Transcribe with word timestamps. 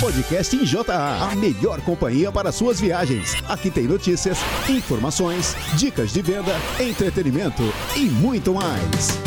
Podcast 0.00 0.54
em 0.54 0.64
JA, 0.64 1.28
a 1.28 1.34
melhor 1.34 1.80
companhia 1.80 2.30
para 2.30 2.52
suas 2.52 2.80
viagens. 2.80 3.34
Aqui 3.48 3.68
tem 3.68 3.82
notícias, 3.84 4.38
informações, 4.68 5.56
dicas 5.76 6.12
de 6.12 6.22
venda, 6.22 6.52
entretenimento 6.78 7.64
e 7.96 8.02
muito 8.02 8.54
mais. 8.54 9.18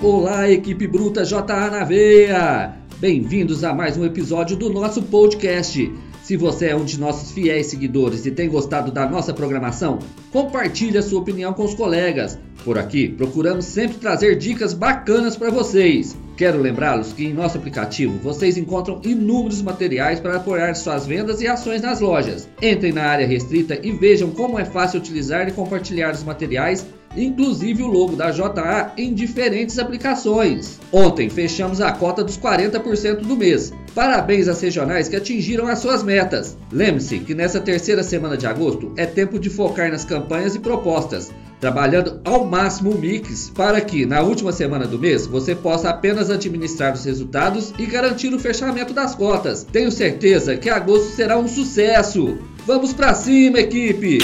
Olá, 0.00 0.48
equipe 0.48 0.86
bruta 0.86 1.24
JA 1.24 1.42
na 1.42 1.82
veia! 1.82 2.76
Bem-vindos 2.98 3.64
a 3.64 3.74
mais 3.74 3.96
um 3.96 4.04
episódio 4.04 4.56
do 4.56 4.70
nosso 4.70 5.02
podcast. 5.02 5.92
Se 6.30 6.36
você 6.36 6.66
é 6.66 6.76
um 6.76 6.84
de 6.84 6.96
nossos 6.96 7.32
fiéis 7.32 7.66
seguidores 7.66 8.24
e 8.24 8.30
tem 8.30 8.48
gostado 8.48 8.92
da 8.92 9.04
nossa 9.04 9.34
programação, 9.34 9.98
compartilhe 10.30 10.96
a 10.96 11.02
sua 11.02 11.18
opinião 11.18 11.52
com 11.52 11.64
os 11.64 11.74
colegas. 11.74 12.38
Por 12.64 12.78
aqui, 12.78 13.08
procuramos 13.08 13.64
sempre 13.64 13.98
trazer 13.98 14.36
dicas 14.36 14.72
bacanas 14.72 15.36
para 15.36 15.50
vocês. 15.50 16.16
Quero 16.40 16.58
lembrá-los 16.58 17.12
que 17.12 17.26
em 17.26 17.34
nosso 17.34 17.58
aplicativo 17.58 18.16
vocês 18.20 18.56
encontram 18.56 18.98
inúmeros 19.04 19.60
materiais 19.60 20.20
para 20.20 20.36
apoiar 20.36 20.74
suas 20.74 21.06
vendas 21.06 21.42
e 21.42 21.46
ações 21.46 21.82
nas 21.82 22.00
lojas. 22.00 22.48
Entrem 22.62 22.94
na 22.94 23.02
área 23.02 23.26
restrita 23.26 23.78
e 23.82 23.92
vejam 23.92 24.30
como 24.30 24.58
é 24.58 24.64
fácil 24.64 25.00
utilizar 25.00 25.46
e 25.46 25.52
compartilhar 25.52 26.14
os 26.14 26.24
materiais 26.24 26.86
inclusive 27.16 27.82
o 27.82 27.86
logo 27.86 28.16
da 28.16 28.30
JA 28.30 28.92
em 28.96 29.12
diferentes 29.12 29.78
aplicações. 29.78 30.78
Ontem 30.92 31.28
fechamos 31.28 31.80
a 31.80 31.92
cota 31.92 32.22
dos 32.22 32.38
40% 32.38 33.16
do 33.16 33.36
mês. 33.36 33.72
Parabéns 33.94 34.48
às 34.48 34.60
regionais 34.60 35.08
que 35.08 35.16
atingiram 35.16 35.66
as 35.66 35.80
suas 35.80 36.02
metas. 36.02 36.56
Lembre-se 36.72 37.18
que 37.18 37.34
nessa 37.34 37.60
terceira 37.60 38.02
semana 38.02 38.36
de 38.36 38.46
agosto 38.46 38.92
é 38.96 39.04
tempo 39.04 39.38
de 39.38 39.50
focar 39.50 39.90
nas 39.90 40.04
campanhas 40.04 40.54
e 40.54 40.60
propostas, 40.60 41.30
trabalhando 41.60 42.20
ao 42.24 42.44
máximo 42.44 42.90
o 42.90 42.98
mix 42.98 43.50
para 43.54 43.80
que 43.80 44.06
na 44.06 44.22
última 44.22 44.50
semana 44.50 44.86
do 44.86 44.98
mês 44.98 45.26
você 45.26 45.54
possa 45.54 45.90
apenas 45.90 46.30
administrar 46.30 46.94
os 46.94 47.04
resultados 47.04 47.72
e 47.78 47.86
garantir 47.86 48.32
o 48.32 48.40
fechamento 48.40 48.94
das 48.94 49.14
cotas. 49.14 49.64
Tenho 49.64 49.90
certeza 49.90 50.56
que 50.56 50.70
agosto 50.70 51.14
será 51.14 51.36
um 51.38 51.46
sucesso. 51.46 52.38
Vamos 52.66 52.92
para 52.92 53.14
cima, 53.14 53.60
equipe! 53.60 54.18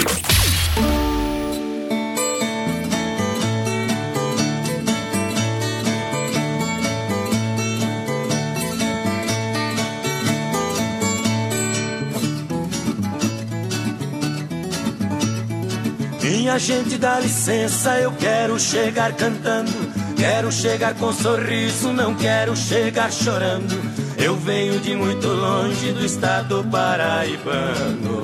Gente, 16.59 16.97
dá 16.97 17.21
licença, 17.21 17.99
eu 17.99 18.11
quero 18.12 18.59
chegar 18.59 19.12
cantando. 19.12 19.71
Quero 20.17 20.51
chegar 20.51 20.95
com 20.95 21.12
sorriso, 21.12 21.93
não 21.93 22.15
quero 22.15 22.57
chegar 22.57 23.12
chorando. 23.12 23.79
Eu 24.17 24.35
venho 24.37 24.81
de 24.81 24.97
muito 24.97 25.29
longe 25.29 25.93
do 25.93 26.03
estado 26.05 26.67
paraibano. 26.71 28.23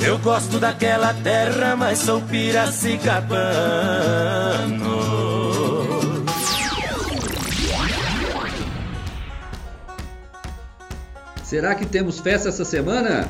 Eu 0.00 0.18
gosto 0.18 0.58
daquela 0.58 1.14
terra, 1.14 1.74
mas 1.74 1.98
sou 1.98 2.20
piracicabano. 2.20 4.97
Será 11.48 11.74
que 11.74 11.86
temos 11.86 12.20
festa 12.20 12.50
essa 12.50 12.62
semana? 12.62 13.26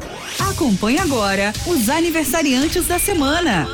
Acompanhe 0.50 0.98
agora 0.98 1.52
os 1.68 1.88
aniversariantes 1.88 2.88
da 2.88 2.98
semana. 2.98 3.64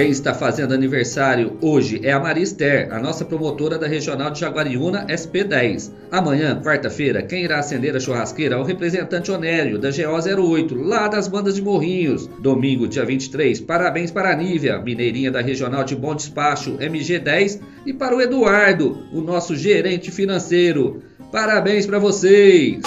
Quem 0.00 0.10
está 0.10 0.32
fazendo 0.32 0.72
aniversário 0.72 1.58
hoje 1.60 2.00
é 2.02 2.10
a 2.10 2.18
Maria 2.18 2.42
Esther, 2.42 2.90
a 2.90 2.98
nossa 2.98 3.22
promotora 3.22 3.76
da 3.76 3.86
Regional 3.86 4.30
de 4.30 4.40
Jaguariúna 4.40 5.06
SP10. 5.06 5.92
Amanhã, 6.10 6.58
quarta-feira, 6.64 7.22
quem 7.22 7.44
irá 7.44 7.58
acender 7.58 7.94
a 7.94 8.00
churrasqueira 8.00 8.54
é 8.54 8.58
o 8.58 8.62
representante 8.62 9.30
Onélio, 9.30 9.78
da 9.78 9.90
GO08, 9.90 10.74
lá 10.74 11.06
das 11.06 11.28
bandas 11.28 11.56
de 11.56 11.60
Morrinhos. 11.60 12.26
Domingo, 12.40 12.88
dia 12.88 13.04
23, 13.04 13.60
parabéns 13.60 14.10
para 14.10 14.30
a 14.32 14.34
Nívia, 14.34 14.78
mineirinha 14.78 15.30
da 15.30 15.42
Regional 15.42 15.84
de 15.84 15.94
Bom 15.94 16.14
Despacho, 16.14 16.78
MG10, 16.78 17.60
e 17.84 17.92
para 17.92 18.16
o 18.16 18.22
Eduardo, 18.22 19.06
o 19.12 19.20
nosso 19.20 19.54
gerente 19.54 20.10
financeiro. 20.10 21.02
Parabéns 21.30 21.84
para 21.84 21.98
vocês! 21.98 22.80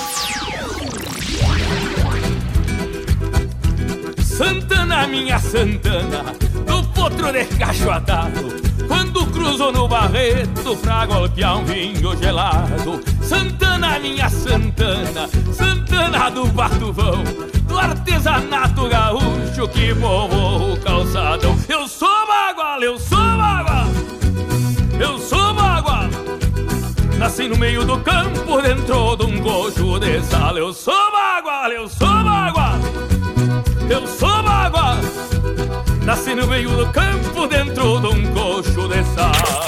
Santana, 4.24 5.08
minha 5.08 5.38
Santana, 5.38 6.34
potro 7.04 7.34
de 7.34 7.44
cacho 7.58 7.92
atado. 7.92 8.42
Quando 8.88 9.26
cruzo 9.28 9.72
no 9.74 9.88
barreto 9.90 10.78
pra 10.78 11.06
golpear 11.06 11.58
um 11.58 11.66
vinho 11.66 12.16
gelado. 12.18 13.02
Santana, 13.22 14.00
minha 14.00 14.30
Santana, 14.30 15.28
Santana 15.52 16.32
do 16.32 16.46
Batuvão, 16.46 17.22
do 17.68 17.78
artesanato 17.78 18.88
gaúcho 18.88 19.68
que 19.74 19.94
povoa 19.96 20.74
o 20.74 20.80
calçadão. 20.80 21.58
Eu 21.68 21.88
sou 21.90 22.26
bagual, 22.26 22.82
eu 22.82 22.98
sou 22.98 23.18
bagual, 23.18 23.88
eu 24.98 25.18
sou 25.20 25.54
bagual. 25.54 26.08
Nasci 27.18 27.50
no 27.50 27.58
meio 27.58 27.84
do 27.84 28.00
campo, 28.00 28.62
dentro 28.62 29.16
de 29.18 29.26
um 29.26 29.42
gojo 29.42 30.00
de 30.00 30.22
sala. 30.22 30.58
Eu 30.58 30.72
sou 30.72 31.12
bagual, 31.12 31.70
eu 31.70 31.90
sou 31.90 32.08
bagual. 32.08 32.80
Eu 33.90 34.08
sou 34.08 34.33
Nasci 36.14 36.36
no 36.36 36.46
meio 36.46 36.70
do 36.70 36.92
campo 36.92 37.48
Dentro 37.48 38.00
de 38.00 38.06
um 38.06 38.34
coxo 38.34 38.88
de 38.88 39.04
sal 39.16 39.66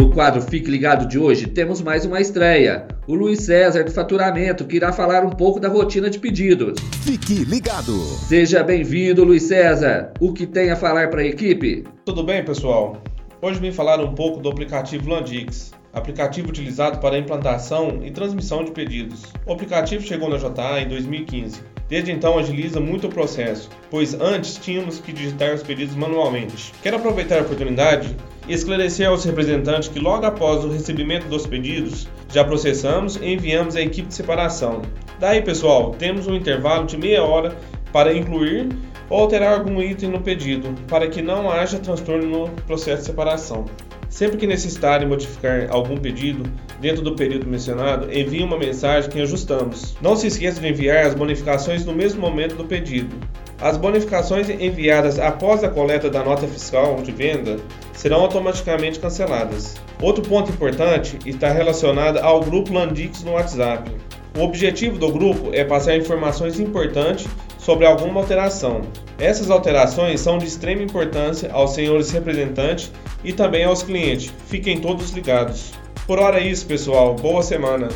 No 0.00 0.10
quadro 0.14 0.40
Fique 0.40 0.70
Ligado 0.70 1.06
de 1.06 1.18
hoje, 1.18 1.46
temos 1.46 1.82
mais 1.82 2.06
uma 2.06 2.22
estreia. 2.22 2.88
O 3.06 3.14
Luiz 3.14 3.40
César 3.42 3.84
do 3.84 3.90
Faturamento, 3.90 4.64
que 4.64 4.76
irá 4.76 4.94
falar 4.94 5.26
um 5.26 5.30
pouco 5.30 5.60
da 5.60 5.68
rotina 5.68 6.08
de 6.08 6.18
pedidos. 6.18 6.80
Fique 7.02 7.44
ligado. 7.44 7.92
Seja 8.26 8.62
bem-vindo, 8.62 9.24
Luiz 9.24 9.42
César. 9.42 10.10
O 10.18 10.32
que 10.32 10.46
tem 10.46 10.70
a 10.70 10.76
falar 10.76 11.10
para 11.10 11.20
a 11.20 11.26
equipe? 11.26 11.84
Tudo 12.06 12.24
bem, 12.24 12.42
pessoal? 12.42 12.96
Hoje 13.42 13.60
vim 13.60 13.72
falar 13.72 14.00
um 14.00 14.14
pouco 14.14 14.40
do 14.40 14.48
aplicativo 14.48 15.10
Landix, 15.10 15.70
aplicativo 15.94 16.48
utilizado 16.48 16.98
para 16.98 17.16
a 17.16 17.18
implantação 17.18 18.00
e 18.02 18.10
transmissão 18.10 18.64
de 18.64 18.72
pedidos. 18.72 19.22
O 19.46 19.52
aplicativo 19.52 20.04
chegou 20.04 20.28
na 20.28 20.36
JA 20.36 20.80
em 20.80 20.88
2015. 20.88 21.62
Desde 21.88 22.10
então 22.10 22.38
agiliza 22.38 22.80
muito 22.80 23.06
o 23.06 23.10
processo, 23.10 23.68
pois 23.90 24.14
antes 24.14 24.56
tínhamos 24.56 24.98
que 24.98 25.12
digitar 25.12 25.54
os 25.54 25.62
pedidos 25.62 25.94
manualmente. 25.94 26.72
Quero 26.82 26.96
aproveitar 26.96 27.38
a 27.38 27.42
oportunidade 27.42 28.16
e 28.48 28.54
esclarecer 28.54 29.08
aos 29.08 29.24
representantes 29.24 29.88
que 29.88 29.98
logo 29.98 30.24
após 30.24 30.64
o 30.64 30.70
recebimento 30.70 31.28
dos 31.28 31.46
pedidos, 31.46 32.08
já 32.32 32.42
processamos 32.42 33.16
e 33.16 33.32
enviamos 33.32 33.76
à 33.76 33.82
equipe 33.82 34.08
de 34.08 34.14
separação. 34.14 34.82
Daí, 35.20 35.42
pessoal, 35.42 35.90
temos 35.92 36.26
um 36.26 36.34
intervalo 36.34 36.86
de 36.86 36.96
meia 36.96 37.22
hora 37.22 37.56
para 37.94 38.12
incluir 38.12 38.70
ou 39.08 39.20
alterar 39.20 39.56
algum 39.56 39.80
item 39.80 40.10
no 40.10 40.20
pedido, 40.20 40.74
para 40.88 41.06
que 41.06 41.22
não 41.22 41.48
haja 41.48 41.78
transtorno 41.78 42.26
no 42.26 42.48
processo 42.62 43.02
de 43.02 43.06
separação. 43.06 43.66
Sempre 44.08 44.36
que 44.36 44.48
necessitarem 44.48 45.06
modificar 45.06 45.68
algum 45.70 45.96
pedido 45.96 46.42
dentro 46.80 47.02
do 47.02 47.14
período 47.14 47.46
mencionado, 47.46 48.12
envie 48.12 48.42
uma 48.42 48.58
mensagem 48.58 49.08
que 49.08 49.20
ajustamos. 49.20 49.96
Não 50.02 50.16
se 50.16 50.26
esqueça 50.26 50.60
de 50.60 50.66
enviar 50.66 51.06
as 51.06 51.14
bonificações 51.14 51.86
no 51.86 51.94
mesmo 51.94 52.20
momento 52.20 52.56
do 52.56 52.64
pedido. 52.64 53.14
As 53.60 53.76
bonificações 53.76 54.50
enviadas 54.50 55.20
após 55.20 55.62
a 55.62 55.68
coleta 55.68 56.10
da 56.10 56.24
nota 56.24 56.48
fiscal 56.48 56.96
de 57.00 57.12
venda 57.12 57.58
serão 57.92 58.22
automaticamente 58.22 58.98
canceladas. 58.98 59.76
Outro 60.02 60.24
ponto 60.24 60.50
importante 60.50 61.16
está 61.24 61.52
relacionado 61.52 62.18
ao 62.18 62.40
grupo 62.40 62.72
Landix 62.72 63.22
no 63.22 63.34
WhatsApp. 63.34 63.88
O 64.36 64.42
objetivo 64.42 64.98
do 64.98 65.12
grupo 65.12 65.50
é 65.52 65.64
passar 65.64 65.96
informações 65.96 66.58
importantes 66.58 67.26
sobre 67.56 67.86
alguma 67.86 68.20
alteração. 68.20 68.82
Essas 69.18 69.48
alterações 69.48 70.20
são 70.20 70.38
de 70.38 70.46
extrema 70.46 70.82
importância 70.82 71.50
aos 71.52 71.72
senhores 71.72 72.10
representantes 72.10 72.90
e 73.22 73.32
também 73.32 73.64
aos 73.64 73.82
clientes. 73.82 74.32
Fiquem 74.46 74.80
todos 74.80 75.10
ligados. 75.10 75.72
Por 76.06 76.18
hora 76.18 76.40
é 76.40 76.46
isso, 76.48 76.66
pessoal. 76.66 77.14
Boa 77.14 77.42
semana. 77.42 77.88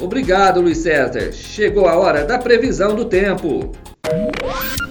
Obrigado, 0.00 0.60
Luiz 0.60 0.78
César. 0.78 1.32
Chegou 1.32 1.86
a 1.86 1.96
hora 1.96 2.24
da 2.24 2.38
previsão 2.38 2.94
do 2.96 3.04
tempo. 3.04 3.70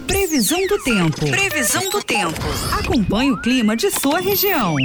Previsão 0.08 0.66
do 0.68 0.82
tempo. 0.84 1.30
Previsão 1.30 1.90
do 1.90 2.02
tempo. 2.02 2.40
Acompanhe 2.80 3.32
o 3.32 3.42
clima 3.42 3.76
de 3.76 3.92
sua 3.92 4.20
região. 4.20 4.76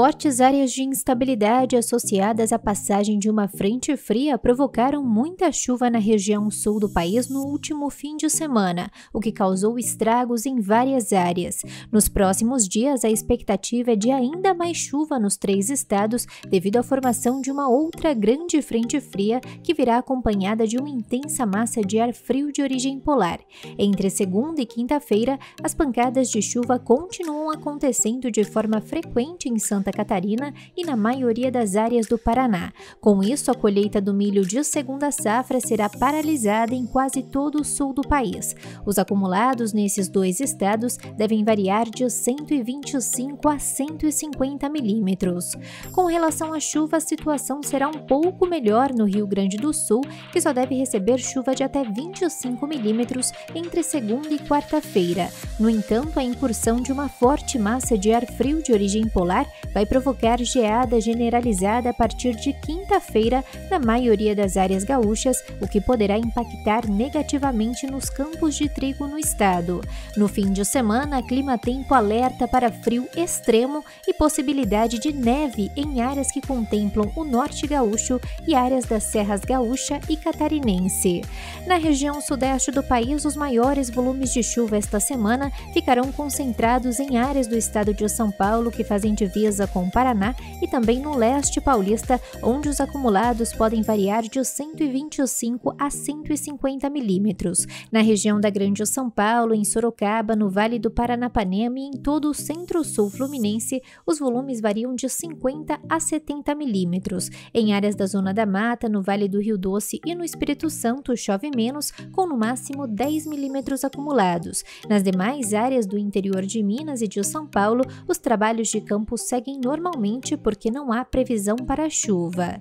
Fortes 0.00 0.40
áreas 0.40 0.72
de 0.72 0.82
instabilidade 0.82 1.76
associadas 1.76 2.54
à 2.54 2.58
passagem 2.58 3.18
de 3.18 3.28
uma 3.28 3.46
frente 3.46 3.94
fria 3.98 4.38
provocaram 4.38 5.04
muita 5.04 5.52
chuva 5.52 5.90
na 5.90 5.98
região 5.98 6.50
sul 6.50 6.80
do 6.80 6.88
país 6.88 7.28
no 7.28 7.42
último 7.42 7.90
fim 7.90 8.16
de 8.16 8.30
semana, 8.30 8.90
o 9.12 9.20
que 9.20 9.30
causou 9.30 9.78
estragos 9.78 10.46
em 10.46 10.58
várias 10.58 11.12
áreas. 11.12 11.60
Nos 11.92 12.08
próximos 12.08 12.66
dias, 12.66 13.04
a 13.04 13.10
expectativa 13.10 13.92
é 13.92 13.94
de 13.94 14.10
ainda 14.10 14.54
mais 14.54 14.78
chuva 14.78 15.18
nos 15.18 15.36
três 15.36 15.68
estados 15.68 16.26
devido 16.48 16.78
à 16.78 16.82
formação 16.82 17.42
de 17.42 17.50
uma 17.50 17.68
outra 17.68 18.14
grande 18.14 18.62
frente 18.62 18.98
fria 19.02 19.38
que 19.62 19.74
virá 19.74 19.98
acompanhada 19.98 20.66
de 20.66 20.78
uma 20.78 20.88
intensa 20.88 21.44
massa 21.44 21.82
de 21.82 22.00
ar 22.00 22.14
frio 22.14 22.50
de 22.50 22.62
origem 22.62 22.98
polar. 22.98 23.38
Entre 23.78 24.08
segunda 24.08 24.62
e 24.62 24.66
quinta-feira, 24.66 25.38
as 25.62 25.74
pancadas 25.74 26.30
de 26.30 26.40
chuva 26.40 26.78
continuam 26.78 27.50
acontecendo 27.50 28.30
de 28.30 28.44
forma 28.44 28.80
frequente 28.80 29.46
em 29.46 29.58
Santa 29.58 29.89
Catarina 29.92 30.52
e 30.76 30.84
na 30.84 30.96
maioria 30.96 31.50
das 31.50 31.76
áreas 31.76 32.06
do 32.06 32.18
Paraná. 32.18 32.72
Com 33.00 33.22
isso, 33.22 33.50
a 33.50 33.54
colheita 33.54 34.00
do 34.00 34.14
milho 34.14 34.46
de 34.46 34.62
segunda 34.64 35.10
safra 35.10 35.60
será 35.60 35.88
paralisada 35.88 36.74
em 36.74 36.86
quase 36.86 37.22
todo 37.22 37.60
o 37.60 37.64
sul 37.64 37.92
do 37.92 38.02
país. 38.02 38.54
Os 38.84 38.98
acumulados 38.98 39.72
nesses 39.72 40.08
dois 40.08 40.40
estados 40.40 40.96
devem 41.16 41.44
variar 41.44 41.88
de 41.88 42.08
125 42.08 43.48
a 43.48 43.58
150 43.58 44.68
milímetros. 44.68 45.56
Com 45.92 46.06
relação 46.06 46.52
à 46.52 46.60
chuva, 46.60 46.96
a 46.96 47.00
situação 47.00 47.62
será 47.62 47.88
um 47.88 48.06
pouco 48.06 48.46
melhor 48.46 48.92
no 48.92 49.04
Rio 49.04 49.26
Grande 49.26 49.56
do 49.56 49.72
Sul, 49.72 50.02
que 50.32 50.40
só 50.40 50.52
deve 50.52 50.74
receber 50.74 51.18
chuva 51.18 51.54
de 51.54 51.62
até 51.62 51.84
25 51.84 52.66
milímetros 52.66 53.32
entre 53.54 53.82
segunda 53.82 54.28
e 54.32 54.38
quarta-feira. 54.38 55.30
No 55.58 55.68
entanto, 55.68 56.18
a 56.18 56.22
incursão 56.22 56.80
de 56.80 56.92
uma 56.92 57.08
forte 57.08 57.58
massa 57.58 57.96
de 57.96 58.12
ar 58.12 58.26
frio 58.26 58.62
de 58.62 58.72
origem 58.72 59.08
polar 59.08 59.46
vai 59.72 59.86
provocar 59.86 60.38
geada 60.40 61.00
generalizada 61.00 61.90
a 61.90 61.94
partir 61.94 62.34
de 62.36 62.52
quinta-feira 62.52 63.44
na 63.70 63.78
maioria 63.78 64.34
das 64.34 64.56
áreas 64.56 64.84
gaúchas, 64.84 65.42
o 65.60 65.68
que 65.68 65.80
poderá 65.80 66.18
impactar 66.18 66.88
negativamente 66.88 67.86
nos 67.86 68.10
campos 68.10 68.56
de 68.56 68.68
trigo 68.68 69.06
no 69.06 69.18
estado. 69.18 69.80
No 70.16 70.28
fim 70.28 70.52
de 70.52 70.64
semana, 70.64 71.22
clima 71.22 71.58
tempo 71.58 71.94
alerta 71.94 72.46
para 72.48 72.70
frio 72.70 73.08
extremo 73.16 73.84
e 74.06 74.12
possibilidade 74.12 74.98
de 74.98 75.12
neve 75.12 75.70
em 75.76 76.00
áreas 76.00 76.30
que 76.30 76.40
contemplam 76.40 77.10
o 77.16 77.24
norte 77.24 77.66
gaúcho 77.66 78.20
e 78.46 78.54
áreas 78.54 78.84
das 78.84 79.04
serras 79.04 79.40
gaúcha 79.40 80.00
e 80.08 80.16
catarinense. 80.16 81.22
Na 81.66 81.76
região 81.76 82.20
sudeste 82.20 82.70
do 82.70 82.82
país, 82.82 83.24
os 83.24 83.36
maiores 83.36 83.90
volumes 83.90 84.32
de 84.32 84.42
chuva 84.42 84.76
esta 84.76 85.00
semana 85.00 85.52
ficarão 85.72 86.10
concentrados 86.12 86.98
em 86.98 87.16
áreas 87.16 87.46
do 87.46 87.56
estado 87.56 87.94
de 87.94 88.08
São 88.08 88.30
Paulo 88.30 88.70
que 88.70 88.84
fazem 88.84 89.14
divisa 89.14 89.59
com 89.66 89.84
o 89.84 89.90
Paraná 89.90 90.34
e 90.62 90.68
também 90.68 91.00
no 91.00 91.16
leste 91.16 91.60
paulista, 91.60 92.20
onde 92.42 92.68
os 92.68 92.80
acumulados 92.80 93.52
podem 93.52 93.82
variar 93.82 94.22
de 94.22 94.44
125 94.44 95.74
a 95.78 95.90
150 95.90 96.88
milímetros. 96.90 97.66
Na 97.90 98.00
região 98.00 98.40
da 98.40 98.50
Grande 98.50 98.84
São 98.86 99.10
Paulo, 99.10 99.54
em 99.54 99.64
Sorocaba, 99.64 100.36
no 100.36 100.50
Vale 100.50 100.78
do 100.78 100.90
Paranapanema 100.90 101.78
e 101.78 101.82
em 101.82 101.92
todo 101.92 102.30
o 102.30 102.34
centro-sul 102.34 103.10
fluminense, 103.10 103.82
os 104.06 104.18
volumes 104.18 104.60
variam 104.60 104.94
de 104.94 105.08
50 105.08 105.80
a 105.88 106.00
70 106.00 106.54
milímetros. 106.54 107.30
Em 107.52 107.72
áreas 107.74 107.94
da 107.94 108.06
Zona 108.06 108.32
da 108.32 108.46
Mata, 108.46 108.88
no 108.88 109.02
Vale 109.02 109.28
do 109.28 109.40
Rio 109.40 109.58
Doce 109.58 110.00
e 110.04 110.14
no 110.14 110.24
Espírito 110.24 110.70
Santo, 110.70 111.16
chove 111.16 111.50
menos, 111.54 111.90
com 112.12 112.26
no 112.26 112.36
máximo 112.36 112.86
10 112.86 113.26
milímetros 113.26 113.84
acumulados. 113.84 114.64
Nas 114.88 115.02
demais 115.02 115.52
áreas 115.52 115.86
do 115.86 115.98
interior 115.98 116.42
de 116.42 116.62
Minas 116.62 117.02
e 117.02 117.08
de 117.08 117.22
São 117.24 117.46
Paulo, 117.46 117.84
os 118.06 118.18
trabalhos 118.18 118.68
de 118.68 118.80
campo 118.80 119.16
seguem 119.16 119.49
normalmente 119.58 120.36
porque 120.36 120.70
não 120.70 120.92
há 120.92 121.04
previsão 121.04 121.56
para 121.56 121.88
chuva. 121.88 122.60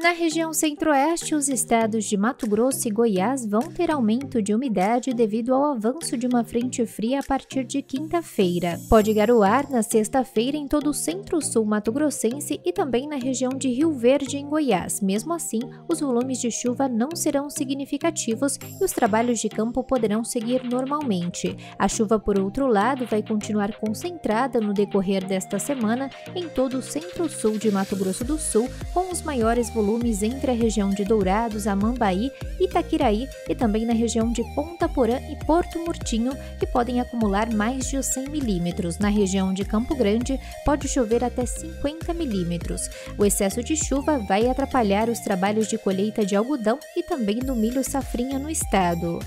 Na 0.00 0.10
região 0.12 0.54
centro-oeste, 0.54 1.34
os 1.34 1.48
estados 1.48 2.04
de 2.04 2.16
Mato 2.16 2.46
Grosso 2.46 2.86
e 2.86 2.90
Goiás 2.90 3.44
vão 3.44 3.62
ter 3.62 3.90
aumento 3.90 4.40
de 4.40 4.54
umidade 4.54 5.12
devido 5.12 5.52
ao 5.52 5.72
avanço 5.72 6.16
de 6.16 6.24
uma 6.24 6.44
frente 6.44 6.86
fria 6.86 7.18
a 7.18 7.22
partir 7.22 7.64
de 7.64 7.82
quinta-feira. 7.82 8.78
Pode 8.88 9.12
garoar 9.12 9.68
na 9.68 9.82
sexta-feira 9.82 10.56
em 10.56 10.68
todo 10.68 10.90
o 10.90 10.94
centro-sul 10.94 11.64
mato-grossense 11.64 12.60
e 12.64 12.72
também 12.72 13.08
na 13.08 13.16
região 13.16 13.50
de 13.50 13.68
Rio 13.70 13.92
Verde, 13.92 14.36
em 14.36 14.48
Goiás. 14.48 15.00
Mesmo 15.00 15.34
assim, 15.34 15.58
os 15.88 15.98
volumes 15.98 16.40
de 16.40 16.52
chuva 16.52 16.88
não 16.88 17.16
serão 17.16 17.50
significativos 17.50 18.56
e 18.80 18.84
os 18.84 18.92
trabalhos 18.92 19.40
de 19.40 19.48
campo 19.48 19.82
poderão 19.82 20.22
seguir 20.22 20.62
normalmente. 20.62 21.56
A 21.76 21.88
chuva, 21.88 22.20
por 22.20 22.38
outro 22.38 22.68
lado, 22.68 23.04
vai 23.04 23.20
continuar 23.20 23.74
concentrada 23.80 24.60
no 24.60 24.72
decorrer 24.72 25.26
desta 25.26 25.58
semana 25.58 26.08
em 26.36 26.48
todo 26.48 26.78
o 26.78 26.82
centro-sul 26.82 27.58
de 27.58 27.68
Mato 27.72 27.96
Grosso 27.96 28.22
do 28.22 28.38
Sul, 28.38 28.70
com 28.94 29.10
os 29.10 29.22
maiores 29.22 29.68
volumes 29.70 29.87
volumes 29.88 30.22
entre 30.22 30.50
a 30.50 30.54
região 30.54 30.90
de 30.90 31.02
Dourados, 31.02 31.66
Amambaí, 31.66 32.30
Itaquiraí 32.60 33.26
e 33.48 33.54
também 33.54 33.86
na 33.86 33.94
região 33.94 34.30
de 34.30 34.42
Ponta 34.54 34.86
Porã 34.86 35.18
e 35.30 35.44
Porto 35.46 35.78
Murtinho, 35.78 36.32
que 36.58 36.66
podem 36.66 37.00
acumular 37.00 37.50
mais 37.54 37.88
de 37.88 38.02
100 38.02 38.28
milímetros. 38.28 38.98
Na 38.98 39.08
região 39.08 39.52
de 39.54 39.64
Campo 39.64 39.94
Grande, 39.94 40.38
pode 40.62 40.86
chover 40.88 41.24
até 41.24 41.46
50 41.46 42.12
milímetros. 42.12 42.90
O 43.16 43.24
excesso 43.24 43.62
de 43.62 43.76
chuva 43.76 44.18
vai 44.18 44.46
atrapalhar 44.46 45.08
os 45.08 45.20
trabalhos 45.20 45.68
de 45.68 45.78
colheita 45.78 46.24
de 46.24 46.36
algodão 46.36 46.78
e 46.94 47.02
também 47.02 47.38
do 47.38 47.56
milho 47.56 47.82
safrinha 47.82 48.38
no 48.38 48.50
estado. 48.50 49.18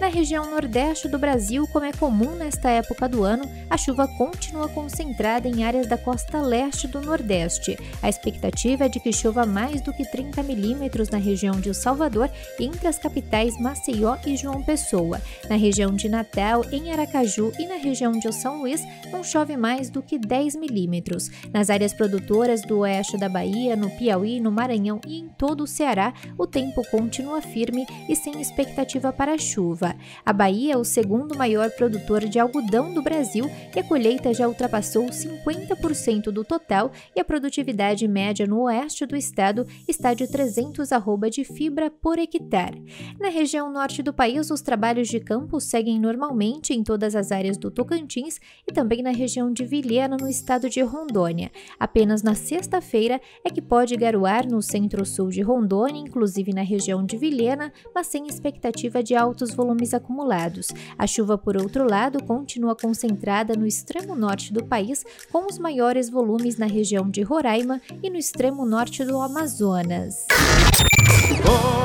Na 0.00 0.08
região 0.08 0.50
nordeste 0.50 1.08
do 1.08 1.18
Brasil, 1.18 1.68
como 1.68 1.84
é 1.84 1.92
comum 1.92 2.34
nesta 2.34 2.70
época 2.70 3.06
do 3.06 3.22
ano, 3.22 3.44
a 3.68 3.76
chuva 3.76 4.08
continua 4.08 4.66
concentrada 4.66 5.46
em 5.46 5.62
áreas 5.62 5.86
da 5.86 5.98
costa 5.98 6.40
leste 6.40 6.88
do 6.88 7.02
Nordeste. 7.02 7.78
A 8.00 8.08
expectativa 8.08 8.86
é 8.86 8.88
de 8.88 8.98
que 8.98 9.12
chova 9.12 9.44
mais 9.44 9.82
do 9.82 9.92
que 9.92 10.10
30 10.10 10.42
milímetros 10.42 11.10
na 11.10 11.18
região 11.18 11.60
de 11.60 11.74
Salvador, 11.74 12.30
entre 12.58 12.88
as 12.88 12.98
capitais 12.98 13.60
Maceió 13.60 14.16
e 14.26 14.38
João 14.38 14.62
Pessoa. 14.62 15.20
Na 15.50 15.56
região 15.56 15.94
de 15.94 16.08
Natal, 16.08 16.64
em 16.72 16.90
Aracaju 16.90 17.52
e 17.58 17.66
na 17.66 17.76
região 17.76 18.12
de 18.12 18.32
São 18.32 18.62
Luís, 18.62 18.82
não 19.12 19.22
chove 19.22 19.54
mais 19.54 19.90
do 19.90 20.00
que 20.00 20.18
10 20.18 20.56
milímetros. 20.56 21.30
Nas 21.52 21.68
áreas 21.68 21.92
produtoras 21.92 22.62
do 22.62 22.78
oeste 22.78 23.18
da 23.18 23.28
Bahia, 23.28 23.76
no 23.76 23.90
Piauí, 23.90 24.40
no 24.40 24.50
Maranhão 24.50 24.98
e 25.06 25.18
em 25.18 25.28
todo 25.28 25.64
o 25.64 25.66
Ceará, 25.66 26.14
o 26.38 26.46
tempo 26.46 26.82
continua 26.90 27.42
firme 27.42 27.86
e 28.08 28.16
sem 28.16 28.40
expectativa 28.40 29.12
para 29.12 29.36
chuva. 29.36 29.89
A 30.24 30.32
Bahia 30.32 30.74
é 30.74 30.76
o 30.76 30.84
segundo 30.84 31.36
maior 31.36 31.70
produtor 31.70 32.24
de 32.26 32.38
algodão 32.38 32.92
do 32.92 33.02
Brasil 33.02 33.50
e 33.74 33.80
a 33.80 33.84
colheita 33.84 34.34
já 34.34 34.46
ultrapassou 34.46 35.06
50% 35.06 36.30
do 36.30 36.44
total 36.44 36.92
e 37.14 37.20
a 37.20 37.24
produtividade 37.24 38.06
média 38.06 38.46
no 38.46 38.62
oeste 38.62 39.06
do 39.06 39.16
estado 39.16 39.66
está 39.88 40.14
de 40.14 40.26
300 40.26 40.92
arroba 40.92 41.30
de 41.30 41.44
fibra 41.44 41.90
por 41.90 42.18
hectare. 42.18 42.82
Na 43.18 43.28
região 43.28 43.72
norte 43.72 44.02
do 44.02 44.12
país, 44.12 44.50
os 44.50 44.60
trabalhos 44.60 45.08
de 45.08 45.20
campo 45.20 45.60
seguem 45.60 45.98
normalmente 45.98 46.74
em 46.74 46.82
todas 46.82 47.14
as 47.14 47.32
áreas 47.32 47.56
do 47.56 47.70
Tocantins 47.70 48.38
e 48.68 48.72
também 48.72 49.02
na 49.02 49.10
região 49.10 49.52
de 49.52 49.64
Vilhena, 49.64 50.16
no 50.20 50.28
estado 50.28 50.68
de 50.68 50.80
Rondônia. 50.82 51.50
Apenas 51.78 52.22
na 52.22 52.34
sexta-feira 52.34 53.20
é 53.44 53.50
que 53.50 53.62
pode 53.62 53.96
garoar 53.96 54.46
no 54.46 54.60
centro-sul 54.60 55.28
de 55.28 55.40
Rondônia, 55.40 56.00
inclusive 56.00 56.52
na 56.52 56.62
região 56.62 57.04
de 57.04 57.16
Vilhena, 57.16 57.72
mas 57.94 58.08
sem 58.08 58.26
expectativa 58.26 59.02
de 59.02 59.14
altos 59.14 59.54
volumes 59.54 59.79
acumulados. 59.94 60.68
A 60.98 61.06
chuva, 61.06 61.36
por 61.36 61.56
outro 61.56 61.88
lado, 61.88 62.22
continua 62.22 62.76
concentrada 62.76 63.54
no 63.54 63.66
extremo 63.66 64.14
norte 64.14 64.52
do 64.52 64.64
país, 64.64 65.04
com 65.32 65.46
os 65.46 65.58
maiores 65.58 66.08
volumes 66.08 66.56
na 66.56 66.66
região 66.66 67.08
de 67.08 67.22
Roraima 67.22 67.80
e 68.02 68.10
no 68.10 68.16
extremo 68.16 68.64
norte 68.64 69.04
do 69.04 69.20
Amazonas. 69.20 70.26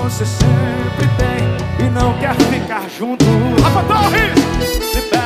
Você 0.03 0.25
sempre 0.25 1.07
tem 1.17 1.85
e 1.87 1.89
não 1.89 2.17
quer 2.19 2.35
ficar 2.35 2.89
junto. 2.89 3.25
Rafa 3.61 3.83
Torres! 3.83 5.24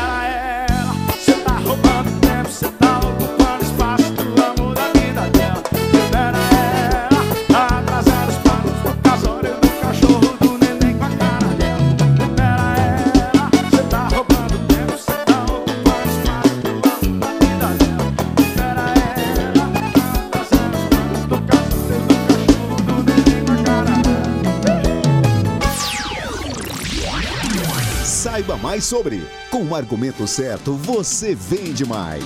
Mais 28.70 28.86
sobre. 28.86 29.20
Com 29.50 29.64
o 29.64 29.74
argumento 29.74 30.28
certo, 30.28 30.74
você 30.74 31.34
vende 31.34 31.84
mais. 31.84 32.24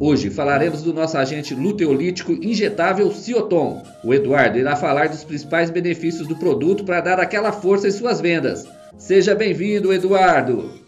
Hoje 0.00 0.30
falaremos 0.30 0.80
do 0.80 0.94
nosso 0.94 1.18
agente 1.18 1.54
luteolítico 1.54 2.32
injetável 2.32 3.12
Cioton. 3.12 3.82
O 4.02 4.14
Eduardo 4.14 4.56
irá 4.56 4.74
falar 4.74 5.10
dos 5.10 5.22
principais 5.22 5.68
benefícios 5.68 6.26
do 6.26 6.36
produto 6.36 6.82
para 6.82 7.02
dar 7.02 7.20
aquela 7.20 7.52
força 7.52 7.88
em 7.88 7.92
suas 7.92 8.22
vendas. 8.22 8.66
Seja 8.96 9.34
bem-vindo, 9.34 9.92
Eduardo! 9.92 10.85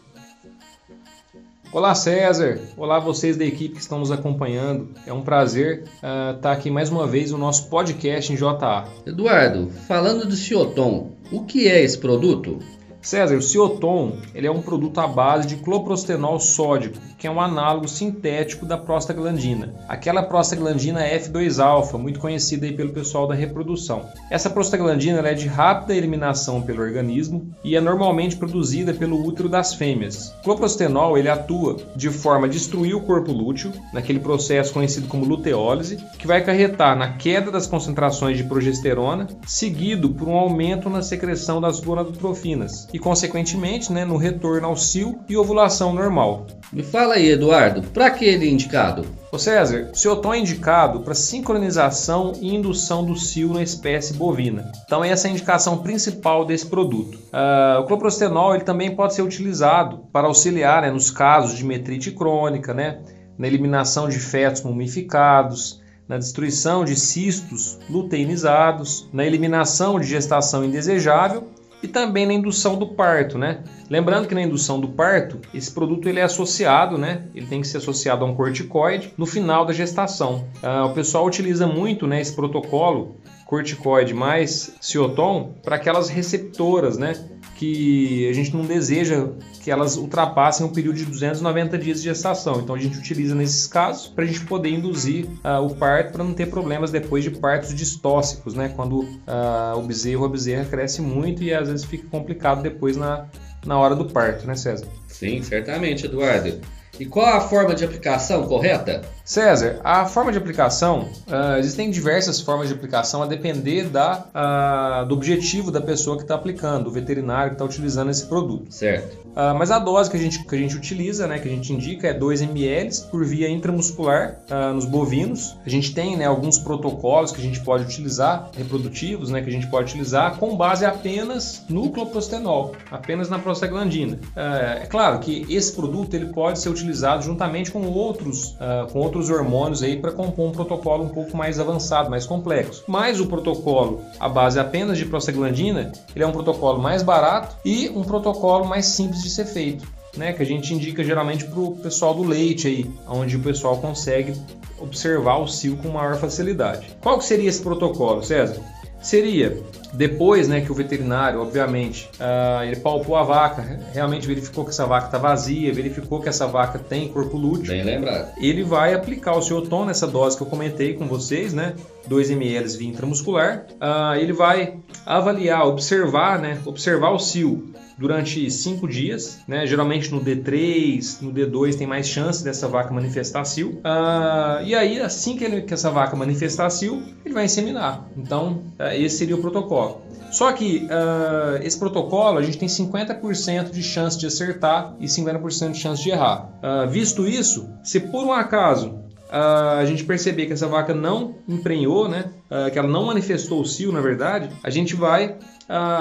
Olá 1.70 1.94
César, 1.94 2.58
olá 2.78 2.98
vocês 2.98 3.36
da 3.36 3.44
equipe 3.44 3.74
que 3.74 3.80
estão 3.80 3.98
nos 3.98 4.10
acompanhando. 4.10 4.88
É 5.06 5.12
um 5.12 5.20
prazer 5.20 5.84
uh, 6.02 6.34
estar 6.34 6.52
aqui 6.52 6.70
mais 6.70 6.88
uma 6.88 7.06
vez 7.06 7.30
no 7.30 7.36
nosso 7.36 7.68
podcast 7.68 8.32
em 8.32 8.36
JA. 8.36 8.88
Eduardo, 9.04 9.68
falando 9.86 10.26
do 10.26 10.34
Cioton, 10.34 11.10
o 11.30 11.44
que 11.44 11.68
é 11.68 11.82
esse 11.82 11.98
produto? 11.98 12.58
César, 13.00 13.36
o 13.36 13.42
Cioton 13.42 14.16
ele 14.34 14.46
é 14.46 14.50
um 14.50 14.60
produto 14.60 14.98
à 14.98 15.06
base 15.06 15.46
de 15.46 15.56
cloprostenol 15.56 16.40
sódico, 16.40 16.98
que 17.16 17.26
é 17.26 17.30
um 17.30 17.40
análogo 17.40 17.88
sintético 17.88 18.66
da 18.66 18.76
prostaglandina, 18.76 19.74
aquela 19.88 20.22
prostaglandina 20.22 21.00
F2-alfa, 21.00 21.96
muito 21.96 22.18
conhecida 22.20 22.66
aí 22.66 22.72
pelo 22.72 22.92
pessoal 22.92 23.26
da 23.26 23.34
reprodução. 23.34 24.06
Essa 24.30 24.50
prostaglandina 24.50 25.26
é 25.26 25.34
de 25.34 25.46
rápida 25.46 25.94
eliminação 25.94 26.60
pelo 26.60 26.82
organismo 26.82 27.48
e 27.62 27.76
é 27.76 27.80
normalmente 27.80 28.36
produzida 28.36 28.92
pelo 28.92 29.24
útero 29.24 29.48
das 29.48 29.74
fêmeas. 29.74 30.34
O 30.40 30.44
cloprostenol 30.44 31.16
ele 31.16 31.28
atua 31.28 31.76
de 31.94 32.10
forma 32.10 32.46
a 32.46 32.50
destruir 32.50 32.94
o 32.94 33.00
corpo 33.00 33.32
lúteo, 33.32 33.72
naquele 33.92 34.20
processo 34.20 34.72
conhecido 34.72 35.06
como 35.06 35.24
luteólise, 35.24 35.96
que 36.18 36.26
vai 36.26 36.38
acarretar 36.38 36.96
na 36.96 37.12
queda 37.12 37.50
das 37.50 37.66
concentrações 37.66 38.36
de 38.36 38.44
progesterona, 38.44 39.28
seguido 39.46 40.10
por 40.10 40.28
um 40.28 40.36
aumento 40.36 40.90
na 40.90 41.02
secreção 41.02 41.60
das 41.60 41.80
gonadotrofinas 41.80 42.87
e, 42.92 42.98
consequentemente, 42.98 43.92
né, 43.92 44.04
no 44.04 44.16
retorno 44.16 44.66
ao 44.66 44.76
cio 44.76 45.18
e 45.28 45.36
ovulação 45.36 45.92
normal. 45.92 46.46
Me 46.72 46.82
fala 46.82 47.14
aí, 47.14 47.30
Eduardo, 47.30 47.82
para 47.82 48.10
que 48.10 48.24
ele 48.24 48.46
é 48.46 48.50
indicado? 48.50 49.06
Ô 49.30 49.38
César, 49.38 49.90
o 49.92 49.96
cioton 49.96 50.32
é 50.32 50.38
indicado 50.38 51.00
para 51.00 51.14
sincronização 51.14 52.32
e 52.40 52.54
indução 52.54 53.04
do 53.04 53.14
cio 53.14 53.52
na 53.52 53.62
espécie 53.62 54.14
bovina. 54.14 54.72
Então 54.86 55.04
essa 55.04 55.26
é 55.26 55.30
a 55.30 55.32
indicação 55.32 55.78
principal 55.78 56.46
desse 56.46 56.64
produto. 56.66 57.16
Uh, 57.16 57.80
o 57.80 57.84
cloprostenol 57.84 58.54
ele 58.54 58.64
também 58.64 58.96
pode 58.96 59.14
ser 59.14 59.20
utilizado 59.20 59.98
para 60.10 60.26
auxiliar 60.26 60.80
né, 60.80 60.90
nos 60.90 61.10
casos 61.10 61.58
de 61.58 61.64
metrite 61.64 62.10
crônica, 62.10 62.72
né, 62.72 63.00
na 63.36 63.46
eliminação 63.46 64.08
de 64.08 64.18
fetos 64.18 64.62
mumificados, 64.62 65.82
na 66.08 66.16
destruição 66.16 66.82
de 66.82 66.96
cistos 66.96 67.78
luteinizados, 67.90 69.10
na 69.12 69.26
eliminação 69.26 70.00
de 70.00 70.06
gestação 70.06 70.64
indesejável 70.64 71.48
e 71.82 71.88
também 71.88 72.26
na 72.26 72.32
indução 72.32 72.76
do 72.76 72.86
parto, 72.88 73.38
né? 73.38 73.62
Lembrando 73.88 74.26
que 74.26 74.34
na 74.34 74.42
indução 74.42 74.80
do 74.80 74.88
parto, 74.88 75.40
esse 75.54 75.70
produto 75.70 76.08
ele 76.08 76.20
é 76.20 76.24
associado, 76.24 76.98
né? 76.98 77.24
Ele 77.34 77.46
tem 77.46 77.60
que 77.60 77.68
ser 77.68 77.78
associado 77.78 78.24
a 78.24 78.28
um 78.28 78.34
corticoide 78.34 79.12
no 79.16 79.26
final 79.26 79.64
da 79.64 79.72
gestação. 79.72 80.44
Ah, 80.62 80.86
o 80.86 80.92
pessoal 80.92 81.24
utiliza 81.26 81.66
muito, 81.66 82.06
né, 82.06 82.20
esse 82.20 82.34
protocolo 82.34 83.16
corticoide 83.46 84.12
mais 84.12 84.74
cioton 84.78 85.54
para 85.62 85.76
aquelas 85.76 86.10
receptoras, 86.10 86.98
né? 86.98 87.14
Que 87.58 88.28
a 88.28 88.32
gente 88.32 88.54
não 88.54 88.64
deseja 88.64 89.30
que 89.64 89.68
elas 89.68 89.96
ultrapassem 89.96 90.64
o 90.64 90.68
período 90.68 90.96
de 90.96 91.06
290 91.06 91.76
dias 91.76 91.98
de 91.98 92.04
gestação. 92.04 92.60
Então 92.60 92.76
a 92.76 92.78
gente 92.78 92.96
utiliza 92.96 93.34
nesses 93.34 93.66
casos 93.66 94.06
para 94.06 94.22
a 94.22 94.26
gente 94.28 94.42
poder 94.44 94.70
induzir 94.70 95.26
uh, 95.26 95.60
o 95.66 95.74
parto 95.74 96.12
para 96.12 96.22
não 96.22 96.32
ter 96.32 96.46
problemas 96.46 96.92
depois 96.92 97.24
de 97.24 97.32
partos 97.32 97.74
distóxicos, 97.74 98.54
né? 98.54 98.72
Quando 98.76 99.00
uh, 99.00 99.76
o 99.76 99.82
bezerro 99.82 100.20
ou 100.20 100.26
a 100.26 100.30
bezerra 100.30 100.66
cresce 100.66 101.02
muito 101.02 101.42
e 101.42 101.52
às 101.52 101.68
vezes 101.68 101.84
fica 101.84 102.06
complicado 102.08 102.62
depois 102.62 102.96
na, 102.96 103.26
na 103.66 103.76
hora 103.76 103.96
do 103.96 104.04
parto, 104.04 104.46
né, 104.46 104.54
César? 104.54 104.86
Sim, 105.08 105.42
certamente, 105.42 106.06
Eduardo. 106.06 106.60
E 107.00 107.06
qual 107.06 107.26
a 107.26 107.40
forma 107.40 107.74
de 107.74 107.84
aplicação 107.84 108.46
correta? 108.46 109.02
César, 109.28 109.78
a 109.84 110.06
forma 110.06 110.32
de 110.32 110.38
aplicação, 110.38 111.00
uh, 111.26 111.58
existem 111.58 111.90
diversas 111.90 112.40
formas 112.40 112.68
de 112.68 112.74
aplicação 112.74 113.22
a 113.22 113.26
depender 113.26 113.84
da, 113.84 114.24
uh, 114.24 115.06
do 115.06 115.14
objetivo 115.14 115.70
da 115.70 115.82
pessoa 115.82 116.16
que 116.16 116.22
está 116.22 116.34
aplicando, 116.34 116.86
o 116.86 116.90
veterinário 116.90 117.50
que 117.50 117.56
está 117.56 117.64
utilizando 117.66 118.10
esse 118.10 118.24
produto. 118.24 118.72
Certo. 118.72 119.18
Uh, 119.26 119.54
mas 119.58 119.70
a 119.70 119.78
dose 119.78 120.10
que 120.10 120.16
a, 120.16 120.18
gente, 120.18 120.42
que 120.42 120.54
a 120.54 120.58
gente 120.58 120.74
utiliza, 120.74 121.26
né, 121.26 121.38
que 121.38 121.46
a 121.46 121.50
gente 121.50 121.70
indica, 121.74 122.08
é 122.08 122.14
2 122.14 122.40
ml 122.40 122.88
por 123.10 123.22
via 123.22 123.50
intramuscular 123.50 124.40
nos 124.74 124.86
bovinos. 124.86 125.58
A 125.66 125.68
gente 125.68 125.92
tem 125.92 126.16
né, 126.16 126.24
alguns 126.24 126.58
protocolos 126.58 127.30
que 127.30 127.38
a 127.38 127.44
gente 127.44 127.60
pode 127.60 127.84
utilizar, 127.84 128.50
reprodutivos, 128.56 129.28
né, 129.28 129.42
que 129.42 129.50
a 129.50 129.52
gente 129.52 129.66
pode 129.66 129.90
utilizar 129.90 130.38
com 130.38 130.56
base 130.56 130.86
apenas 130.86 131.64
no 131.68 131.90
cloprostenol, 131.90 132.72
apenas 132.90 133.28
na 133.28 133.38
prostaglandina. 133.38 134.18
é 134.34 134.86
claro 134.86 135.18
que 135.18 135.44
esse 135.50 135.72
produto 135.72 136.14
ele 136.14 136.26
pode 136.26 136.58
ser 136.60 136.70
utilizado 136.70 137.22
juntamente 137.22 137.70
com 137.70 137.82
outros, 137.86 138.56
com 138.90 139.00
outros 139.00 139.17
outros 139.18 139.30
hormônios 139.30 139.82
aí 139.82 139.96
para 139.96 140.12
compor 140.12 140.48
um 140.48 140.52
protocolo 140.52 141.04
um 141.04 141.08
pouco 141.08 141.36
mais 141.36 141.58
avançado, 141.58 142.08
mais 142.08 142.24
complexo. 142.24 142.84
Mas 142.86 143.20
o 143.20 143.26
protocolo 143.26 144.02
à 144.18 144.28
base 144.28 144.58
apenas 144.58 144.96
de 144.96 145.04
prostaglandina, 145.04 145.92
ele 146.14 146.24
é 146.24 146.26
um 146.26 146.32
protocolo 146.32 146.80
mais 146.80 147.02
barato 147.02 147.56
e 147.64 147.88
um 147.90 148.02
protocolo 148.02 148.64
mais 148.64 148.86
simples 148.86 149.22
de 149.22 149.30
ser 149.30 149.44
feito. 149.44 149.98
Né, 150.16 150.32
que 150.32 150.42
a 150.42 150.46
gente 150.46 150.74
indica 150.74 151.04
geralmente 151.04 151.44
para 151.44 151.60
o 151.60 151.76
pessoal 151.76 152.12
do 152.12 152.24
leite 152.24 152.66
aí, 152.66 152.90
onde 153.06 153.36
o 153.36 153.40
pessoal 153.40 153.76
consegue 153.76 154.32
observar 154.80 155.36
o 155.36 155.46
cio 155.46 155.76
com 155.76 155.90
maior 155.90 156.16
facilidade. 156.16 156.88
Qual 157.00 157.18
que 157.18 157.24
seria 157.24 157.48
esse 157.48 157.62
protocolo, 157.62 158.24
César? 158.24 158.60
Seria 159.08 159.56
depois 159.94 160.48
né, 160.48 160.60
que 160.60 160.70
o 160.70 160.74
veterinário, 160.74 161.40
obviamente, 161.40 162.10
uh, 162.20 162.62
ele 162.62 162.76
palpou 162.76 163.16
a 163.16 163.22
vaca, 163.22 163.80
realmente 163.90 164.26
verificou 164.26 164.64
que 164.64 164.70
essa 164.70 164.84
vaca 164.84 165.06
está 165.06 165.16
vazia, 165.16 165.72
verificou 165.72 166.20
que 166.20 166.28
essa 166.28 166.46
vaca 166.46 166.78
tem 166.78 167.08
corpo 167.08 167.38
lúteo. 167.38 167.68
Bem 167.68 167.82
lembrado. 167.82 168.34
Ele 168.36 168.62
vai 168.62 168.92
aplicar 168.92 169.34
o 169.34 169.40
cioton 169.40 169.86
nessa 169.86 170.06
dose 170.06 170.36
que 170.36 170.42
eu 170.42 170.46
comentei 170.46 170.92
com 170.92 171.08
vocês, 171.08 171.54
né? 171.54 171.72
2 172.06 172.32
ml 172.32 172.68
via 172.76 172.88
intramuscular. 172.88 173.64
Uh, 173.80 174.16
ele 174.20 174.34
vai 174.34 174.74
avaliar, 175.06 175.66
observar, 175.66 176.38
né? 176.38 176.60
Observar 176.66 177.12
o 177.12 177.18
cio 177.18 177.72
durante 177.98 178.48
cinco 178.50 178.86
dias, 178.86 179.40
né? 179.46 179.66
Geralmente 179.66 180.12
no 180.14 180.20
D3, 180.20 181.20
no 181.20 181.32
D2 181.32 181.76
tem 181.76 181.86
mais 181.86 182.06
chance 182.06 182.44
dessa 182.44 182.68
vaca 182.68 182.94
manifestar 182.94 183.44
cio. 183.44 183.70
Uh, 183.78 184.64
e 184.64 184.74
aí, 184.74 185.00
assim 185.00 185.36
que, 185.36 185.44
ele, 185.44 185.62
que, 185.62 185.74
essa 185.74 185.90
vaca 185.90 186.14
manifestar 186.14 186.70
cio, 186.70 187.02
ele 187.24 187.34
vai 187.34 187.46
inseminar. 187.46 188.08
Então, 188.16 188.62
uh, 188.78 188.94
esse 188.94 189.18
seria 189.18 189.34
o 189.34 189.40
protocolo. 189.40 190.02
Só 190.30 190.52
que 190.52 190.86
uh, 190.86 191.62
esse 191.62 191.76
protocolo 191.78 192.38
a 192.38 192.42
gente 192.42 192.56
tem 192.56 192.68
50% 192.68 193.70
de 193.70 193.82
chance 193.82 194.16
de 194.16 194.26
acertar 194.26 194.94
e 195.00 195.06
50% 195.06 195.72
de 195.72 195.78
chance 195.78 196.02
de 196.02 196.10
errar. 196.10 196.50
visto 196.88 197.26
isso, 197.26 197.68
se 197.82 197.98
por 197.98 198.24
um 198.24 198.32
acaso 198.32 199.00
a 199.30 199.84
gente 199.84 200.04
perceber 200.04 200.46
que 200.46 200.54
essa 200.54 200.66
vaca 200.66 200.94
não 200.94 201.34
emprenhou, 201.46 202.08
né, 202.08 202.30
que 202.72 202.78
ela 202.78 202.88
não 202.88 203.06
manifestou 203.06 203.60
o 203.60 203.64
cio, 203.64 203.92
na 203.92 204.00
verdade, 204.00 204.48
a 204.62 204.70
gente 204.70 204.96
vai 204.96 205.36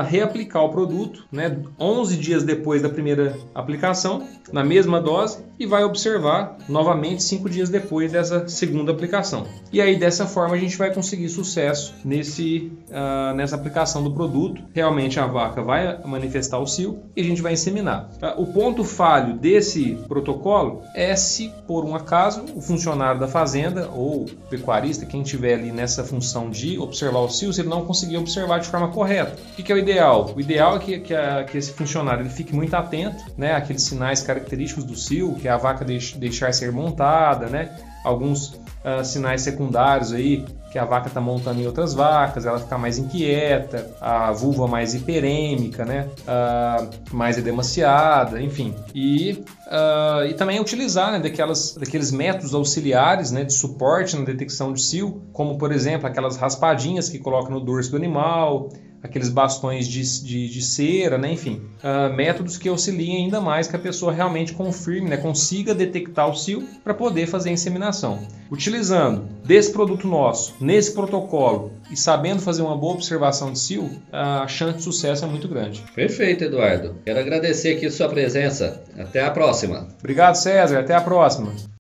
reaplicar 0.07 0.63
o 0.63 0.69
produto, 0.69 1.25
né, 1.31 1.57
11 1.79 2.17
dias 2.17 2.43
depois 2.43 2.81
da 2.81 2.89
primeira 2.89 3.37
aplicação, 3.53 4.25
na 4.51 4.63
mesma 4.63 5.01
dose, 5.01 5.39
e 5.59 5.65
vai 5.65 5.83
observar 5.83 6.57
novamente 6.69 7.23
5 7.23 7.49
dias 7.49 7.69
depois 7.69 8.11
dessa 8.11 8.47
segunda 8.47 8.91
aplicação. 8.91 9.45
E 9.71 9.81
aí 9.81 9.97
dessa 9.97 10.25
forma 10.25 10.55
a 10.55 10.57
gente 10.57 10.77
vai 10.77 10.93
conseguir 10.93 11.27
sucesso 11.29 11.95
nesse, 12.05 12.71
uh, 12.89 13.35
nessa 13.35 13.55
aplicação 13.55 14.03
do 14.03 14.11
produto. 14.11 14.61
Realmente 14.73 15.19
a 15.19 15.25
vaca 15.25 15.61
vai 15.61 15.99
manifestar 16.05 16.59
o 16.59 16.67
cio 16.67 16.99
e 17.15 17.21
a 17.21 17.23
gente 17.23 17.41
vai 17.41 17.53
inseminar. 17.53 18.09
Uh, 18.21 18.41
o 18.41 18.47
ponto 18.47 18.83
falho 18.83 19.35
desse 19.35 19.97
protocolo 20.07 20.81
é 20.95 21.15
se 21.15 21.51
por 21.65 21.83
um 21.83 21.95
acaso 21.95 22.45
o 22.55 22.61
funcionário 22.61 23.19
da 23.19 23.27
fazenda 23.27 23.89
ou 23.89 24.25
pecuarista, 24.49 25.05
quem 25.05 25.23
tiver 25.23 25.55
ali 25.55 25.71
nessa 25.71 26.03
função 26.03 26.49
de 26.49 26.77
observar 26.77 27.19
o 27.19 27.29
cio, 27.29 27.51
se 27.51 27.61
ele 27.61 27.69
não 27.69 27.85
conseguir 27.85 28.17
observar 28.17 28.59
de 28.59 28.67
forma 28.67 28.89
correta 28.89 29.35
que, 29.57 29.63
que 29.63 29.71
é 29.71 29.75
o 29.75 29.77
ideal? 29.79 30.33
O 30.35 30.39
ideal 30.39 30.75
é 30.75 30.79
que, 30.79 30.99
que, 30.99 31.15
a, 31.15 31.43
que, 31.43 31.57
esse 31.57 31.73
funcionário 31.73 32.21
ele 32.21 32.29
fique 32.29 32.55
muito 32.55 32.75
atento, 32.75 33.23
né? 33.35 33.55
Aqueles 33.55 33.81
sinais 33.81 34.21
característicos 34.21 34.83
do 34.83 34.95
cio, 34.95 35.33
que 35.33 35.47
é 35.47 35.51
a 35.51 35.57
vaca 35.57 35.83
deix, 35.83 36.13
deixar 36.13 36.53
ser 36.53 36.71
montada, 36.71 37.47
né? 37.47 37.75
Alguns 38.03 38.49
uh, 38.49 39.03
sinais 39.03 39.41
secundários 39.41 40.13
aí, 40.13 40.45
que 40.71 40.77
a 40.77 40.85
vaca 40.85 41.07
está 41.07 41.19
montando 41.19 41.59
em 41.59 41.65
outras 41.65 41.95
vacas, 41.95 42.45
ela 42.45 42.59
fica 42.59 42.77
mais 42.77 42.99
inquieta, 42.99 43.95
a 43.99 44.31
vulva 44.31 44.67
mais 44.67 44.93
hiperêmica, 44.93 45.83
né? 45.83 46.07
Uh, 46.21 47.15
mais 47.15 47.39
edemaciada, 47.39 48.39
enfim. 48.39 48.75
E, 48.93 49.43
uh, 49.65 50.23
e 50.29 50.35
também 50.35 50.59
utilizar 50.59 51.11
né, 51.11 51.19
daquelas, 51.19 51.73
daqueles 51.73 52.11
métodos 52.11 52.53
auxiliares 52.53 53.31
né, 53.31 53.43
de 53.43 53.53
suporte 53.53 54.15
na 54.15 54.23
detecção 54.23 54.71
de 54.71 54.83
cio, 54.83 55.23
como 55.33 55.57
por 55.57 55.71
exemplo 55.71 56.05
aquelas 56.05 56.37
raspadinhas 56.37 57.09
que 57.09 57.17
coloca 57.17 57.49
no 57.49 57.59
dorso 57.59 57.89
do 57.89 57.97
animal, 57.97 58.69
aqueles 59.01 59.29
bastões 59.29 59.87
de, 59.87 60.01
de, 60.23 60.49
de 60.49 60.61
cera, 60.61 61.17
né? 61.17 61.31
enfim, 61.31 61.61
uh, 61.83 62.13
métodos 62.13 62.57
que 62.57 62.69
auxiliem 62.69 63.23
ainda 63.23 63.39
mais 63.39 63.67
que 63.67 63.75
a 63.75 63.79
pessoa 63.79 64.11
realmente 64.11 64.53
confirme, 64.53 65.09
né? 65.09 65.17
consiga 65.17 65.73
detectar 65.73 66.29
o 66.29 66.35
cio 66.35 66.63
para 66.83 66.93
poder 66.93 67.27
fazer 67.27 67.49
a 67.49 67.53
inseminação. 67.53 68.27
Utilizando 68.51 69.27
desse 69.43 69.71
produto 69.71 70.07
nosso, 70.07 70.55
nesse 70.59 70.93
protocolo 70.93 71.71
e 71.91 71.97
sabendo 71.97 72.41
fazer 72.41 72.61
uma 72.61 72.77
boa 72.77 72.93
observação 72.93 73.51
de 73.51 73.59
cio, 73.59 73.89
a 74.11 74.47
chance 74.47 74.77
de 74.77 74.83
sucesso 74.83 75.25
é 75.25 75.27
muito 75.27 75.47
grande. 75.47 75.83
Perfeito, 75.93 76.43
Eduardo. 76.43 76.95
Quero 77.05 77.19
agradecer 77.19 77.75
aqui 77.75 77.85
a 77.85 77.91
sua 77.91 78.09
presença. 78.09 78.83
Até 78.97 79.23
a 79.23 79.31
próxima. 79.31 79.87
Obrigado, 79.99 80.35
César. 80.35 80.79
Até 80.79 80.95
a 80.95 81.01
próxima. 81.01 81.76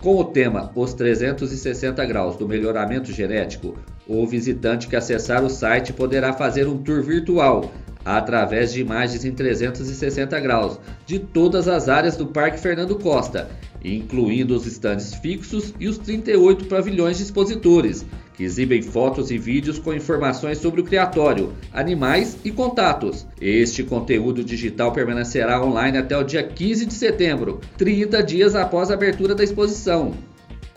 Com 0.00 0.16
o 0.16 0.26
tema 0.26 0.70
Os 0.76 0.94
360 0.94 2.06
Graus 2.06 2.36
do 2.36 2.46
Melhoramento 2.46 3.10
Genético, 3.10 3.76
o 4.08 4.26
visitante 4.26 4.88
que 4.88 4.96
acessar 4.96 5.44
o 5.44 5.50
site 5.50 5.92
poderá 5.92 6.32
fazer 6.32 6.66
um 6.66 6.78
tour 6.78 7.02
virtual 7.02 7.70
através 8.04 8.72
de 8.72 8.80
imagens 8.80 9.24
em 9.26 9.32
360 9.32 10.40
graus 10.40 10.80
de 11.04 11.18
todas 11.18 11.68
as 11.68 11.90
áreas 11.90 12.16
do 12.16 12.26
Parque 12.26 12.58
Fernando 12.58 12.96
Costa, 12.96 13.50
incluindo 13.84 14.56
os 14.56 14.66
estandes 14.66 15.12
fixos 15.14 15.74
e 15.78 15.86
os 15.86 15.98
38 15.98 16.64
pavilhões 16.64 17.18
de 17.18 17.24
expositores, 17.24 18.06
que 18.34 18.44
exibem 18.44 18.80
fotos 18.80 19.30
e 19.30 19.36
vídeos 19.36 19.78
com 19.78 19.92
informações 19.92 20.58
sobre 20.58 20.80
o 20.80 20.84
criatório, 20.84 21.52
animais 21.72 22.38
e 22.44 22.50
contatos. 22.50 23.26
Este 23.38 23.82
conteúdo 23.82 24.42
digital 24.42 24.92
permanecerá 24.92 25.62
online 25.62 25.98
até 25.98 26.16
o 26.16 26.24
dia 26.24 26.42
15 26.42 26.86
de 26.86 26.94
setembro, 26.94 27.60
30 27.76 28.22
dias 28.22 28.54
após 28.54 28.90
a 28.90 28.94
abertura 28.94 29.34
da 29.34 29.44
exposição. 29.44 30.14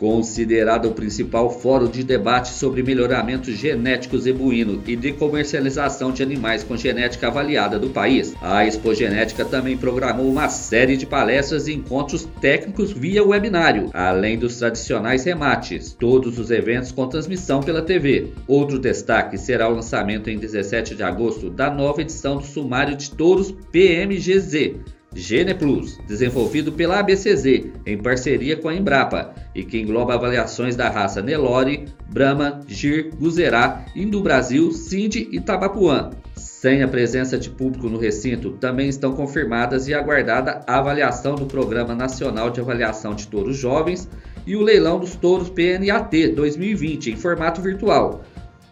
Considerado 0.01 0.89
o 0.89 0.96
principal 0.96 1.51
fórum 1.51 1.88
de 1.88 2.03
debate 2.03 2.50
sobre 2.50 2.81
melhoramento 2.81 3.51
genético 3.51 4.17
zebuíno 4.17 4.81
e 4.88 4.96
de 4.96 5.12
comercialização 5.12 6.12
de 6.12 6.24
animais 6.24 6.63
com 6.63 6.75
genética 6.75 7.27
avaliada 7.27 7.77
do 7.77 7.91
país, 7.91 8.34
a 8.41 8.65
Expo 8.65 8.96
Genética 8.96 9.46
também 9.46 9.77
programou 9.77 10.27
uma 10.27 10.50
série 10.50 10.98
de 10.98 11.05
palestras 11.05 11.67
e 11.67 11.74
encontros 11.74 12.27
técnicos 12.41 12.91
via 12.91 13.24
webinário, 13.24 13.91
além 13.93 14.39
dos 14.39 14.58
tradicionais 14.58 15.24
remates, 15.24 15.96
todos 16.00 16.39
os 16.39 16.50
eventos 16.50 16.91
com 16.91 17.05
transmissão 17.05 17.60
pela 17.60 17.84
TV. 17.84 18.34
Outro 18.48 18.79
destaque 18.79 19.38
será 19.38 19.70
o 19.70 19.75
lançamento 19.75 20.31
em 20.31 20.39
17 20.39 20.96
de 20.96 21.03
agosto 21.03 21.48
da 21.48 21.70
nova 21.70 22.01
edição 22.01 22.38
do 22.38 22.43
Sumário 22.43 22.98
de 22.98 23.12
Touros 23.12 23.53
PMGZ, 23.72 24.77
Gene 25.13 25.53
Plus, 25.53 26.00
desenvolvido 26.08 26.72
pela 26.72 27.00
ABCZ 27.00 27.46
em 27.86 27.98
parceria 27.98 28.56
com 28.56 28.70
a 28.70 28.75
Embrapa 28.75 29.34
e 29.53 29.62
que 29.63 29.77
engloba 29.77 30.13
avaliações 30.13 30.77
da 30.77 30.89
raça 30.89 31.22
Nelore, 31.22 31.86
Brahma, 32.10 32.62
Gir, 32.65 33.12
Guzerá, 33.20 33.86
Indo 33.94 34.22
Brasil, 34.22 34.72
Cindy 34.72 35.27
e 35.32 35.41
Tabapuã. 35.41 36.12
Sem 36.34 36.82
a 36.82 36.88
presença 36.88 37.38
de 37.38 37.50
público 37.50 37.89
no 37.89 37.98
recinto, 37.98 38.51
também 38.51 38.88
estão 38.88 39.12
confirmadas 39.13 39.88
e 39.88 39.94
aguardada 39.94 40.62
a 40.65 40.77
avaliação 40.77 41.36
do 41.36 41.46
Programa 41.46 41.94
Nacional 41.94 42.50
de 42.50 42.62
Avaliação 42.62 43.13
de 43.13 43.27
Touros 43.27 43.58
Jovens 43.58 44.08
e 44.46 44.56
o 44.56 44.62
leilão 44.62 45.00
dos 45.00 45.15
touros 45.15 45.50
PNAT 45.50 46.30
2020 46.36 47.12
em 47.12 47.15
formato 47.18 47.62
virtual. 47.62 48.24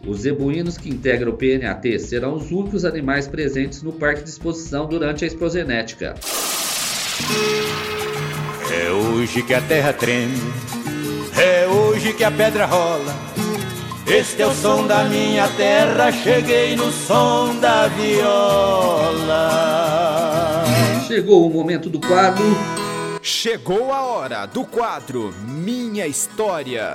Os 0.06 0.20
zebuínos 0.20 0.78
que 0.78 0.88
integram 0.88 1.30
o 1.30 1.36
PNAT 1.36 1.98
serão 1.98 2.34
os 2.34 2.50
únicos 2.50 2.84
animais 2.84 3.28
presentes 3.28 3.82
no 3.82 3.92
parque 3.92 4.22
de 4.22 4.30
exposição 4.30 4.86
durante 4.86 5.24
a 5.24 5.26
expogenética. 5.26 6.14
É 8.72 8.90
hoje 8.90 9.42
que 9.42 9.52
a 9.52 9.60
terra 9.60 9.92
treme, 9.92 10.38
é 11.36 11.66
hoje 11.66 12.14
que 12.14 12.24
a 12.24 12.30
pedra 12.30 12.64
rola. 12.64 13.14
Este 14.06 14.42
é 14.42 14.46
o 14.46 14.54
som 14.54 14.86
da 14.86 15.04
minha 15.04 15.46
terra, 15.48 16.10
cheguei 16.10 16.74
no 16.74 16.90
som 16.90 17.54
da 17.60 17.86
viola. 17.88 19.50
Chegou 21.06 21.46
o 21.46 21.52
momento 21.52 21.90
do 21.90 22.00
quadro. 22.00 22.44
Chegou 23.22 23.92
a 23.92 24.00
hora 24.02 24.46
do 24.46 24.64
quadro 24.64 25.34
Minha 25.46 26.06
História. 26.06 26.94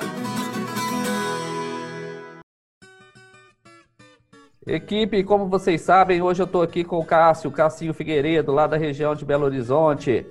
Equipe, 4.67 5.23
como 5.23 5.47
vocês 5.47 5.81
sabem, 5.81 6.23
hoje 6.23 6.41
eu 6.41 6.47
estou 6.47 6.63
aqui 6.63 6.83
com 6.83 6.97
o 6.97 7.05
Cássio, 7.05 7.51
Cassinho 7.51 7.93
Figueiredo, 7.93 8.51
lá 8.51 8.65
da 8.65 8.75
região 8.75 9.13
de 9.13 9.23
Belo 9.23 9.45
Horizonte. 9.45 10.25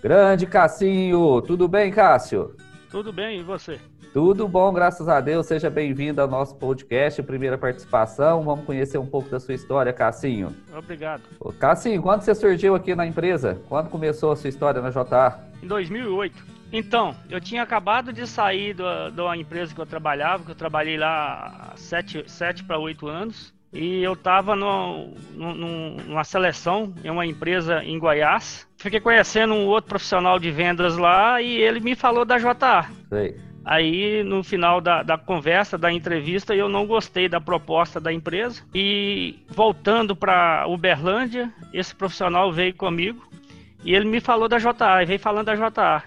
Grande 0.00 0.46
Cassinho, 0.46 1.42
tudo 1.42 1.66
bem, 1.66 1.90
Cássio? 1.90 2.54
Tudo 2.88 3.12
bem, 3.12 3.40
e 3.40 3.42
você? 3.42 3.80
Tudo 4.12 4.46
bom, 4.46 4.72
graças 4.72 5.08
a 5.08 5.20
Deus. 5.20 5.46
Seja 5.46 5.68
bem-vindo 5.68 6.22
ao 6.22 6.28
nosso 6.28 6.54
podcast, 6.54 7.20
primeira 7.24 7.58
participação. 7.58 8.44
Vamos 8.44 8.64
conhecer 8.64 8.98
um 8.98 9.06
pouco 9.06 9.28
da 9.28 9.40
sua 9.40 9.54
história, 9.54 9.92
Cassinho. 9.92 10.54
Obrigado. 10.72 11.22
Ô, 11.40 11.52
Cassinho, 11.52 12.00
quando 12.00 12.20
você 12.20 12.36
surgiu 12.36 12.76
aqui 12.76 12.94
na 12.94 13.04
empresa? 13.04 13.60
Quando 13.68 13.90
começou 13.90 14.30
a 14.30 14.36
sua 14.36 14.48
história 14.48 14.80
na 14.80 14.90
JA? 14.90 15.40
Em 15.60 15.66
2008. 15.66 16.44
Então, 16.72 17.16
eu 17.28 17.40
tinha 17.40 17.64
acabado 17.64 18.12
de 18.12 18.28
sair 18.28 18.74
da, 18.74 19.10
da 19.10 19.36
empresa 19.36 19.74
que 19.74 19.80
eu 19.80 19.86
trabalhava, 19.86 20.44
que 20.44 20.52
eu 20.52 20.54
trabalhei 20.54 20.96
lá 20.96 21.72
há 21.74 21.76
7 21.76 22.62
para 22.64 22.78
8 22.78 23.08
anos. 23.08 23.52
E 23.72 24.02
eu 24.02 24.12
estava 24.12 24.54
numa 24.54 26.24
seleção 26.24 26.92
em 27.02 27.10
uma 27.10 27.24
empresa 27.24 27.82
em 27.82 27.98
Goiás. 27.98 28.68
Fiquei 28.76 29.00
conhecendo 29.00 29.54
um 29.54 29.66
outro 29.66 29.88
profissional 29.88 30.38
de 30.38 30.50
vendas 30.50 30.96
lá 30.98 31.40
e 31.40 31.56
ele 31.56 31.80
me 31.80 31.94
falou 31.94 32.24
da 32.24 32.36
JA. 32.36 32.90
Sei. 33.08 33.36
Aí, 33.64 34.24
no 34.24 34.42
final 34.42 34.80
da, 34.80 35.02
da, 35.02 35.16
conversa, 35.16 35.78
da 35.78 35.90
entrevista, 35.92 36.54
eu 36.54 36.68
não 36.68 36.86
gostei 36.86 37.28
da 37.28 37.40
proposta 37.40 38.00
da 38.00 38.12
empresa. 38.12 38.62
E 38.74 39.38
voltando 39.48 40.16
para 40.16 40.66
Uberlândia, 40.66 41.50
esse 41.72 41.94
profissional 41.94 42.52
veio 42.52 42.74
comigo 42.74 43.24
e 43.84 43.94
ele 43.94 44.04
me 44.04 44.20
falou 44.20 44.48
da 44.48 44.58
JA, 44.58 45.02
e 45.02 45.06
veio 45.06 45.18
falando 45.18 45.46
da 45.46 45.54
JA. 45.54 46.02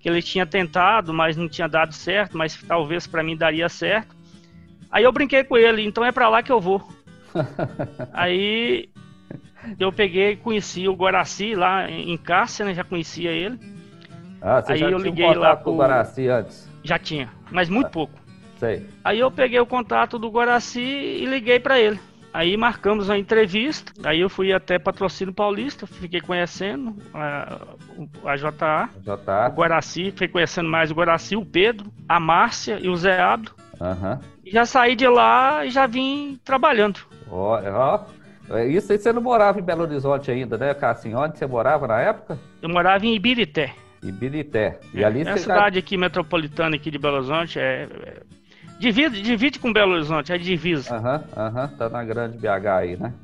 Que 0.00 0.08
ele 0.08 0.22
tinha 0.22 0.46
tentado, 0.46 1.12
mas 1.12 1.36
não 1.36 1.48
tinha 1.48 1.68
dado 1.68 1.92
certo, 1.92 2.36
mas 2.36 2.60
talvez 2.62 3.06
para 3.06 3.22
mim 3.22 3.36
daria 3.36 3.68
certo. 3.68 4.14
Aí 4.90 5.04
eu 5.04 5.12
brinquei 5.12 5.44
com 5.44 5.56
ele, 5.56 5.82
então 5.82 6.04
é 6.04 6.12
para 6.12 6.28
lá 6.28 6.42
que 6.42 6.52
eu 6.52 6.60
vou. 6.60 6.86
Aí 8.12 8.88
eu 9.78 9.92
peguei 9.92 10.32
e 10.32 10.36
conheci 10.36 10.86
o 10.88 10.94
Guaraci 10.94 11.54
lá 11.54 11.90
em 11.90 12.16
Cássia, 12.16 12.64
né? 12.64 12.74
Já 12.74 12.84
conhecia 12.84 13.30
ele. 13.30 13.58
Ah, 14.40 14.60
você 14.60 14.72
Aí 14.72 14.78
já 14.78 14.90
eu 14.90 14.96
tinha 14.98 15.10
liguei 15.10 15.24
um 15.24 15.28
contato 15.34 15.42
lá 15.42 15.56
com 15.56 15.70
o 15.70 15.76
Guaraci 15.76 16.28
antes? 16.28 16.68
Já 16.82 16.98
tinha, 16.98 17.30
mas 17.50 17.68
muito 17.68 17.86
Ah. 17.86 17.90
pouco. 17.90 18.12
Sei. 18.58 18.86
Aí 19.02 19.18
eu 19.18 19.30
peguei 19.30 19.58
o 19.58 19.66
contato 19.66 20.18
do 20.18 20.30
Guaraci 20.30 20.80
e 20.80 21.24
liguei 21.24 21.58
para 21.58 21.78
ele. 21.80 21.98
Aí 22.32 22.56
marcamos 22.56 23.08
a 23.10 23.16
entrevista. 23.16 23.92
Aí 24.04 24.20
eu 24.20 24.28
fui 24.28 24.52
até 24.52 24.78
Patrocínio 24.78 25.32
Paulista, 25.32 25.86
fiquei 25.86 26.20
conhecendo 26.20 26.96
a, 27.14 27.58
o- 27.96 28.28
a 28.28 28.36
JA. 28.36 28.88
O 28.96 29.00
JA. 29.00 29.48
Guaraci, 29.48 30.10
fiquei 30.10 30.28
conhecendo 30.28 30.68
mais 30.68 30.90
o 30.90 30.94
Guaraci, 30.94 31.36
o 31.36 31.44
Pedro, 31.46 31.90
a 32.08 32.18
Márcia 32.18 32.78
e 32.82 32.88
o 32.88 32.96
Zé 32.96 33.20
Abdo. 33.20 33.52
Aham. 33.80 34.20
E 34.20 34.33
Já 34.46 34.66
saí 34.66 34.94
de 34.94 35.06
lá 35.08 35.64
e 35.64 35.70
já 35.70 35.86
vim 35.86 36.38
trabalhando. 36.44 37.00
Ó, 37.30 37.60
ó. 37.60 38.00
É 38.50 38.66
Isso 38.66 38.92
aí 38.92 38.98
você 38.98 39.12
não 39.12 39.22
morava 39.22 39.58
em 39.58 39.62
Belo 39.62 39.82
Horizonte 39.82 40.30
ainda, 40.30 40.58
né, 40.58 40.74
Cassinho? 40.74 41.18
Onde 41.18 41.38
você 41.38 41.46
morava 41.46 41.86
na 41.86 42.00
época? 42.00 42.38
Eu 42.60 42.68
morava 42.68 43.06
em 43.06 43.14
Ibirité. 43.14 43.74
Em 44.02 44.12
Birité. 44.12 44.78
E 44.92 45.02
ali 45.02 45.22
é 45.22 45.24
você 45.24 45.30
já... 45.30 45.36
cidade 45.38 45.78
aqui 45.78 45.96
metropolitana 45.96 46.76
aqui 46.76 46.90
de 46.90 46.98
Belo 46.98 47.16
Horizonte. 47.16 47.58
É, 47.58 47.88
é- 48.02 48.22
divide, 48.78 49.22
divide 49.22 49.58
com 49.58 49.72
Belo 49.72 49.92
Horizonte, 49.92 50.32
é 50.32 50.36
divisa. 50.36 50.94
Aham, 50.94 51.24
aham, 51.34 51.68
tá 51.68 51.88
na 51.88 52.04
grande 52.04 52.36
BH 52.36 52.66
aí, 52.66 52.96
né? 52.98 53.14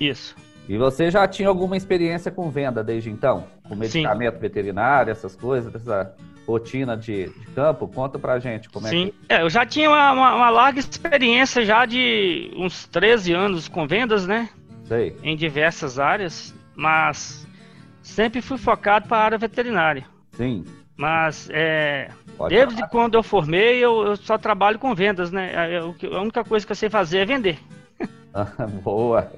Isso. 0.00 0.34
E 0.66 0.78
você 0.78 1.10
já 1.10 1.28
tinha 1.28 1.48
alguma 1.48 1.76
experiência 1.76 2.30
com 2.30 2.50
venda 2.50 2.82
desde 2.82 3.10
então? 3.10 3.44
Com 3.68 3.76
medicamento 3.76 4.38
veterinário, 4.38 5.10
essas 5.10 5.36
coisas, 5.36 5.74
essa 5.74 6.14
rotina 6.46 6.96
de, 6.96 7.28
de 7.28 7.46
campo? 7.54 7.88
Conta 7.88 8.18
pra 8.18 8.38
gente 8.38 8.68
como 8.68 8.86
Sim. 8.88 9.12
é 9.28 9.36
É, 9.36 9.42
eu 9.42 9.50
já 9.50 9.64
tinha 9.66 9.88
uma, 9.88 10.12
uma- 10.12 10.34
uma 10.34 10.50
larga 10.50 10.78
experiência 10.80 11.64
já 11.64 11.84
de 11.86 12.50
uns 12.56 12.86
13 12.86 13.32
anos 13.32 13.68
com 13.68 13.86
vendas, 13.86 14.26
né? 14.26 14.48
que... 14.82 14.88
Sei. 14.88 15.16
Em 15.22 15.34
diversas 15.36 15.98
áreas, 15.98 16.54
mas 16.76 17.46
sempre 18.02 18.42
fui 18.42 18.58
focado 18.58 19.08
para 19.08 19.16
a 19.18 19.24
área 19.24 19.38
veterinária. 19.38 20.04
Sim. 20.32 20.64
Mas 20.96 21.48
é, 21.50 22.10
Pode 22.36 22.54
desde 22.54 22.74
falar. 22.76 22.88
quando 22.88 23.14
eu 23.14 23.22
formei, 23.22 23.78
eu, 23.84 24.04
eu 24.06 24.16
só 24.16 24.36
trabalho 24.38 24.78
com 24.78 24.94
vendas, 24.94 25.32
né? 25.32 25.74
É, 25.76 25.82
o 25.82 25.94
que- 25.94 26.06
A 26.06 26.20
única 26.20 26.44
coisa 26.44 26.64
que 26.66 26.72
eu 26.72 26.76
sei 26.76 26.90
fazer 26.90 27.18
é 27.18 27.24
vender. 27.24 27.58
Boa. 28.84 29.32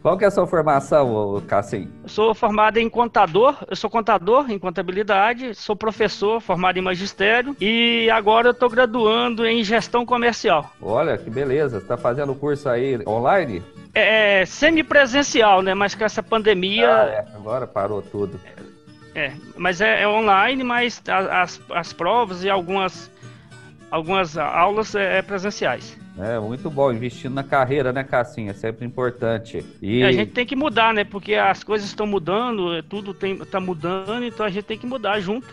Qual 0.00 0.16
que 0.16 0.24
é 0.24 0.28
a 0.28 0.30
sua 0.30 0.46
formação, 0.46 1.42
Cassim? 1.48 1.90
Eu 2.04 2.08
sou 2.08 2.34
formado 2.34 2.78
em 2.78 2.88
contador, 2.88 3.56
eu 3.68 3.74
sou 3.74 3.90
contador 3.90 4.48
em 4.50 4.58
contabilidade, 4.58 5.54
sou 5.54 5.74
professor 5.74 6.40
formado 6.40 6.78
em 6.78 6.82
magistério 6.82 7.56
e 7.60 8.08
agora 8.10 8.48
eu 8.48 8.52
estou 8.52 8.70
graduando 8.70 9.44
em 9.44 9.62
gestão 9.64 10.06
comercial. 10.06 10.70
Olha, 10.80 11.18
que 11.18 11.28
beleza. 11.28 11.80
Você 11.80 11.86
tá 11.86 11.96
fazendo 11.96 12.30
o 12.32 12.36
curso 12.36 12.68
aí 12.68 13.00
online? 13.06 13.62
É 13.92 14.44
semipresencial, 14.46 15.62
né? 15.62 15.74
Mas 15.74 15.94
com 15.96 16.04
essa 16.04 16.22
pandemia, 16.22 16.88
Ah, 16.88 17.06
é. 17.08 17.24
Agora 17.34 17.66
parou 17.66 18.00
tudo. 18.00 18.38
é, 19.16 19.32
mas 19.56 19.80
é, 19.80 20.02
é 20.02 20.08
online, 20.08 20.62
mas 20.62 21.02
as, 21.08 21.60
as 21.74 21.92
provas 21.92 22.44
e 22.44 22.48
algumas, 22.50 23.10
algumas 23.90 24.38
aulas 24.38 24.94
é, 24.94 25.18
é 25.18 25.22
presenciais. 25.22 25.98
É, 26.18 26.38
muito 26.38 26.68
bom. 26.68 26.92
Investindo 26.92 27.34
na 27.34 27.44
carreira, 27.44 27.92
né, 27.92 28.02
Cassinha? 28.02 28.50
É 28.50 28.54
sempre 28.54 28.84
importante. 28.84 29.64
E... 29.80 30.02
a 30.02 30.12
gente 30.12 30.32
tem 30.32 30.44
que 30.44 30.56
mudar, 30.56 30.92
né? 30.92 31.04
Porque 31.04 31.34
as 31.34 31.62
coisas 31.62 31.88
estão 31.88 32.06
mudando, 32.06 32.74
é, 32.74 32.82
tudo 32.82 33.16
está 33.42 33.60
mudando, 33.60 34.24
então 34.24 34.44
a 34.44 34.50
gente 34.50 34.64
tem 34.64 34.78
que 34.78 34.86
mudar 34.86 35.20
junto, 35.20 35.46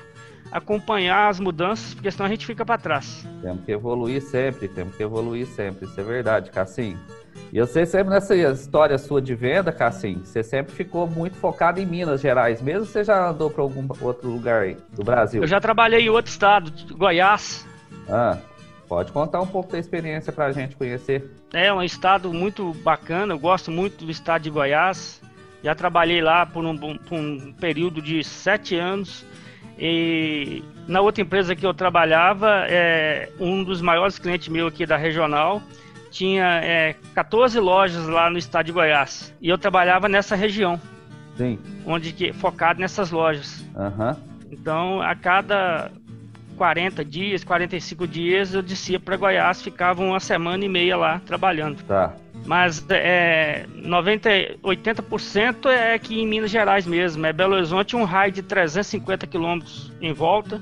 acompanhar 0.52 1.30
as 1.30 1.40
mudanças, 1.40 1.94
porque 1.94 2.10
senão 2.10 2.26
a 2.26 2.30
gente 2.30 2.46
fica 2.46 2.66
para 2.66 2.78
trás. 2.78 3.28
Temos 3.42 3.64
que 3.64 3.72
evoluir 3.72 4.22
sempre, 4.22 4.68
temos 4.68 4.96
que 4.96 5.04
evoluir 5.04 5.46
sempre. 5.48 5.86
Isso 5.86 6.00
é 6.00 6.04
verdade, 6.04 6.50
Cassinha. 6.50 6.98
E 7.52 7.58
eu 7.58 7.68
sei 7.68 7.86
sempre 7.86 8.14
nessa 8.14 8.36
história 8.36 8.98
sua 8.98 9.22
de 9.22 9.36
venda, 9.36 9.72
Cassim, 9.72 10.22
você 10.24 10.42
sempre 10.42 10.74
ficou 10.74 11.08
muito 11.08 11.38
focado 11.38 11.80
em 11.80 11.86
Minas 11.86 12.22
Gerais, 12.22 12.62
mesmo 12.62 12.86
você 12.86 13.04
já 13.04 13.30
andou 13.30 13.50
para 13.50 13.62
algum 13.62 13.88
outro 14.02 14.30
lugar 14.30 14.64
aí 14.64 14.78
do 14.94 15.04
Brasil? 15.04 15.42
Eu 15.42 15.48
já 15.48 15.60
trabalhei 15.60 16.02
em 16.02 16.10
outro 16.10 16.32
estado, 16.32 16.72
Goiás. 16.96 17.66
Ah, 18.10 18.38
pode 18.88 19.12
contar 19.12 19.42
um 19.42 19.48
pouco 19.48 19.72
da 19.72 19.80
experiência 19.80 20.32
para 20.32 20.46
a 20.46 20.52
gente 20.52 20.76
conhecer. 20.76 21.30
É 21.54 21.72
um 21.74 21.82
estado 21.82 22.34
muito 22.34 22.74
bacana, 22.76 23.34
eu 23.34 23.40
gosto 23.40 23.72
muito 23.72 24.06
do 24.06 24.12
estado 24.12 24.44
de 24.44 24.50
Goiás. 24.50 25.22
Já 25.64 25.74
trabalhei 25.74 26.22
lá 26.22 26.46
por 26.46 26.64
um, 26.64 26.78
por 26.78 27.18
um 27.18 27.54
período 27.54 28.02
de 28.02 28.24
sete 28.24 28.76
anos. 28.76 29.26
E 29.78 30.64
na 30.88 31.02
outra 31.02 31.22
empresa 31.22 31.56
que 31.56 31.66
eu 31.66 31.74
trabalhava, 31.74 32.66
é 32.70 33.30
um 33.40 33.64
dos 33.64 33.82
maiores 33.82 34.20
clientes 34.20 34.48
meu 34.48 34.68
aqui 34.68 34.86
da 34.86 34.96
regional 34.96 35.62
tinha 36.16 36.62
é, 36.64 36.96
14 37.14 37.60
lojas 37.60 38.08
lá 38.08 38.30
no 38.30 38.38
estado 38.38 38.68
de 38.68 38.72
Goiás. 38.72 39.34
E 39.42 39.50
eu 39.50 39.58
trabalhava 39.58 40.08
nessa 40.08 40.34
região. 40.34 40.80
Sim. 41.36 41.60
Onde 41.86 42.14
que, 42.14 42.32
focado 42.32 42.80
nessas 42.80 43.12
lojas. 43.12 43.66
Uhum. 43.76 44.16
Então, 44.50 45.02
a 45.02 45.14
cada 45.14 45.92
40 46.56 47.04
dias, 47.04 47.44
45 47.44 48.08
dias, 48.08 48.54
eu 48.54 48.62
descia 48.62 49.00
para 49.00 49.18
Goiás, 49.18 49.62
ficava 49.62 50.04
uma 50.04 50.20
semana 50.20 50.66
e 50.66 50.70
meia 50.70 50.98
lá 50.98 51.22
trabalhando. 51.26 51.84
Tá. 51.84 52.14
Mas 52.46 52.86
é, 52.90 53.66
90, 53.74 54.30
80% 54.64 55.68
é 55.68 55.94
aqui 55.94 56.20
em 56.20 56.28
Minas 56.28 56.52
Gerais 56.52 56.86
mesmo. 56.86 57.26
É 57.26 57.34
Belo 57.34 57.56
Horizonte, 57.56 57.96
um 57.96 58.04
raio 58.04 58.32
de 58.32 58.42
350 58.42 59.26
quilômetros 59.28 59.92
em 60.02 60.14
volta 60.14 60.62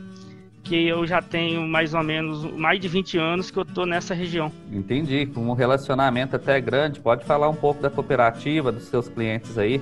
que 0.64 0.88
eu 0.88 1.06
já 1.06 1.22
tenho 1.22 1.68
mais 1.68 1.94
ou 1.94 2.02
menos 2.02 2.46
mais 2.54 2.80
de 2.80 2.88
20 2.88 3.18
anos 3.18 3.52
que 3.52 3.60
eu 3.60 3.64
estou 3.64 3.86
nessa 3.86 4.14
região. 4.14 4.52
Entendi, 4.72 5.26
com 5.26 5.42
um 5.42 5.54
relacionamento 5.54 6.36
até 6.36 6.60
grande. 6.62 7.00
Pode 7.00 7.26
falar 7.26 7.50
um 7.50 7.56
pouco 7.56 7.82
da 7.82 7.90
cooperativa, 7.90 8.72
dos 8.72 8.86
seus 8.86 9.10
clientes 9.10 9.58
aí, 9.58 9.82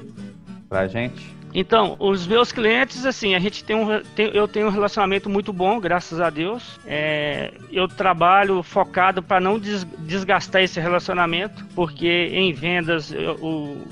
para 0.68 0.88
gente? 0.88 1.41
Então, 1.54 1.96
os 2.00 2.26
meus 2.26 2.52
clientes, 2.52 3.06
assim, 3.06 3.36
a 3.36 3.40
gente 3.40 3.64
tem 3.64 3.76
um, 3.76 4.02
tem, 4.16 4.28
eu 4.34 4.48
tenho 4.48 4.68
um 4.68 4.72
relacionamento 4.72 5.30
muito 5.30 5.52
bom, 5.52 5.80
graças 5.80 6.20
a 6.20 6.30
Deus. 6.30 6.80
É, 6.86 7.54
eu 7.72 7.88
trabalho 7.88 8.64
focado 8.64 9.22
para 9.22 9.40
não 9.40 9.60
des, 9.60 9.84
desgastar 10.00 10.62
esse 10.62 10.80
relacionamento, 10.80 11.66
porque 11.76 12.30
em 12.32 12.54
vendas 12.54 13.12
eu, 13.12 13.36
o 13.36 13.88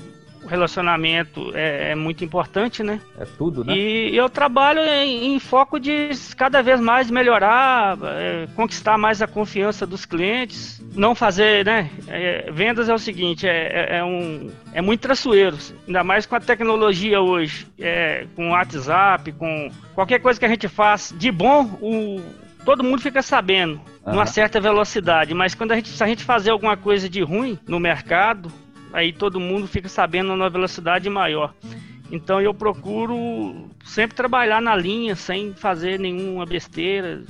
relacionamento 0.50 1.52
é, 1.54 1.92
é, 1.92 1.94
muito 1.94 2.24
importante, 2.24 2.82
né? 2.82 3.00
É 3.18 3.24
tudo, 3.24 3.64
né? 3.64 3.72
E 3.76 4.16
eu 4.16 4.28
trabalho 4.28 4.80
em, 4.80 5.34
em 5.34 5.38
foco 5.38 5.78
de 5.78 6.10
cada 6.36 6.60
vez 6.60 6.80
mais 6.80 7.10
melhorar, 7.10 7.96
é, 8.02 8.48
conquistar 8.56 8.98
mais 8.98 9.22
a 9.22 9.28
confiança 9.28 9.86
dos 9.86 10.04
clientes, 10.04 10.82
não 10.94 11.14
fazer, 11.14 11.64
né? 11.64 11.88
É, 12.08 12.50
vendas 12.50 12.88
é 12.88 12.94
o 12.94 12.98
seguinte, 12.98 13.46
é, 13.46 13.96
é, 13.96 13.98
é 13.98 14.04
um 14.04 14.50
é 14.72 14.82
muito 14.82 15.00
traçoeiro, 15.00 15.56
ainda 15.86 16.02
mais 16.02 16.26
com 16.26 16.34
a 16.34 16.40
tecnologia 16.40 17.20
hoje, 17.20 17.66
é, 17.78 18.26
com 18.34 18.48
o 18.48 18.50
WhatsApp, 18.50 19.32
com 19.32 19.70
qualquer 19.94 20.20
coisa 20.20 20.38
que 20.38 20.46
a 20.46 20.48
gente 20.48 20.66
faz 20.68 21.14
de 21.16 21.30
bom, 21.30 21.78
o 21.80 22.20
todo 22.64 22.84
mundo 22.84 23.00
fica 23.00 23.22
sabendo, 23.22 23.80
uhum. 24.04 24.12
numa 24.12 24.26
certa 24.26 24.60
velocidade, 24.60 25.34
mas 25.34 25.54
quando 25.54 25.72
a 25.72 25.76
gente, 25.76 25.88
se 25.88 26.02
a 26.02 26.06
gente 26.06 26.24
fazer 26.24 26.50
alguma 26.50 26.76
coisa 26.76 27.08
de 27.08 27.22
ruim 27.22 27.58
no 27.66 27.80
mercado, 27.80 28.52
aí 28.92 29.12
todo 29.12 29.40
mundo 29.40 29.66
fica 29.66 29.88
sabendo 29.88 30.36
numa 30.36 30.50
velocidade 30.50 31.08
maior. 31.08 31.54
Então 32.10 32.40
eu 32.40 32.52
procuro 32.52 33.68
sempre 33.84 34.16
trabalhar 34.16 34.60
na 34.60 34.74
linha 34.74 35.14
sem 35.14 35.52
fazer 35.54 35.98
nenhuma 35.98 36.44
besteira 36.44 37.22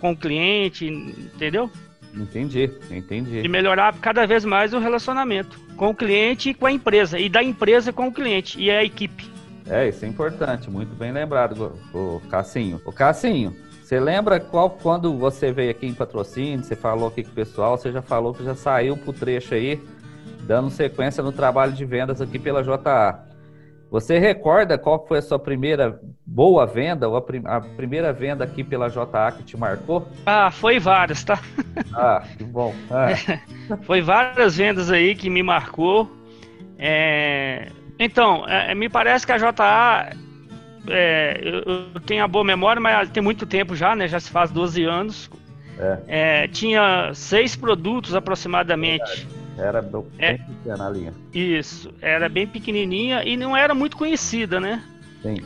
com 0.00 0.12
o 0.12 0.16
cliente, 0.16 0.86
entendeu? 0.86 1.70
Entendi, 2.12 2.70
entendi. 2.90 3.40
E 3.40 3.48
melhorar 3.48 3.94
cada 4.00 4.26
vez 4.26 4.44
mais 4.44 4.72
o 4.72 4.78
relacionamento 4.78 5.58
com 5.76 5.90
o 5.90 5.94
cliente 5.94 6.50
e 6.50 6.54
com 6.54 6.66
a 6.66 6.72
empresa, 6.72 7.18
e 7.18 7.28
da 7.28 7.42
empresa 7.42 7.92
com 7.92 8.08
o 8.08 8.12
cliente 8.12 8.60
e 8.60 8.70
a 8.70 8.84
equipe. 8.84 9.28
É, 9.66 9.88
isso 9.88 10.04
é 10.04 10.08
importante, 10.08 10.70
muito 10.70 10.94
bem 10.94 11.10
lembrado, 11.10 11.72
o 11.92 12.20
Cassinho. 12.30 12.80
O 12.84 12.92
Cassinho, 12.92 13.56
você 13.82 13.98
lembra 13.98 14.38
qual 14.38 14.70
quando 14.70 15.16
você 15.16 15.52
veio 15.52 15.70
aqui 15.70 15.86
em 15.86 15.94
patrocínio, 15.94 16.62
você 16.62 16.76
falou 16.76 17.08
aqui 17.08 17.24
com 17.24 17.30
o 17.30 17.34
pessoal, 17.34 17.76
você 17.76 17.90
já 17.90 18.02
falou 18.02 18.34
que 18.34 18.44
já 18.44 18.54
saiu 18.54 18.96
pro 18.96 19.12
trecho 19.12 19.54
aí 19.54 19.80
dando 20.44 20.70
sequência 20.70 21.22
no 21.22 21.32
trabalho 21.32 21.72
de 21.72 21.84
vendas 21.84 22.20
aqui 22.20 22.38
pela 22.38 22.62
JA. 22.62 23.18
Você 23.90 24.18
recorda 24.18 24.76
qual 24.76 25.06
foi 25.06 25.18
a 25.18 25.22
sua 25.22 25.38
primeira 25.38 26.00
boa 26.26 26.66
venda, 26.66 27.08
ou 27.08 27.16
a, 27.16 27.22
prim 27.22 27.42
a, 27.44 27.60
primeira 27.60 28.12
venda 28.12 28.44
aqui 28.44 28.64
pela 28.64 28.88
JA 28.88 29.32
que 29.36 29.44
te 29.44 29.56
marcou? 29.56 30.08
Ah, 30.26 30.50
foi 30.50 30.78
várias, 30.78 31.24
tá? 31.24 31.40
Ah, 31.92 32.24
que 32.36 32.42
bom. 32.42 32.74
É. 32.90 33.38
foi 33.82 34.00
várias 34.00 34.56
vendas 34.56 34.90
aí 34.90 35.14
que 35.14 35.30
me 35.30 35.42
marcou. 35.42 36.10
É... 36.76 37.68
Então, 37.98 38.44
é, 38.48 38.74
me 38.74 38.88
parece 38.88 39.24
que 39.24 39.32
a 39.32 39.38
JA, 39.38 40.10
é, 40.88 41.40
eu, 41.40 41.62
eu, 41.94 42.00
tenho 42.00 42.24
a 42.24 42.28
boa 42.28 42.44
memória, 42.44 42.80
mas 42.80 43.10
tem 43.10 43.22
muito 43.22 43.46
tempo 43.46 43.76
já, 43.76 43.94
né? 43.94 44.08
Já 44.08 44.18
se 44.18 44.30
faz 44.30 44.50
12 44.50 44.84
anos. 44.84 45.30
É. 45.78 45.98
é. 46.08 46.48
tinha 46.48 47.12
seis 47.14 47.54
produtos 47.54 48.14
aproximadamente. 48.14 49.04
Verdade 49.04 49.43
era 49.58 49.80
bem 49.82 50.04
é, 50.18 50.32
pequena 50.34 50.86
a 50.86 50.90
linha. 50.90 51.12
Isso, 51.32 51.92
era 52.00 52.28
bem 52.28 52.46
pequenininha 52.46 53.22
e 53.24 53.36
não 53.36 53.56
era 53.56 53.74
muito 53.74 53.96
conhecida, 53.96 54.60
né? 54.60 54.82
Sim. 55.22 55.36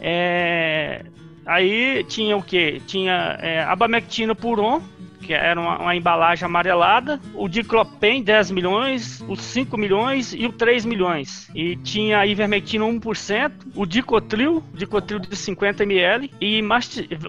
É, 0.00 1.04
aí 1.46 2.04
tinha 2.04 2.36
o 2.36 2.42
que? 2.42 2.80
Tinha 2.86 3.38
é, 3.40 3.62
abamectina 3.62 4.34
puron, 4.34 4.82
que 5.24 5.32
era 5.32 5.58
uma, 5.58 5.78
uma, 5.78 5.96
embalagem 5.96 6.44
amarelada, 6.44 7.18
o 7.34 7.48
diclopen 7.48 8.22
10 8.22 8.50
milhões, 8.50 9.24
os 9.26 9.40
5 9.40 9.76
milhões 9.76 10.34
e 10.34 10.46
o 10.46 10.52
3 10.52 10.84
milhões. 10.84 11.48
E 11.54 11.76
tinha 11.76 12.18
a 12.18 12.26
ivermectina 12.26 12.84
1%, 12.84 13.52
o 13.74 13.86
dicotril, 13.86 14.62
dicotril 14.74 15.18
de 15.18 15.34
50 15.34 15.82
ml 15.84 16.30
e 16.40 16.60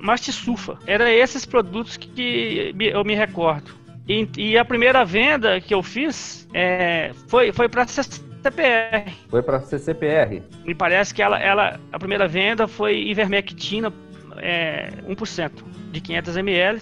mastisulfa. 0.01 0.77
Eram 0.85 1.07
esses 1.07 1.45
produtos 1.45 1.95
que 1.97 2.75
eu 2.77 3.03
me 3.05 3.15
recordo. 3.15 3.84
E, 4.07 4.29
e, 4.37 4.57
a 4.57 4.63
primeira 4.63 5.03
venda 5.03 5.59
que 5.59 5.73
eu 5.73 5.81
fiz 5.81 6.47
é, 6.53 7.11
foi, 7.27 7.51
foi 7.51 7.67
para 7.67 7.87
CCPR. 7.87 9.11
Foi 9.29 9.41
para 9.41 9.59
CCPR. 9.61 10.43
Me 10.63 10.75
parece 10.75 11.13
que 11.13 11.23
ela, 11.23 11.39
ela, 11.39 11.79
a 11.91 11.97
primeira 11.97 12.27
venda 12.27 12.67
foi 12.67 13.01
ivermectina 13.07 13.91
é, 14.37 14.91
1% 15.07 15.51
de 15.91 16.01
500 16.01 16.37
ml. 16.37 16.81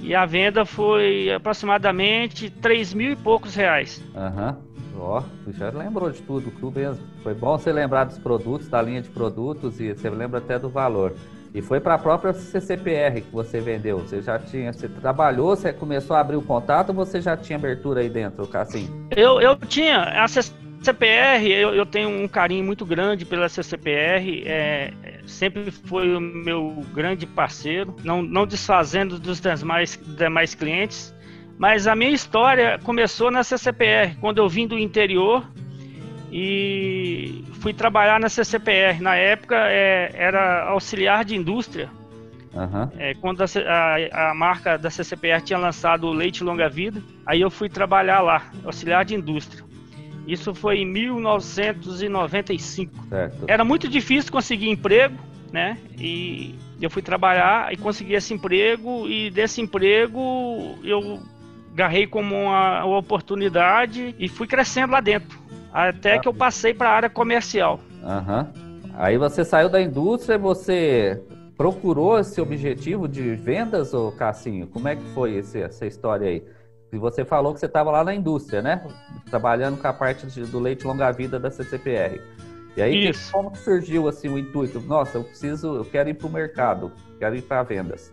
E 0.00 0.14
a 0.14 0.24
venda 0.26 0.64
foi 0.64 1.32
aproximadamente 1.32 2.50
3 2.50 2.94
mil 2.94 3.12
e 3.12 3.16
poucos 3.16 3.54
reais. 3.54 4.02
Aham. 4.14 4.50
Uhum. 4.50 4.68
Ó, 5.00 5.22
oh, 5.22 5.52
já 5.52 5.70
lembrou 5.70 6.10
de 6.10 6.20
tudo, 6.22 6.50
tudo 6.50 6.78
mesmo. 6.78 7.04
Foi 7.22 7.32
bom 7.32 7.56
você 7.56 7.72
lembrar 7.72 8.04
dos 8.04 8.18
produtos, 8.18 8.68
da 8.68 8.82
linha 8.82 9.00
de 9.00 9.08
produtos 9.08 9.80
e 9.80 9.94
você 9.94 10.10
lembra 10.10 10.38
até 10.38 10.58
do 10.58 10.68
valor. 10.68 11.14
E 11.54 11.62
foi 11.62 11.80
para 11.80 11.94
a 11.94 11.98
própria 11.98 12.32
CCPR 12.32 13.22
que 13.22 13.32
você 13.32 13.60
vendeu. 13.60 13.98
Você 13.98 14.20
já 14.20 14.38
tinha, 14.38 14.72
você 14.72 14.88
trabalhou, 14.88 15.56
você 15.56 15.72
começou 15.72 16.14
a 16.16 16.20
abrir 16.20 16.36
o 16.36 16.42
contato 16.42 16.90
ou 16.90 16.94
você 16.94 17.20
já 17.20 17.36
tinha 17.36 17.58
abertura 17.58 18.00
aí 18.00 18.08
dentro, 18.08 18.46
Cassim? 18.46 18.88
Eu, 19.16 19.40
eu 19.40 19.56
tinha. 19.56 20.02
A 20.22 20.28
CCPR, 20.28 21.46
eu, 21.50 21.74
eu 21.74 21.86
tenho 21.86 22.08
um 22.08 22.28
carinho 22.28 22.64
muito 22.64 22.84
grande 22.84 23.24
pela 23.24 23.48
CCPR. 23.48 24.42
É, 24.46 24.92
sempre 25.26 25.70
foi 25.70 26.14
o 26.14 26.20
meu 26.20 26.84
grande 26.92 27.26
parceiro, 27.26 27.96
não, 28.04 28.22
não 28.22 28.46
desfazendo 28.46 29.18
dos 29.18 29.40
demais, 29.40 29.98
demais 30.16 30.54
clientes. 30.54 31.14
Mas 31.58 31.88
a 31.88 31.96
minha 31.96 32.12
história 32.12 32.78
começou 32.84 33.32
na 33.32 33.42
CCPR, 33.42 34.16
quando 34.20 34.38
eu 34.38 34.48
vim 34.48 34.66
do 34.66 34.78
interior 34.78 35.44
e 36.30 37.44
fui 37.60 37.72
trabalhar 37.72 38.20
na 38.20 38.28
CCPR. 38.28 39.00
Na 39.00 39.16
época 39.16 39.56
é, 39.56 40.12
era 40.14 40.68
auxiliar 40.68 41.24
de 41.24 41.34
indústria. 41.36 41.88
Uhum. 42.54 42.90
É, 42.98 43.14
quando 43.14 43.42
a, 43.42 43.44
a, 43.44 44.30
a, 44.30 44.34
marca 44.34 44.78
da 44.78 44.90
CCPR 44.90 45.42
tinha 45.42 45.58
lançado 45.58 46.06
o 46.06 46.12
leite 46.12 46.42
longa 46.42 46.68
vida, 46.68 47.02
aí 47.26 47.40
eu 47.40 47.50
fui 47.50 47.68
trabalhar 47.68 48.20
lá, 48.20 48.50
auxiliar 48.64 49.04
de 49.04 49.14
indústria. 49.14 49.64
Isso 50.26 50.54
foi 50.54 50.78
em 50.78 50.86
1995. 50.86 53.06
Certo. 53.08 53.44
Era 53.46 53.64
muito 53.64 53.88
difícil 53.88 54.30
conseguir 54.30 54.68
emprego, 54.68 55.16
né? 55.50 55.78
E 55.98 56.54
eu 56.80 56.90
fui 56.90 57.02
trabalhar 57.02 57.72
e 57.72 57.76
consegui 57.76 58.14
esse 58.14 58.34
emprego 58.34 59.08
e 59.08 59.30
desse 59.30 59.60
emprego 59.60 60.78
eu 60.84 61.20
garrei 61.74 62.06
como 62.06 62.34
uma, 62.34 62.84
uma 62.84 62.98
oportunidade 62.98 64.14
e 64.18 64.28
fui 64.28 64.46
crescendo 64.46 64.92
lá 64.92 65.00
dentro. 65.00 65.38
Até 65.72 66.18
que 66.18 66.28
eu 66.28 66.34
passei 66.34 66.72
para 66.74 66.90
a 66.90 66.92
área 66.92 67.10
comercial. 67.10 67.80
Aham. 68.02 68.52
Aí 68.94 69.16
você 69.16 69.44
saiu 69.44 69.68
da 69.68 69.80
indústria, 69.80 70.36
você 70.36 71.22
procurou 71.56 72.18
esse 72.18 72.40
objetivo 72.40 73.06
de 73.06 73.34
vendas, 73.34 73.94
ou 73.94 74.12
Cassinho? 74.12 74.66
Como 74.66 74.88
é 74.88 74.96
que 74.96 75.04
foi 75.14 75.34
esse, 75.34 75.60
essa 75.60 75.86
história 75.86 76.28
aí? 76.28 76.44
E 76.92 76.96
você 76.96 77.24
falou 77.24 77.52
que 77.52 77.60
você 77.60 77.66
estava 77.66 77.90
lá 77.90 78.02
na 78.02 78.14
indústria, 78.14 78.62
né? 78.62 78.82
Trabalhando 79.28 79.78
com 79.78 79.86
a 79.86 79.92
parte 79.92 80.26
de, 80.26 80.42
do 80.44 80.58
leite 80.58 80.86
longa-vida 80.86 81.38
da 81.38 81.50
CCPR. 81.50 82.20
E 82.76 82.82
aí, 82.82 83.08
Isso. 83.08 83.30
como 83.32 83.50
que 83.50 83.58
surgiu 83.58 84.08
assim 84.08 84.28
o 84.28 84.38
intuito? 84.38 84.80
Nossa, 84.80 85.18
eu 85.18 85.24
preciso, 85.24 85.76
eu 85.76 85.84
quero 85.84 86.08
ir 86.08 86.14
para 86.14 86.26
o 86.26 86.30
mercado, 86.30 86.92
quero 87.18 87.36
ir 87.36 87.42
para 87.42 87.62
vendas. 87.62 88.12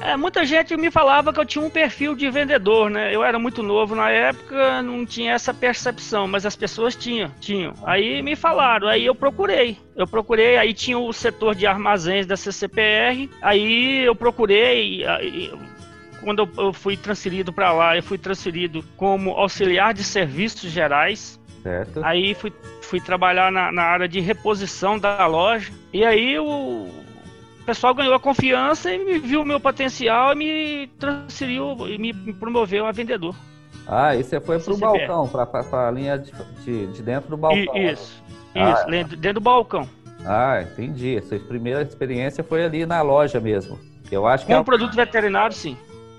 É, 0.00 0.16
muita 0.16 0.44
gente 0.46 0.76
me 0.76 0.90
falava 0.90 1.32
que 1.32 1.38
eu 1.38 1.44
tinha 1.44 1.64
um 1.64 1.68
perfil 1.68 2.14
de 2.14 2.30
vendedor, 2.30 2.90
né? 2.90 3.14
Eu 3.14 3.22
era 3.22 3.38
muito 3.38 3.62
novo 3.62 3.94
na 3.94 4.10
época, 4.10 4.82
não 4.82 5.04
tinha 5.04 5.32
essa 5.32 5.52
percepção, 5.52 6.26
mas 6.26 6.46
as 6.46 6.56
pessoas 6.56 6.96
tinham, 6.96 7.30
tinham. 7.38 7.74
Aí 7.84 8.22
me 8.22 8.34
falaram, 8.34 8.88
aí 8.88 9.04
eu 9.04 9.14
procurei. 9.14 9.76
Eu 9.94 10.06
procurei, 10.06 10.56
aí 10.56 10.72
tinha 10.72 10.98
o 10.98 11.12
setor 11.12 11.54
de 11.54 11.66
armazéns 11.66 12.26
da 12.26 12.36
CCPR, 12.36 13.28
aí 13.42 14.02
eu 14.04 14.14
procurei, 14.14 15.04
aí, 15.04 15.52
quando 16.22 16.48
eu 16.56 16.72
fui 16.72 16.96
transferido 16.96 17.52
para 17.52 17.70
lá, 17.72 17.96
eu 17.96 18.02
fui 18.02 18.16
transferido 18.16 18.82
como 18.96 19.32
auxiliar 19.32 19.92
de 19.92 20.02
serviços 20.02 20.70
gerais. 20.70 21.38
Certo. 21.62 22.00
Aí 22.02 22.34
fui, 22.34 22.50
fui 22.80 23.00
trabalhar 23.00 23.52
na, 23.52 23.70
na 23.70 23.82
área 23.82 24.08
de 24.08 24.18
reposição 24.18 24.98
da 24.98 25.26
loja. 25.26 25.70
E 25.92 26.02
aí 26.04 26.38
o, 26.38 26.88
o 27.60 27.64
pessoal 27.64 27.94
ganhou 27.94 28.14
a 28.14 28.20
confiança 28.20 28.92
e 28.92 28.98
me 29.04 29.18
viu 29.18 29.42
o 29.42 29.44
meu 29.44 29.60
potencial 29.60 30.32
e 30.32 30.36
me 30.36 30.86
transferiu 30.98 31.76
e 31.86 31.98
me 31.98 32.32
promoveu 32.32 32.86
a 32.86 32.92
vendedor. 32.92 33.34
Ah, 33.86 34.14
e 34.14 34.22
você 34.22 34.40
foi 34.40 34.58
para 34.58 34.72
o 34.72 34.76
balcão, 34.76 35.28
para 35.28 35.88
a 35.88 35.90
linha 35.90 36.18
de, 36.18 36.32
de, 36.64 36.86
de, 36.88 37.02
dentro 37.02 37.30
do 37.30 37.36
balcão. 37.36 37.76
I, 37.76 37.92
isso, 37.92 38.22
ah, 38.54 38.70
isso, 38.72 39.16
dentro 39.16 39.34
do 39.34 39.40
balcão. 39.40 39.88
Ah, 40.24 40.62
entendi. 40.62 41.20
Sua 41.22 41.38
primeira 41.38 41.82
experiência 41.82 42.44
foi 42.44 42.64
ali 42.64 42.86
na 42.86 43.02
loja 43.02 43.40
mesmo. 43.40 43.78
Eu 44.10 44.26
acho 44.26 44.46
que 44.46 44.52
Com 44.52 44.60
é... 44.60 44.64
produto 44.64 44.94
veterinário, 44.94 45.54
sim. 45.54 45.76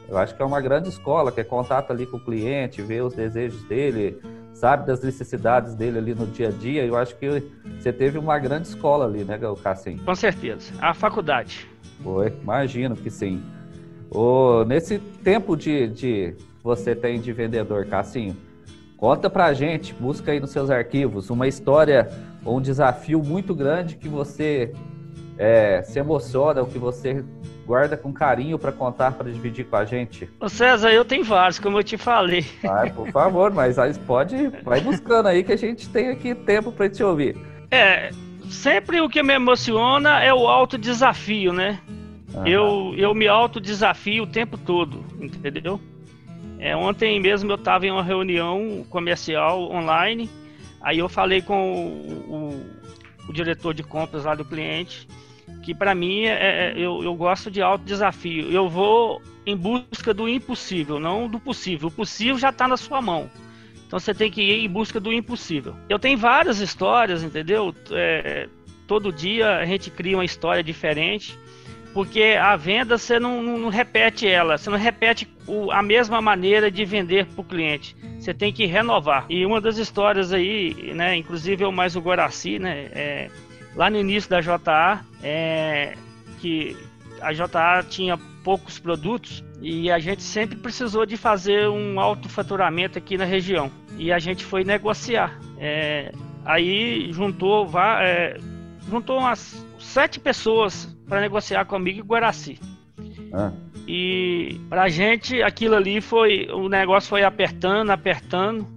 Eu 0.07 0.17
acho 0.17 0.35
que 0.35 0.41
é 0.41 0.45
uma 0.45 0.59
grande 0.59 0.89
escola, 0.89 1.31
que 1.31 1.39
é 1.39 1.43
contato 1.43 1.91
ali 1.91 2.05
com 2.05 2.17
o 2.17 2.19
cliente, 2.19 2.81
ver 2.81 3.01
os 3.01 3.13
desejos 3.13 3.63
dele, 3.63 4.19
sabe 4.61 4.85
das 4.85 5.01
necessidades 5.01 5.73
dele 5.73 5.97
ali 5.97 6.13
no 6.13 6.27
dia 6.27 6.49
a 6.49 6.51
dia. 6.51 6.85
Eu 6.85 6.95
acho 6.95 7.15
que 7.15 7.43
você 7.79 7.91
teve 7.91 8.19
uma 8.19 8.37
grande 8.37 8.67
escola 8.67 9.05
ali, 9.05 9.23
né, 9.23 9.39
Cassim? 9.63 9.97
Com 9.97 10.13
certeza. 10.13 10.71
A 10.79 10.93
faculdade. 10.93 11.67
Foi, 12.03 12.31
imagino 12.43 12.95
que 12.95 13.09
sim. 13.09 13.41
O, 14.11 14.63
nesse 14.63 14.99
tempo 14.99 15.57
de, 15.57 15.87
de 15.87 16.35
você 16.63 16.95
tem 16.95 17.19
de 17.19 17.33
vendedor, 17.33 17.87
Cassinho, 17.87 18.37
conta 18.97 19.31
pra 19.31 19.51
gente, 19.51 19.95
busca 19.95 20.31
aí 20.31 20.39
nos 20.39 20.51
seus 20.51 20.69
arquivos 20.69 21.31
uma 21.31 21.47
história 21.47 22.07
ou 22.45 22.59
um 22.59 22.61
desafio 22.61 23.23
muito 23.23 23.55
grande 23.55 23.95
que 23.95 24.07
você 24.07 24.73
é, 25.39 25.81
se 25.81 25.97
emociona, 25.97 26.61
o 26.61 26.67
que 26.67 26.77
você 26.77 27.25
guarda 27.71 27.95
com 27.95 28.11
carinho 28.11 28.59
para 28.59 28.73
contar, 28.73 29.13
para 29.13 29.31
dividir 29.31 29.63
com 29.63 29.77
a 29.77 29.85
gente? 29.85 30.29
Ô 30.41 30.49
César, 30.49 30.91
eu 30.91 31.05
tenho 31.05 31.23
vários, 31.23 31.57
como 31.57 31.79
eu 31.79 31.83
te 31.83 31.97
falei. 31.97 32.45
Ah, 32.65 32.89
por 32.93 33.09
favor, 33.11 33.49
mas 33.49 33.79
aí 33.79 33.93
pode, 33.99 34.49
vai 34.61 34.81
buscando 34.81 35.29
aí 35.29 35.41
que 35.41 35.53
a 35.53 35.57
gente 35.57 35.87
tem 35.87 36.09
aqui 36.09 36.35
tempo 36.35 36.69
para 36.73 36.89
te 36.89 37.01
ouvir. 37.01 37.37
É, 37.71 38.11
sempre 38.49 38.99
o 38.99 39.07
que 39.07 39.23
me 39.23 39.33
emociona 39.33 40.21
é 40.21 40.33
o 40.33 40.49
alto 40.49 40.77
desafio, 40.77 41.53
né? 41.53 41.79
Eu, 42.45 42.93
eu 42.97 43.13
me 43.13 43.29
auto 43.29 43.61
desafio 43.61 44.23
o 44.23 44.27
tempo 44.27 44.57
todo, 44.57 45.05
entendeu? 45.21 45.79
É, 46.59 46.75
ontem 46.75 47.21
mesmo 47.21 47.49
eu 47.49 47.55
estava 47.55 47.87
em 47.87 47.91
uma 47.91 48.03
reunião 48.03 48.85
comercial 48.89 49.71
online, 49.71 50.29
aí 50.81 50.99
eu 50.99 51.07
falei 51.07 51.41
com 51.41 51.73
o, 51.73 52.33
o, 52.33 53.29
o 53.29 53.33
diretor 53.33 53.73
de 53.73 53.81
compras 53.81 54.25
lá 54.25 54.35
do 54.35 54.43
cliente 54.43 55.07
que 55.61 55.75
para 55.75 55.93
mim 55.93 56.23
é, 56.25 56.31
é, 56.31 56.73
eu, 56.75 57.03
eu 57.03 57.15
gosto 57.15 57.51
de 57.51 57.61
alto 57.61 57.85
desafio. 57.85 58.51
Eu 58.51 58.67
vou 58.67 59.21
em 59.45 59.55
busca 59.55 60.13
do 60.13 60.27
impossível, 60.27 60.99
não 60.99 61.27
do 61.27 61.39
possível. 61.39 61.87
O 61.87 61.91
possível 61.91 62.37
já 62.37 62.49
está 62.49 62.67
na 62.67 62.77
sua 62.77 63.01
mão. 63.01 63.29
Então 63.87 63.99
você 63.99 64.13
tem 64.13 64.31
que 64.31 64.41
ir 64.41 64.65
em 64.65 64.69
busca 64.69 64.99
do 64.99 65.11
impossível. 65.11 65.75
Eu 65.89 65.99
tenho 65.99 66.17
várias 66.17 66.59
histórias, 66.59 67.23
entendeu? 67.23 67.75
É, 67.91 68.47
todo 68.87 69.11
dia 69.11 69.57
a 69.57 69.65
gente 69.65 69.91
cria 69.91 70.17
uma 70.17 70.25
história 70.25 70.63
diferente, 70.63 71.37
porque 71.93 72.37
a 72.39 72.55
venda 72.55 72.97
você 72.97 73.19
não, 73.19 73.43
não, 73.43 73.69
repete 73.69 74.27
ela, 74.27 74.57
você 74.57 74.69
não 74.69 74.77
repete 74.77 75.27
o, 75.45 75.71
a 75.71 75.83
mesma 75.83 76.21
maneira 76.21 76.71
de 76.71 76.85
vender 76.85 77.25
para 77.25 77.41
o 77.41 77.43
cliente. 77.43 77.95
Você 78.17 78.33
tem 78.33 78.53
que 78.53 78.65
renovar. 78.65 79.25
E 79.29 79.45
uma 79.45 79.59
das 79.59 79.77
histórias 79.77 80.31
aí, 80.31 80.93
né, 80.93 81.15
inclusive 81.17 81.63
eu 81.63 81.71
mais 81.71 81.95
o 81.95 81.99
Guaraci, 81.99 82.59
né, 82.59 82.87
é, 82.93 83.29
lá 83.75 83.89
no 83.89 83.97
início 83.97 84.29
da 84.29 84.41
JA, 84.41 85.03
é, 85.23 85.95
que 86.39 86.75
a 87.21 87.31
JA 87.33 87.83
tinha 87.87 88.17
poucos 88.43 88.79
produtos 88.79 89.43
e 89.61 89.91
a 89.91 89.99
gente 89.99 90.23
sempre 90.23 90.55
precisou 90.57 91.05
de 91.05 91.15
fazer 91.15 91.69
um 91.69 91.99
alto 91.99 92.27
faturamento 92.27 92.97
aqui 92.97 93.17
na 93.17 93.25
região. 93.25 93.71
E 93.97 94.11
a 94.11 94.17
gente 94.17 94.43
foi 94.43 94.63
negociar. 94.63 95.39
É, 95.59 96.11
aí 96.43 97.11
juntou, 97.13 97.69
é, 97.79 98.37
juntou 98.89 99.19
umas 99.19 99.65
sete 99.79 100.19
pessoas 100.19 100.85
para 101.07 101.21
negociar 101.21 101.65
comigo 101.65 101.99
e 101.99 102.03
Guaraci. 102.03 102.59
Ah. 103.33 103.51
E 103.87 104.59
pra 104.69 104.89
gente 104.89 105.41
aquilo 105.41 105.75
ali 105.75 106.01
foi. 106.01 106.47
O 106.51 106.67
negócio 106.67 107.09
foi 107.09 107.23
apertando, 107.23 107.91
apertando. 107.91 108.67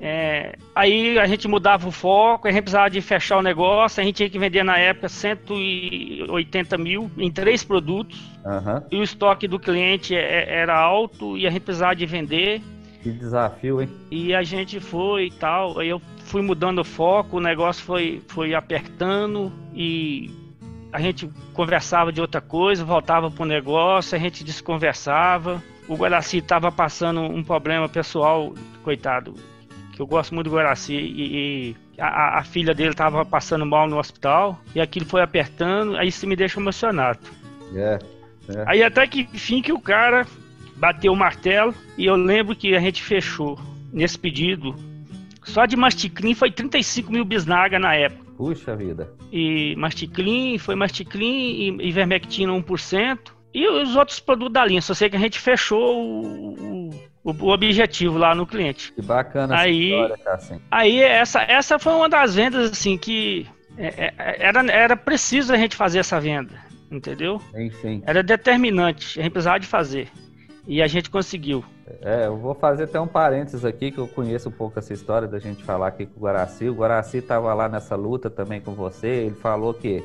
É, 0.00 0.56
aí 0.74 1.18
a 1.18 1.26
gente 1.26 1.46
mudava 1.48 1.88
o 1.88 1.92
foco, 1.92 2.48
a 2.48 2.50
gente 2.50 2.62
precisava 2.62 2.90
de 2.90 3.00
fechar 3.00 3.38
o 3.38 3.42
negócio, 3.42 4.00
a 4.00 4.04
gente 4.04 4.16
tinha 4.16 4.30
que 4.30 4.38
vender 4.38 4.62
na 4.62 4.76
época 4.76 5.08
180 5.08 6.78
mil 6.78 7.10
em 7.16 7.30
três 7.30 7.64
produtos. 7.64 8.20
Uhum. 8.44 8.82
E 8.90 8.96
o 8.96 9.02
estoque 9.02 9.48
do 9.48 9.58
cliente 9.58 10.14
é, 10.14 10.18
é, 10.18 10.60
era 10.60 10.78
alto 10.78 11.38
e 11.38 11.46
a 11.46 11.50
gente 11.50 11.62
precisava 11.62 11.94
de 11.94 12.06
vender. 12.06 12.60
Que 13.02 13.10
desafio, 13.10 13.82
hein? 13.82 13.88
E 14.10 14.34
a 14.34 14.42
gente 14.42 14.80
foi 14.80 15.26
e 15.26 15.30
tal. 15.30 15.78
Aí 15.78 15.88
eu 15.88 16.00
fui 16.24 16.42
mudando 16.42 16.80
o 16.80 16.84
foco, 16.84 17.36
o 17.36 17.40
negócio 17.40 17.84
foi, 17.84 18.22
foi 18.28 18.54
apertando 18.54 19.52
e 19.74 20.30
a 20.92 21.00
gente 21.00 21.30
conversava 21.52 22.12
de 22.12 22.20
outra 22.20 22.40
coisa, 22.40 22.84
voltava 22.84 23.30
para 23.30 23.42
o 23.42 23.46
negócio, 23.46 24.16
a 24.16 24.18
gente 24.18 24.44
desconversava. 24.44 25.62
O 25.86 25.96
Guaraci 25.96 26.38
estava 26.38 26.72
passando 26.72 27.20
um 27.20 27.42
problema 27.42 27.88
pessoal, 27.88 28.54
coitado 28.82 29.34
que 29.94 30.02
eu 30.02 30.06
gosto 30.06 30.34
muito 30.34 30.50
do 30.50 30.56
Guaraci, 30.56 30.94
e, 30.94 31.76
e 31.96 32.00
a, 32.00 32.38
a, 32.38 32.44
filha 32.44 32.74
dele 32.74 32.90
estava 32.90 33.24
passando 33.24 33.64
mal 33.64 33.88
no 33.88 33.98
hospital, 33.98 34.60
e 34.74 34.80
aquilo 34.80 35.06
foi 35.06 35.22
apertando, 35.22 35.96
aí 35.96 36.08
isso 36.08 36.26
me 36.26 36.34
deixa 36.34 36.58
emocionado. 36.58 37.20
É, 37.74 37.98
é. 38.48 38.64
Aí 38.66 38.82
até 38.82 39.06
que 39.06 39.28
enfim 39.32 39.62
que 39.62 39.72
o 39.72 39.80
cara 39.80 40.26
bateu 40.76 41.12
o 41.12 41.16
martelo, 41.16 41.74
e 41.96 42.06
eu 42.06 42.16
lembro 42.16 42.56
que 42.56 42.74
a 42.74 42.80
gente 42.80 43.02
fechou 43.02 43.58
nesse 43.92 44.18
pedido. 44.18 44.74
Só 45.44 45.66
de 45.66 45.76
Masticlin 45.76 46.34
foi 46.34 46.50
35 46.50 47.12
mil 47.12 47.24
bisnaga 47.24 47.78
na 47.78 47.94
época. 47.94 48.24
Puxa 48.36 48.74
vida. 48.74 49.12
E 49.30 49.76
Masticlin, 49.76 50.58
foi 50.58 50.74
Masticlin 50.74 51.78
e 51.80 51.88
Ivermectina 51.88 52.52
1%. 52.52 53.18
E 53.52 53.68
os 53.68 53.94
outros 53.94 54.18
produtos 54.18 54.52
da 54.52 54.64
linha. 54.64 54.82
Só 54.82 54.94
sei 54.94 55.08
que 55.08 55.16
a 55.16 55.20
gente 55.20 55.38
fechou 55.38 55.96
o, 55.96 56.54
o, 56.54 56.90
o 57.24 57.48
objetivo 57.48 58.18
lá 58.18 58.34
no 58.34 58.46
cliente. 58.46 58.92
Que 58.92 59.00
bacana 59.00 59.56
aí, 59.56 59.92
essa 59.92 60.12
história, 60.12 60.34
assim. 60.34 60.60
Aí 60.70 61.02
essa, 61.02 61.42
essa 61.42 61.78
foi 61.78 61.94
uma 61.94 62.08
das 62.08 62.34
vendas 62.34 62.70
assim 62.70 62.98
que 62.98 63.46
é, 63.78 64.12
é, 64.18 64.36
era, 64.38 64.60
era 64.70 64.96
preciso 64.96 65.52
a 65.52 65.56
gente 65.56 65.74
fazer 65.74 66.00
essa 66.00 66.20
venda, 66.20 66.54
entendeu? 66.90 67.40
Enfim. 67.56 68.02
Era 68.06 68.22
determinante, 68.22 69.18
a 69.18 69.22
gente 69.22 69.32
precisava 69.32 69.58
de 69.58 69.66
fazer. 69.66 70.08
E 70.66 70.82
a 70.82 70.86
gente 70.86 71.10
conseguiu. 71.10 71.62
É, 72.00 72.26
eu 72.26 72.38
vou 72.38 72.54
fazer 72.54 72.84
até 72.84 72.98
um 72.98 73.06
parênteses 73.06 73.64
aqui, 73.64 73.90
que 73.90 73.98
eu 73.98 74.08
conheço 74.08 74.48
um 74.48 74.52
pouco 74.52 74.78
essa 74.78 74.94
história 74.94 75.28
da 75.28 75.38
gente 75.38 75.62
falar 75.62 75.88
aqui 75.88 76.06
com 76.06 76.18
o 76.18 76.22
Guaraci. 76.22 76.68
O 76.68 76.74
Guaraci 76.74 77.18
estava 77.18 77.52
lá 77.52 77.68
nessa 77.68 77.94
luta 77.94 78.30
também 78.30 78.60
com 78.60 78.72
você, 78.72 79.08
ele 79.08 79.34
falou 79.34 79.74
que 79.74 80.02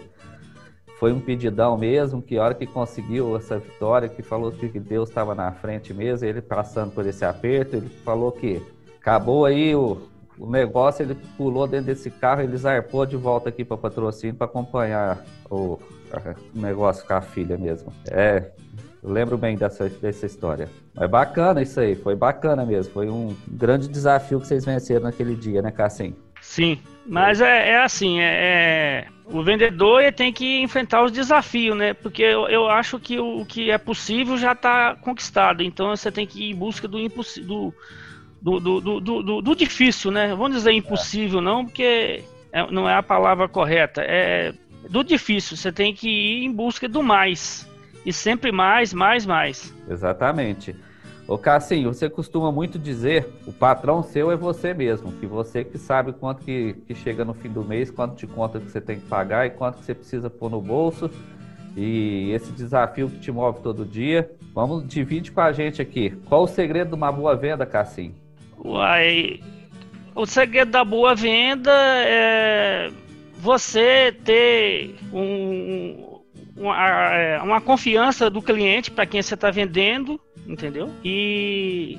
foi 0.99 1.13
um 1.13 1.19
pedidão 1.19 1.77
mesmo, 1.77 2.21
que 2.21 2.37
a 2.37 2.43
hora 2.43 2.53
que 2.53 2.67
conseguiu 2.67 3.37
essa 3.37 3.57
vitória, 3.57 4.09
que 4.09 4.21
falou 4.21 4.51
que 4.51 4.67
Deus 4.79 5.07
estava 5.07 5.33
na 5.33 5.49
frente 5.53 5.93
mesmo, 5.93 6.27
ele 6.27 6.41
passando 6.41 6.91
por 6.91 7.05
esse 7.07 7.23
aperto, 7.23 7.77
ele 7.77 7.87
falou 8.03 8.33
que 8.33 8.61
acabou 8.99 9.45
aí 9.45 9.73
o, 9.73 9.97
o 10.37 10.49
negócio, 10.51 11.03
ele 11.03 11.15
pulou 11.37 11.65
dentro 11.65 11.85
desse 11.85 12.11
carro, 12.11 12.41
ele 12.41 12.57
zarpou 12.57 13.05
de 13.05 13.15
volta 13.15 13.47
aqui 13.47 13.63
para 13.63 13.77
patrocínio 13.77 14.35
para 14.35 14.45
acompanhar 14.45 15.23
o, 15.49 15.55
o, 15.55 15.79
negócio 16.53 17.07
com 17.07 17.13
a 17.13 17.21
filha 17.21 17.57
mesmo. 17.57 17.93
É, 18.11 18.51
lembro 19.01 19.37
bem 19.37 19.55
dessa, 19.55 19.87
dessa 19.87 20.25
história. 20.25 20.67
É 20.97 21.07
bacana 21.07 21.61
isso 21.61 21.79
aí, 21.79 21.95
foi 21.95 22.15
bacana 22.17 22.65
mesmo, 22.65 22.91
foi 22.91 23.09
um 23.09 23.33
grande 23.47 23.87
desafio 23.87 24.41
que 24.41 24.47
vocês 24.47 24.65
venceram 24.65 25.03
naquele 25.03 25.33
dia, 25.33 25.61
né, 25.61 25.71
Cassim? 25.71 26.13
Sim, 26.41 26.79
mas 27.05 27.41
é, 27.41 27.71
é 27.71 27.83
assim, 27.83 28.19
é, 28.19 29.05
é 29.05 29.07
o 29.31 29.43
vendedor 29.43 30.11
tem 30.11 30.33
que 30.33 30.61
enfrentar 30.61 31.03
os 31.03 31.11
desafios, 31.11 31.77
né? 31.77 31.93
Porque 31.93 32.23
eu, 32.23 32.47
eu 32.47 32.67
acho 32.67 32.99
que 32.99 33.19
o, 33.19 33.41
o 33.41 33.45
que 33.45 33.69
é 33.69 33.77
possível 33.77 34.37
já 34.37 34.53
está 34.53 34.95
conquistado. 34.95 35.61
Então 35.61 35.95
você 35.95 36.11
tem 36.11 36.25
que 36.25 36.45
ir 36.45 36.51
em 36.51 36.55
busca 36.55 36.87
do 36.87 36.99
impossível. 36.99 37.73
Do, 38.41 38.59
do, 38.59 38.79
do, 38.79 38.99
do, 39.01 39.41
do, 39.41 39.55
difícil, 39.55 40.11
né? 40.11 40.29
Vamos 40.29 40.53
dizer 40.53 40.71
impossível, 40.71 41.41
não, 41.41 41.65
porque 41.65 42.23
é, 42.53 42.71
não 42.71 42.87
é 42.87 42.95
a 42.95 43.03
palavra 43.03 43.49
correta. 43.49 44.01
É 44.01 44.53
do 44.89 45.03
difícil. 45.03 45.57
Você 45.57 45.71
tem 45.71 45.93
que 45.93 46.09
ir 46.09 46.45
em 46.45 46.51
busca 46.51 46.87
do 46.87 47.03
mais. 47.03 47.67
E 48.05 48.13
sempre 48.13 48.51
mais, 48.51 48.93
mais, 48.93 49.25
mais. 49.25 49.75
Exatamente. 49.89 50.75
Ô 51.29 51.37
Cassinho, 51.37 51.93
você 51.93 52.09
costuma 52.09 52.51
muito 52.51 52.79
dizer, 52.79 53.29
o 53.45 53.53
patrão 53.53 54.01
seu 54.01 54.31
é 54.31 54.35
você 54.35 54.73
mesmo, 54.73 55.11
que 55.11 55.27
você 55.27 55.63
que 55.63 55.77
sabe 55.77 56.11
quanto 56.11 56.43
que, 56.43 56.73
que 56.87 56.95
chega 56.95 57.23
no 57.23 57.35
fim 57.35 57.49
do 57.49 57.63
mês, 57.63 57.91
quanto 57.91 58.15
de 58.15 58.25
conta 58.25 58.59
que 58.59 58.71
você 58.71 58.81
tem 58.81 58.99
que 58.99 59.05
pagar 59.05 59.45
e 59.45 59.51
quanto 59.51 59.77
que 59.77 59.85
você 59.85 59.93
precisa 59.93 60.27
pôr 60.27 60.49
no 60.49 60.59
bolso. 60.59 61.07
E 61.77 62.31
esse 62.31 62.51
desafio 62.51 63.07
que 63.11 63.19
te 63.19 63.31
move 63.31 63.61
todo 63.61 63.85
dia. 63.85 64.27
Vamos, 64.55 64.87
divide 64.87 65.31
com 65.31 65.41
a 65.41 65.51
gente 65.51 65.79
aqui. 65.79 66.17
Qual 66.25 66.41
o 66.41 66.47
segredo 66.47 66.89
de 66.89 66.95
uma 66.95 67.11
boa 67.11 67.35
venda, 67.35 67.63
Cassinho? 67.63 68.15
Uai, 68.57 69.39
o 70.15 70.25
segredo 70.25 70.71
da 70.71 70.83
boa 70.83 71.13
venda 71.13 71.71
é 71.71 72.91
você 73.37 74.11
ter 74.25 74.95
um, 75.13 76.09
uma, 76.57 77.13
é, 77.13 77.39
uma 77.39 77.61
confiança 77.61 78.29
do 78.29 78.41
cliente 78.41 78.89
para 78.89 79.05
quem 79.05 79.21
você 79.21 79.35
está 79.35 79.49
vendendo, 79.49 80.19
entendeu? 80.49 80.89
E, 81.03 81.97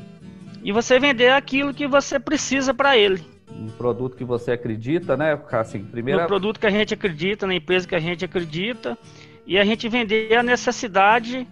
e 0.62 0.72
você 0.72 0.98
vender 0.98 1.30
aquilo 1.30 1.72
que 1.72 1.86
você 1.86 2.18
precisa 2.18 2.74
para 2.74 2.96
ele. 2.96 3.24
Um 3.48 3.68
produto 3.68 4.16
que 4.16 4.24
você 4.24 4.52
acredita, 4.52 5.16
né, 5.16 5.38
assim, 5.52 5.84
primeiro. 5.84 6.22
Um 6.22 6.26
produto 6.26 6.58
que 6.58 6.66
a 6.66 6.70
gente 6.70 6.92
acredita, 6.92 7.46
na 7.46 7.54
empresa 7.54 7.86
que 7.86 7.94
a 7.94 8.00
gente 8.00 8.24
acredita, 8.24 8.98
e 9.46 9.58
a 9.58 9.64
gente 9.64 9.88
vender 9.88 10.34
a 10.34 10.42
necessidade 10.42 11.46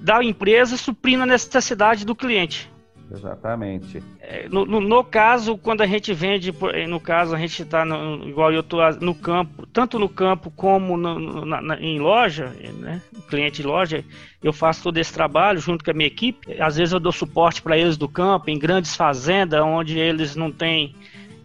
da 0.00 0.22
empresa 0.22 0.76
suprindo 0.76 1.22
a 1.22 1.26
necessidade 1.26 2.04
do 2.04 2.14
cliente. 2.14 2.71
Exatamente. 3.12 4.02
É, 4.20 4.48
no, 4.48 4.64
no, 4.64 4.80
no, 4.80 5.04
caso, 5.04 5.58
quando 5.58 5.82
a 5.82 5.86
gente 5.86 6.14
vende, 6.14 6.54
eh, 6.72 6.86
no 6.86 6.98
caso, 6.98 7.34
a 7.34 7.38
gente 7.38 7.62
está 7.62 7.84
igual 8.26 8.50
eu 8.52 8.60
estou 8.60 8.80
no 9.00 9.14
campo, 9.14 9.66
tanto 9.66 9.98
no 9.98 10.08
campo 10.08 10.50
como 10.50 10.96
no, 10.96 11.44
na, 11.44 11.60
na, 11.60 11.80
em 11.80 11.98
loja, 11.98 12.46
né? 12.78 13.02
Cliente 13.28 13.60
de 13.60 13.68
loja, 13.68 14.02
eu 14.42 14.52
faço 14.52 14.82
todo 14.82 14.96
esse 14.96 15.12
trabalho 15.12 15.58
junto 15.58 15.84
com 15.84 15.90
a 15.90 15.94
minha 15.94 16.06
equipe. 16.06 16.60
Às 16.60 16.76
vezes 16.76 16.92
eu 16.92 17.00
dou 17.00 17.12
suporte 17.12 17.60
para 17.60 17.76
eles 17.76 17.98
do 17.98 18.08
campo, 18.08 18.48
em 18.48 18.58
grandes 18.58 18.96
fazendas, 18.96 19.60
onde 19.60 19.98
eles 19.98 20.34
não 20.34 20.50
têm, 20.50 20.94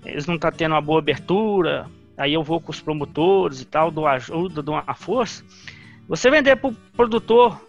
eles 0.06 0.26
não 0.26 0.36
estão 0.36 0.50
tá 0.50 0.58
tendo 0.58 0.72
uma 0.72 0.82
boa 0.82 1.00
abertura. 1.00 1.88
Aí 2.18 2.34
eu 2.34 2.44
vou 2.44 2.62
com 2.62 2.72
os 2.72 2.80
promotores 2.80 3.62
e 3.62 3.66
tal, 3.66 3.92
dou 3.92 4.08
ajuda, 4.08 4.64
dou 4.64 4.76
uma 4.76 4.94
força. 4.96 5.44
Você 6.08 6.32
vender 6.32 6.56
para 6.56 6.70
o 6.70 6.76
produtor 6.96 7.62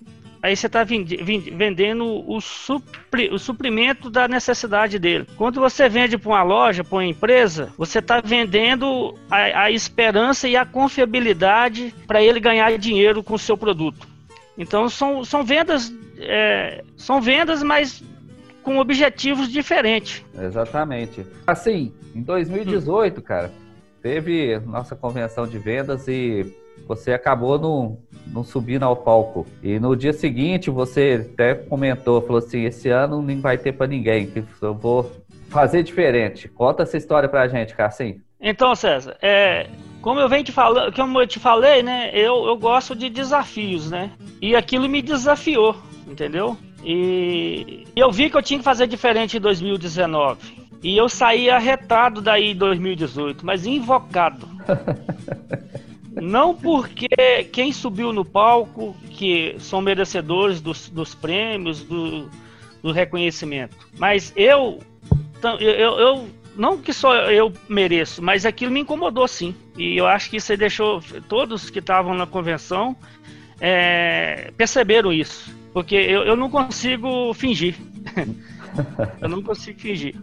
aí 0.43 0.57
você 0.57 0.67
está 0.67 0.85
vendendo 0.85 2.05
o, 2.29 2.41
supri, 2.41 3.29
o 3.31 3.39
suprimento 3.39 4.09
da 4.11 4.29
necessidade 4.29 4.99
dele. 4.99 5.27
Quando 5.37 5.61
você 5.61 5.89
vende 5.89 6.17
para 6.17 6.31
uma 6.31 6.43
loja, 6.43 6.85
para 6.85 6.97
uma 6.97 7.05
empresa, 7.05 7.73
você 7.77 7.99
está 7.99 8.21
vendendo 8.21 9.15
a, 9.31 9.65
a, 9.65 9.71
esperança 9.71 10.49
e 10.49 10.57
a 10.57 10.65
confiabilidade 10.65 11.95
para 12.07 12.23
ele 12.23 12.41
ganhar 12.41 12.77
dinheiro 12.79 13.23
com 13.23 13.35
o 13.35 13.39
seu 13.39 13.57
produto. 13.57 14.07
Então 14.57 14.89
são, 14.89 15.25
são 15.25 15.45
vendas, 15.45 15.93
é, 16.19 16.85
são 16.97 17.21
vendas, 17.21 17.63
mas 17.63 18.03
com 18.63 18.79
objetivos 18.79 19.51
diferentes. 19.51 20.25
Exatamente. 20.39 21.25
Assim, 21.47 21.93
em 22.15 22.23
2018, 22.23 23.19
hum. 23.19 23.23
cara, 23.23 23.53
teve 24.03 24.59
nossa 24.61 24.95
convenção 24.95 25.47
de 25.47 25.59
vendas 25.59 26.07
e 26.07 26.55
você 26.87 27.13
acabou 27.13 27.59
não, 27.59 27.99
não 28.27 28.45
subindo 28.45 28.85
ao 28.85 28.97
palco. 28.97 29.47
E 29.63 29.79
no 29.79 29.97
dia 29.97 30.13
seguinte 30.13 30.71
você 30.71 31.27
até 31.33 31.55
comentou, 31.55 32.21
falou 32.23 32.39
assim, 32.39 32.65
esse 32.65 32.89
ano 32.89 33.23
nem 33.23 33.41
vai 33.41 33.59
ter 33.59 33.73
para 33.73 33.87
ninguém, 33.87 34.27
que 34.27 34.45
eu 34.61 34.75
vou 34.75 35.11
fazer 35.49 35.83
diferente. 35.83 36.49
Conta 36.49 36.83
essa 36.83 36.97
história 36.97 37.29
pra 37.29 37.49
gente, 37.49 37.75
Cassim. 37.75 38.21
Então, 38.41 38.75
César, 38.75 39.17
é, 39.21 39.67
como 40.01 40.21
eu 40.21 40.29
venho 40.29 40.45
te 40.45 40.53
falando, 40.53 40.95
como 40.95 41.21
eu 41.21 41.27
te 41.27 41.41
falei, 41.41 41.83
né, 41.83 42.11
eu, 42.15 42.47
eu 42.47 42.57
gosto 42.57 42.95
de 42.95 43.11
desafios, 43.11 43.91
né? 43.91 44.13
E 44.41 44.55
aquilo 44.55 44.89
me 44.89 45.03
desafiou, 45.03 45.77
entendeu? 46.07 46.57
E 46.85 47.85
eu 47.97 48.11
vi 48.13 48.31
que 48.31 48.37
eu 48.37 48.43
tinha 48.43 48.59
que 48.59 48.65
fazer 48.65 48.87
diferente 48.87 49.37
em 49.37 49.41
2019. 49.41 50.69
E 50.83 50.97
eu 50.97 51.09
saí 51.09 51.51
arretado 51.51 52.21
daí 52.21 52.53
em 52.53 52.57
2018, 52.57 53.45
mas 53.45 53.67
invocado. 53.67 54.49
Não 56.21 56.55
porque 56.55 57.09
quem 57.53 57.73
subiu 57.73 58.13
no 58.13 58.25
palco, 58.25 58.97
que 59.11 59.57
são 59.59 59.81
merecedores 59.81 60.61
dos, 60.61 60.89
dos 60.89 61.15
prêmios, 61.15 61.83
do, 61.83 62.29
do 62.83 62.93
reconhecimento. 62.93 63.77
Mas 63.99 64.33
eu, 64.37 64.81
eu, 65.61 65.99
eu, 65.99 66.29
não 66.57 66.79
que 66.79 66.93
só 66.93 67.15
eu 67.31 67.53
mereço, 67.69 68.23
mas 68.23 68.45
aquilo 68.45 68.73
me 68.73 68.81
incomodou 68.81 69.27
sim. 69.29 69.55
E 69.77 69.97
eu 69.97 70.07
acho 70.07 70.31
que 70.31 70.41
você 70.41 70.57
deixou 70.57 71.03
todos 71.29 71.71
que 71.71 71.79
estavam 71.79 72.15
na 72.15 72.27
convenção 72.27 72.97
é, 73.61 74.51
perceberam 74.57 75.13
isso. 75.13 75.55
Porque 75.73 75.95
eu, 75.95 76.23
eu 76.23 76.37
não 76.37 76.51
consigo 76.51 77.33
fingir. 77.35 77.77
eu 79.21 79.29
não 79.29 79.43
consigo 79.43 79.79
fingir. 79.79 80.15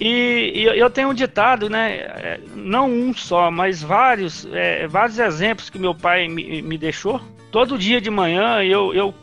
E, 0.00 0.52
e, 0.54 0.64
eu 0.64 0.90
tenho 0.90 1.10
um 1.10 1.14
ditado, 1.14 1.70
né? 1.70 1.96
É, 1.96 2.40
não 2.54 2.90
um 2.90 3.14
só, 3.14 3.50
mas 3.50 3.82
vários, 3.82 4.46
é, 4.52 4.86
vários 4.86 5.18
exemplos 5.18 5.70
que 5.70 5.78
meu 5.78 5.94
pai 5.94 6.28
me, 6.28 6.62
me 6.62 6.76
deixou. 6.76 7.20
Todo 7.50 7.78
dia 7.78 8.00
de 8.00 8.10
manhã 8.10 8.62
eu, 8.62 8.92
eu, 8.92 9.14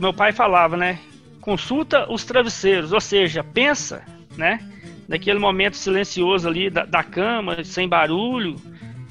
meu 0.00 0.12
pai 0.12 0.32
falava, 0.32 0.76
né? 0.76 0.98
Consulta 1.40 2.10
os 2.10 2.24
travesseiros, 2.24 2.92
ou 2.92 3.00
seja, 3.00 3.42
pensa, 3.42 4.04
né? 4.36 4.60
Naquele 5.08 5.38
momento 5.38 5.76
silencioso 5.76 6.46
ali 6.46 6.70
da, 6.70 6.84
da 6.84 7.02
cama, 7.02 7.64
sem 7.64 7.88
barulho, 7.88 8.56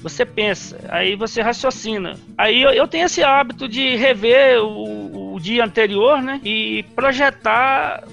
você 0.00 0.24
pensa, 0.24 0.78
aí 0.88 1.14
você 1.14 1.42
raciocina. 1.42 2.18
Aí 2.38 2.62
eu, 2.62 2.70
eu 2.70 2.88
tenho 2.88 3.06
esse 3.06 3.22
hábito 3.22 3.68
de 3.68 3.96
rever 3.96 4.60
o, 4.62 5.34
o 5.34 5.40
dia 5.40 5.64
anterior, 5.64 6.22
né? 6.22 6.40
E 6.44 6.84
projetar, 6.94 8.04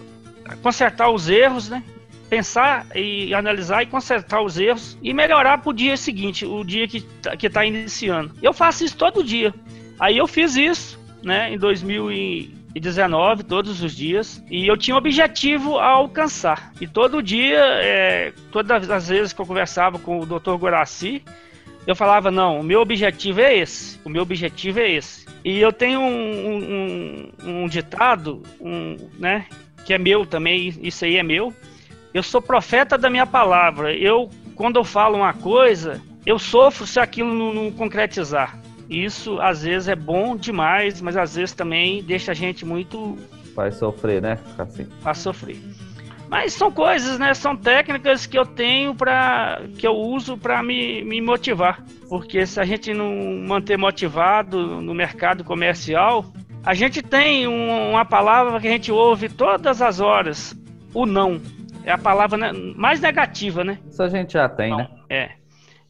consertar 0.61 1.09
os 1.09 1.29
erros, 1.29 1.69
né? 1.69 1.83
Pensar 2.29 2.85
e 2.95 3.33
analisar 3.33 3.81
e 3.83 3.87
consertar 3.87 4.41
os 4.41 4.57
erros 4.57 4.97
e 5.01 5.13
melhorar 5.13 5.57
para 5.57 5.69
o 5.69 5.73
dia 5.73 5.97
seguinte, 5.97 6.45
o 6.45 6.63
dia 6.63 6.87
que 6.87 7.01
tá, 7.01 7.33
está 7.33 7.65
iniciando. 7.65 8.31
Eu 8.41 8.53
faço 8.53 8.85
isso 8.85 8.95
todo 8.95 9.23
dia. 9.23 9.53
Aí 9.99 10.17
eu 10.17 10.27
fiz 10.27 10.55
isso, 10.55 10.99
né, 11.23 11.51
em 11.51 11.57
2019, 11.57 13.43
todos 13.43 13.81
os 13.81 13.93
dias, 13.93 14.43
e 14.49 14.67
eu 14.67 14.77
tinha 14.77 14.95
um 14.95 14.97
objetivo 14.97 15.77
a 15.77 15.87
alcançar. 15.87 16.71
E 16.79 16.87
todo 16.87 17.21
dia, 17.21 17.59
é, 17.59 18.31
todas 18.51 18.89
as 18.89 19.09
vezes 19.09 19.33
que 19.33 19.41
eu 19.41 19.45
conversava 19.45 19.97
com 19.99 20.19
o 20.19 20.25
Dr. 20.25 20.55
Goraci, 20.57 21.23
eu 21.87 21.95
falava 21.95 22.29
não, 22.29 22.59
o 22.59 22.63
meu 22.63 22.81
objetivo 22.81 23.41
é 23.41 23.57
esse, 23.57 23.99
o 24.05 24.09
meu 24.09 24.21
objetivo 24.21 24.79
é 24.79 24.91
esse. 24.91 25.25
E 25.43 25.59
eu 25.59 25.73
tenho 25.73 25.99
um, 25.99 27.31
um, 27.43 27.63
um 27.63 27.67
ditado, 27.67 28.43
um, 28.61 28.95
né, 29.17 29.47
que 29.83 29.93
é 29.93 29.97
meu 29.97 30.25
também, 30.25 30.73
isso 30.81 31.03
aí 31.03 31.17
é 31.17 31.23
meu, 31.23 31.53
eu 32.13 32.23
sou 32.23 32.41
profeta 32.41 32.97
da 32.97 33.09
minha 33.09 33.25
palavra. 33.25 33.93
Eu, 33.93 34.29
quando 34.55 34.77
eu 34.77 34.83
falo 34.83 35.17
uma 35.17 35.33
coisa, 35.33 36.01
eu 36.25 36.39
sofro 36.39 36.85
se 36.85 36.99
aquilo 36.99 37.33
não, 37.33 37.53
não 37.53 37.71
concretizar. 37.71 38.57
Isso 38.89 39.39
às 39.39 39.63
vezes 39.63 39.87
é 39.87 39.95
bom 39.95 40.35
demais, 40.35 40.99
mas 40.99 41.15
às 41.15 41.35
vezes 41.35 41.53
também 41.53 42.03
deixa 42.03 42.31
a 42.31 42.35
gente 42.35 42.65
muito. 42.65 43.17
Vai 43.55 43.71
sofrer, 43.71 44.21
né? 44.21 44.39
Assim. 44.57 44.87
Vai 45.01 45.13
sofrer. 45.13 45.57
Mas 46.27 46.53
são 46.53 46.71
coisas, 46.71 47.17
né? 47.17 47.33
São 47.33 47.55
técnicas 47.55 48.25
que 48.25 48.37
eu 48.37 48.45
tenho 48.45 48.93
para 48.93 49.61
que 49.77 49.87
eu 49.87 49.93
uso 49.95 50.37
para 50.37 50.61
me, 50.63 51.03
me 51.03 51.21
motivar. 51.21 51.83
Porque 52.07 52.45
se 52.45 52.59
a 52.59 52.65
gente 52.65 52.93
não 52.93 53.11
manter 53.47 53.77
motivado 53.77 54.81
no 54.81 54.93
mercado 54.93 55.43
comercial, 55.43 56.25
a 56.63 56.73
gente 56.73 57.01
tem 57.01 57.47
um, 57.47 57.91
uma 57.91 58.05
palavra 58.05 58.59
que 58.59 58.67
a 58.67 58.71
gente 58.71 58.91
ouve 58.91 59.29
todas 59.29 59.81
as 59.81 59.99
horas: 59.99 60.55
o 60.93 61.05
não 61.05 61.39
é 61.83 61.91
a 61.91 61.97
palavra 61.97 62.37
né, 62.37 62.51
mais 62.75 62.99
negativa, 62.99 63.63
né? 63.63 63.79
Isso 63.89 64.01
a 64.03 64.09
gente 64.09 64.33
já 64.33 64.47
tem, 64.47 64.75
né? 64.75 64.87
É. 65.09 65.31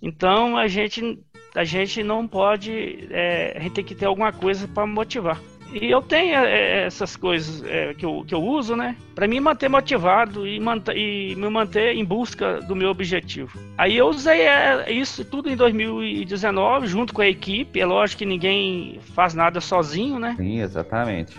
Então 0.02 0.58
a 0.58 0.68
gente 0.68 1.20
a 1.56 1.64
gente 1.64 2.04
não 2.04 2.28
pode, 2.28 3.08
é, 3.12 3.56
a 3.58 3.60
gente 3.60 3.74
tem 3.74 3.84
que 3.84 3.96
ter 3.96 4.06
alguma 4.06 4.32
coisa 4.32 4.68
para 4.68 4.86
motivar. 4.86 5.40
E 5.72 5.92
eu 5.92 6.02
tenho 6.02 6.36
é, 6.36 6.86
essas 6.86 7.16
coisas 7.16 7.64
é, 7.64 7.94
que, 7.94 8.04
eu, 8.04 8.24
que 8.26 8.34
eu 8.34 8.44
uso, 8.44 8.76
né? 8.76 8.96
Para 9.14 9.28
me 9.28 9.40
manter 9.40 9.70
motivado 9.70 10.48
e, 10.48 10.60
manter, 10.60 10.98
e 10.98 11.36
me 11.36 11.48
manter 11.48 11.96
em 11.96 12.04
busca 12.04 12.60
do 12.62 12.76
meu 12.76 12.90
objetivo. 12.90 13.60
Aí 13.78 13.96
eu 13.96 14.08
usei 14.08 14.42
é, 14.42 14.92
isso 14.92 15.24
tudo 15.24 15.50
em 15.50 15.56
2019, 15.56 16.88
junto 16.88 17.14
com 17.14 17.22
a 17.22 17.28
equipe. 17.28 17.80
É 17.80 17.86
lógico 17.86 18.20
que 18.20 18.26
ninguém 18.26 19.00
faz 19.14 19.36
nada 19.36 19.62
sozinho, 19.62 20.18
né? 20.18 20.34
Sim, 20.38 20.60
exatamente. 20.60 21.38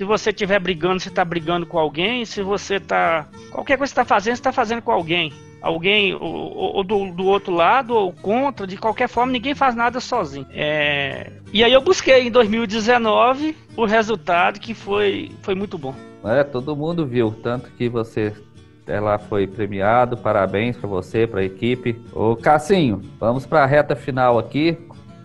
Se 0.00 0.04
você 0.06 0.30
estiver 0.30 0.58
brigando, 0.58 0.98
você 0.98 1.10
está 1.10 1.22
brigando 1.22 1.66
com 1.66 1.78
alguém. 1.78 2.24
Se 2.24 2.40
você 2.40 2.76
está. 2.76 3.28
Qualquer 3.50 3.76
coisa 3.76 3.92
que 3.92 3.96
você 3.96 4.00
está 4.00 4.04
fazendo, 4.06 4.34
você 4.34 4.40
está 4.40 4.50
fazendo 4.50 4.80
com 4.80 4.90
alguém. 4.90 5.30
Alguém, 5.60 6.14
ou, 6.14 6.76
ou 6.76 6.82
do, 6.82 7.12
do, 7.12 7.26
outro 7.26 7.52
lado, 7.52 7.94
ou 7.94 8.10
contra, 8.10 8.66
de 8.66 8.78
qualquer 8.78 9.10
forma, 9.10 9.30
ninguém 9.30 9.54
faz 9.54 9.74
nada 9.74 10.00
sozinho. 10.00 10.46
É... 10.54 11.30
E 11.52 11.62
aí 11.62 11.70
eu 11.70 11.82
busquei 11.82 12.28
em 12.28 12.30
2019 12.30 13.54
o 13.76 13.84
resultado 13.84 14.58
que 14.58 14.72
foi, 14.72 15.32
foi 15.42 15.54
muito 15.54 15.76
bom. 15.76 15.94
É, 16.24 16.44
todo 16.44 16.74
mundo 16.74 17.04
viu, 17.04 17.30
tanto 17.42 17.70
que 17.72 17.86
você 17.86 18.32
ela 18.86 19.18
foi 19.18 19.46
premiado, 19.46 20.16
parabéns 20.16 20.78
para 20.78 20.88
você, 20.88 21.26
para 21.26 21.40
a 21.40 21.44
equipe. 21.44 22.00
Ô 22.10 22.34
Cassinho, 22.36 23.02
vamos 23.18 23.44
para 23.44 23.64
a 23.64 23.66
reta 23.66 23.94
final 23.94 24.38
aqui. 24.38 24.78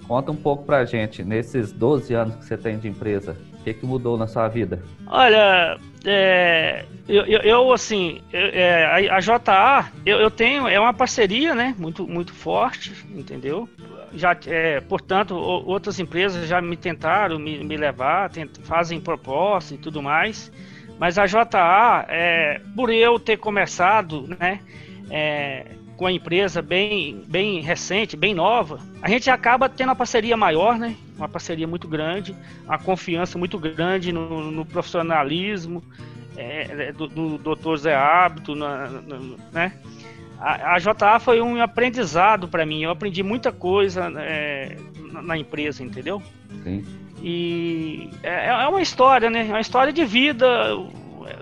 Conta 0.05 0.33
um 0.33 0.35
pouco 0.35 0.65
para 0.65 0.79
a 0.79 0.85
gente, 0.85 1.23
nesses 1.23 1.71
12 1.71 2.13
anos 2.13 2.35
que 2.35 2.43
você 2.43 2.57
tem 2.57 2.77
de 2.77 2.89
empresa, 2.89 3.37
que, 3.65 3.73
que 3.73 3.85
mudou 3.85 4.15
na 4.17 4.27
sua 4.27 4.47
vida? 4.47 4.83
Olha, 5.07 5.79
é, 6.05 6.85
eu, 7.07 7.25
eu, 7.25 7.39
eu, 7.41 7.73
assim, 7.73 8.21
é, 8.31 8.85
a, 8.85 9.15
a, 9.15 9.19
JA, 9.19 9.91
eu, 10.05 10.19
eu, 10.19 10.29
tenho, 10.29 10.67
é 10.67 10.79
uma 10.79 10.93
parceria, 10.93 11.55
né, 11.55 11.73
muito, 11.77 12.07
muito 12.07 12.31
forte, 12.31 12.93
entendeu? 13.09 13.67
Já, 14.13 14.37
é, 14.45 14.79
portanto, 14.81 15.35
outras 15.35 15.99
empresas 15.99 16.47
já 16.47 16.61
me 16.61 16.77
tentaram 16.77 17.39
me, 17.39 17.63
me 17.63 17.75
levar, 17.75 18.29
tent, 18.29 18.51
fazem 18.63 19.01
proposta 19.01 19.73
e 19.73 19.77
tudo 19.77 20.01
mais, 20.01 20.51
mas 20.99 21.17
a 21.17 21.25
JA, 21.25 22.05
é, 22.07 22.61
por 22.75 22.91
eu 22.91 23.19
ter 23.19 23.37
começado, 23.37 24.27
né, 24.39 24.59
é, 25.09 25.65
com 25.97 26.05
a 26.05 26.11
empresa 26.11 26.61
bem, 26.61 27.23
bem 27.27 27.61
recente, 27.61 28.17
bem 28.17 28.33
nova, 28.33 28.79
a 29.01 29.09
gente 29.09 29.29
acaba 29.29 29.69
tendo 29.69 29.89
uma 29.89 29.95
parceria 29.95 30.35
maior, 30.35 30.77
né? 30.77 30.95
Uma 31.17 31.29
parceria 31.29 31.67
muito 31.67 31.87
grande, 31.87 32.35
uma 32.65 32.77
confiança 32.77 33.37
muito 33.37 33.57
grande 33.57 34.11
no, 34.11 34.51
no 34.51 34.65
profissionalismo 34.65 35.81
é, 36.37 36.87
é 36.87 36.91
do, 36.91 37.07
do 37.07 37.37
Dr. 37.37 37.77
Zé 37.77 37.95
Hábito, 37.95 38.55
na, 38.55 38.89
na, 38.89 39.19
né? 39.53 39.73
A, 40.37 40.75
a 40.75 40.79
JA 40.79 41.17
foi 41.19 41.39
um 41.41 41.61
aprendizado 41.61 42.47
para 42.47 42.65
mim. 42.65 42.83
Eu 42.83 42.91
aprendi 42.91 43.23
muita 43.23 43.53
coisa 43.53 44.11
é, 44.17 44.75
na, 45.13 45.21
na, 45.21 45.37
empresa, 45.37 45.81
entendeu? 45.81 46.21
Sim. 46.61 46.83
E 47.23 48.09
é, 48.21 48.47
é 48.47 48.67
uma 48.67 48.81
história, 48.81 49.29
né? 49.29 49.47
É 49.47 49.51
uma 49.51 49.61
história 49.61 49.93
de 49.93 50.03
vida. 50.03 50.45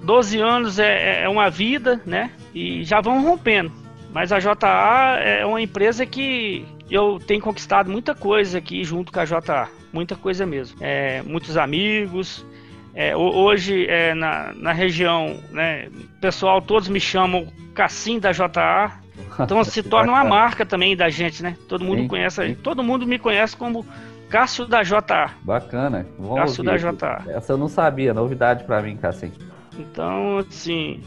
12 0.04 0.40
anos 0.40 0.80
é, 0.80 1.24
é 1.24 1.30
uma 1.30 1.50
vida, 1.50 2.00
né? 2.06 2.32
E 2.54 2.84
já 2.84 3.02
vão 3.02 3.24
rompendo 3.24 3.83
mas 4.14 4.32
a 4.32 4.40
JA 4.40 5.18
é 5.20 5.46
uma 5.46 5.60
empresa 5.60 6.06
que 6.06 6.66
eu 6.90 7.20
tenho 7.26 7.42
conquistado 7.42 7.90
muita 7.90 8.14
coisa 8.14 8.60
aqui 8.60 8.84
junto 8.84 9.12
com 9.12 9.20
a 9.20 9.26
JA. 9.26 9.68
Muita 9.92 10.16
coisa 10.16 10.46
mesmo. 10.46 10.78
É, 10.80 11.24
muitos 11.24 11.58
amigos. 11.58 12.46
É, 12.94 13.16
hoje, 13.18 13.88
é, 13.88 14.14
na, 14.14 14.54
na 14.54 14.72
região, 14.72 15.40
né, 15.50 15.90
pessoal 16.22 16.62
todos 16.62 16.88
me 16.88 17.00
chamam 17.00 17.48
Cassim 17.74 18.20
da 18.20 18.32
JA. 18.32 19.00
Então 19.40 19.64
se 19.64 19.82
torna 19.84 20.12
uma 20.12 20.24
marca 20.24 20.64
também 20.64 20.96
da 20.96 21.10
gente, 21.10 21.42
né? 21.42 21.58
Todo 21.68 21.84
mundo 21.84 22.04
sim, 22.04 22.08
conhece, 22.08 22.48
sim. 22.48 22.54
todo 22.54 22.84
mundo 22.84 23.08
me 23.08 23.18
conhece 23.18 23.58
como 23.58 23.84
Cássio 24.30 24.68
da 24.68 24.84
JA. 24.84 25.32
Bacana. 25.42 26.06
Vamos 26.20 26.36
Cássio 26.36 26.64
da 26.64 26.78
JA. 26.78 27.24
Essa 27.28 27.54
eu 27.54 27.58
não 27.58 27.68
sabia, 27.68 28.14
novidade 28.14 28.64
para 28.64 28.80
mim, 28.84 28.96
Cassim. 28.96 29.32
Então, 29.78 30.38
assim, 30.38 31.02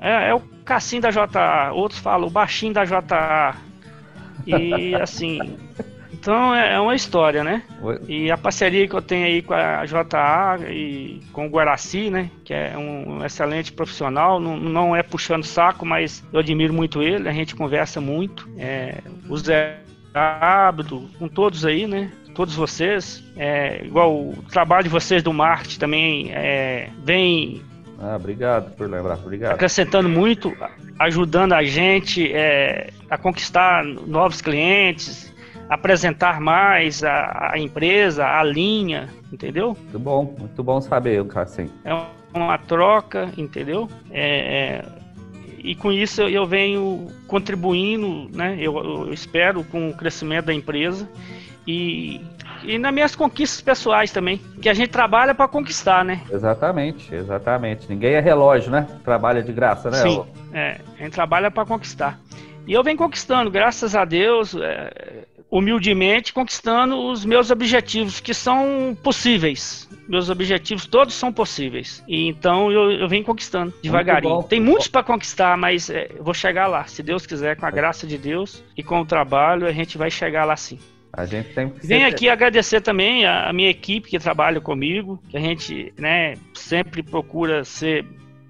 é, 0.00 0.30
é 0.30 0.34
o 0.34 0.40
Cassim 0.64 1.00
da 1.00 1.10
JA, 1.10 1.72
outros 1.72 2.00
falam 2.00 2.26
o 2.26 2.30
Baixinho 2.30 2.72
da 2.72 2.84
JA. 2.84 3.54
E 4.46 4.94
assim. 5.00 5.38
Então 6.12 6.54
é, 6.54 6.74
é 6.74 6.80
uma 6.80 6.94
história, 6.94 7.42
né? 7.42 7.62
E 8.06 8.30
a 8.30 8.36
parceria 8.36 8.86
que 8.86 8.94
eu 8.94 9.00
tenho 9.00 9.26
aí 9.26 9.42
com 9.42 9.54
a 9.54 9.84
JA 9.86 10.58
e 10.68 11.20
com 11.32 11.46
o 11.46 11.50
Guaraci, 11.50 12.10
né? 12.10 12.30
Que 12.44 12.52
é 12.52 12.76
um 12.76 13.24
excelente 13.24 13.72
profissional, 13.72 14.38
não, 14.38 14.56
não 14.56 14.96
é 14.96 15.02
puxando 15.02 15.44
saco, 15.44 15.86
mas 15.86 16.24
eu 16.32 16.40
admiro 16.40 16.74
muito 16.74 17.02
ele, 17.02 17.28
a 17.28 17.32
gente 17.32 17.54
conversa 17.54 18.00
muito. 18.00 18.48
É, 18.58 18.98
o 19.28 19.36
Zé 19.36 19.80
Ábido, 20.12 21.08
com 21.18 21.28
todos 21.28 21.64
aí, 21.64 21.86
né? 21.86 22.10
Todos 22.34 22.54
vocês. 22.54 23.24
É, 23.36 23.82
igual 23.84 24.14
o 24.14 24.44
trabalho 24.50 24.84
de 24.84 24.90
vocês 24.90 25.22
do 25.22 25.32
marketing 25.32 25.78
também 25.78 26.30
é, 26.32 26.90
vem 27.02 27.62
ah, 28.00 28.16
obrigado 28.16 28.74
por 28.76 28.88
lembrar, 28.88 29.18
obrigado. 29.18 29.52
Acrescentando 29.52 30.08
muito, 30.08 30.56
ajudando 30.98 31.52
a 31.52 31.62
gente 31.62 32.32
é, 32.32 32.90
a 33.10 33.18
conquistar 33.18 33.84
novos 33.84 34.40
clientes, 34.40 35.30
apresentar 35.68 36.40
mais 36.40 37.04
a, 37.04 37.50
a, 37.52 37.58
empresa, 37.58 38.26
a 38.26 38.42
linha, 38.42 39.08
entendeu? 39.30 39.76
Muito 39.78 39.98
bom, 39.98 40.34
muito 40.38 40.62
bom 40.62 40.80
saber, 40.80 41.24
Cassim. 41.26 41.70
É 41.84 41.94
uma 42.32 42.56
troca, 42.56 43.30
entendeu? 43.36 43.86
É, 44.10 44.82
é, 44.82 44.84
e 45.62 45.74
com 45.74 45.92
isso 45.92 46.22
eu 46.22 46.46
venho 46.46 47.06
contribuindo, 47.26 48.30
né? 48.34 48.56
Eu, 48.58 48.78
eu 48.78 49.12
espero 49.12 49.62
com 49.64 49.90
o 49.90 49.94
crescimento 49.94 50.46
da 50.46 50.54
empresa 50.54 51.06
e 51.66 52.20
e 52.64 52.78
nas 52.78 52.92
minhas 52.92 53.14
conquistas 53.16 53.60
pessoais 53.60 54.10
também, 54.10 54.40
que 54.60 54.68
a 54.68 54.74
gente 54.74 54.90
trabalha 54.90 55.34
para 55.34 55.48
conquistar, 55.48 56.04
né? 56.04 56.22
Exatamente, 56.30 57.14
exatamente. 57.14 57.86
Ninguém 57.88 58.14
é 58.14 58.20
relógio, 58.20 58.70
né? 58.70 58.86
Trabalha 59.04 59.42
de 59.42 59.52
graça, 59.52 59.90
né? 59.90 59.98
Sim, 59.98 60.24
é, 60.52 60.80
a 60.98 61.02
gente 61.02 61.12
trabalha 61.12 61.50
para 61.50 61.64
conquistar. 61.64 62.18
E 62.66 62.72
eu 62.72 62.82
venho 62.84 62.96
conquistando, 62.96 63.50
graças 63.50 63.96
a 63.96 64.04
Deus, 64.04 64.54
é, 64.54 65.24
humildemente, 65.50 66.32
conquistando 66.32 66.96
os 66.96 67.24
meus 67.24 67.50
objetivos, 67.50 68.20
que 68.20 68.32
são 68.32 68.96
possíveis. 69.02 69.88
Meus 70.08 70.30
objetivos 70.30 70.86
todos 70.86 71.14
são 71.14 71.32
possíveis. 71.32 72.02
E 72.06 72.28
então 72.28 72.70
eu, 72.70 72.92
eu 72.92 73.08
venho 73.08 73.24
conquistando 73.24 73.72
devagarinho. 73.82 74.34
Muito 74.34 74.48
Tem 74.48 74.60
muitos 74.60 74.88
para 74.88 75.02
conquistar, 75.02 75.56
mas 75.56 75.90
é, 75.90 76.10
vou 76.20 76.34
chegar 76.34 76.66
lá. 76.66 76.84
Se 76.84 77.02
Deus 77.02 77.26
quiser, 77.26 77.56
com 77.56 77.66
a 77.66 77.70
graça 77.70 78.06
de 78.06 78.16
Deus 78.16 78.62
e 78.76 78.82
com 78.82 79.00
o 79.00 79.06
trabalho, 79.06 79.66
a 79.66 79.72
gente 79.72 79.98
vai 79.98 80.10
chegar 80.10 80.44
lá 80.44 80.56
sim. 80.56 80.78
A 81.12 81.24
gente 81.26 81.52
Venho 81.82 82.06
aqui 82.06 82.28
agradecer 82.28 82.80
também 82.80 83.26
a, 83.26 83.52
minha 83.52 83.68
equipe 83.68 84.08
que 84.08 84.18
trabalha 84.18 84.60
comigo, 84.60 85.20
que 85.28 85.36
a 85.36 85.40
gente 85.40 85.92
né, 85.98 86.34
sempre 86.54 87.02
procura 87.02 87.64
ser 87.64 88.04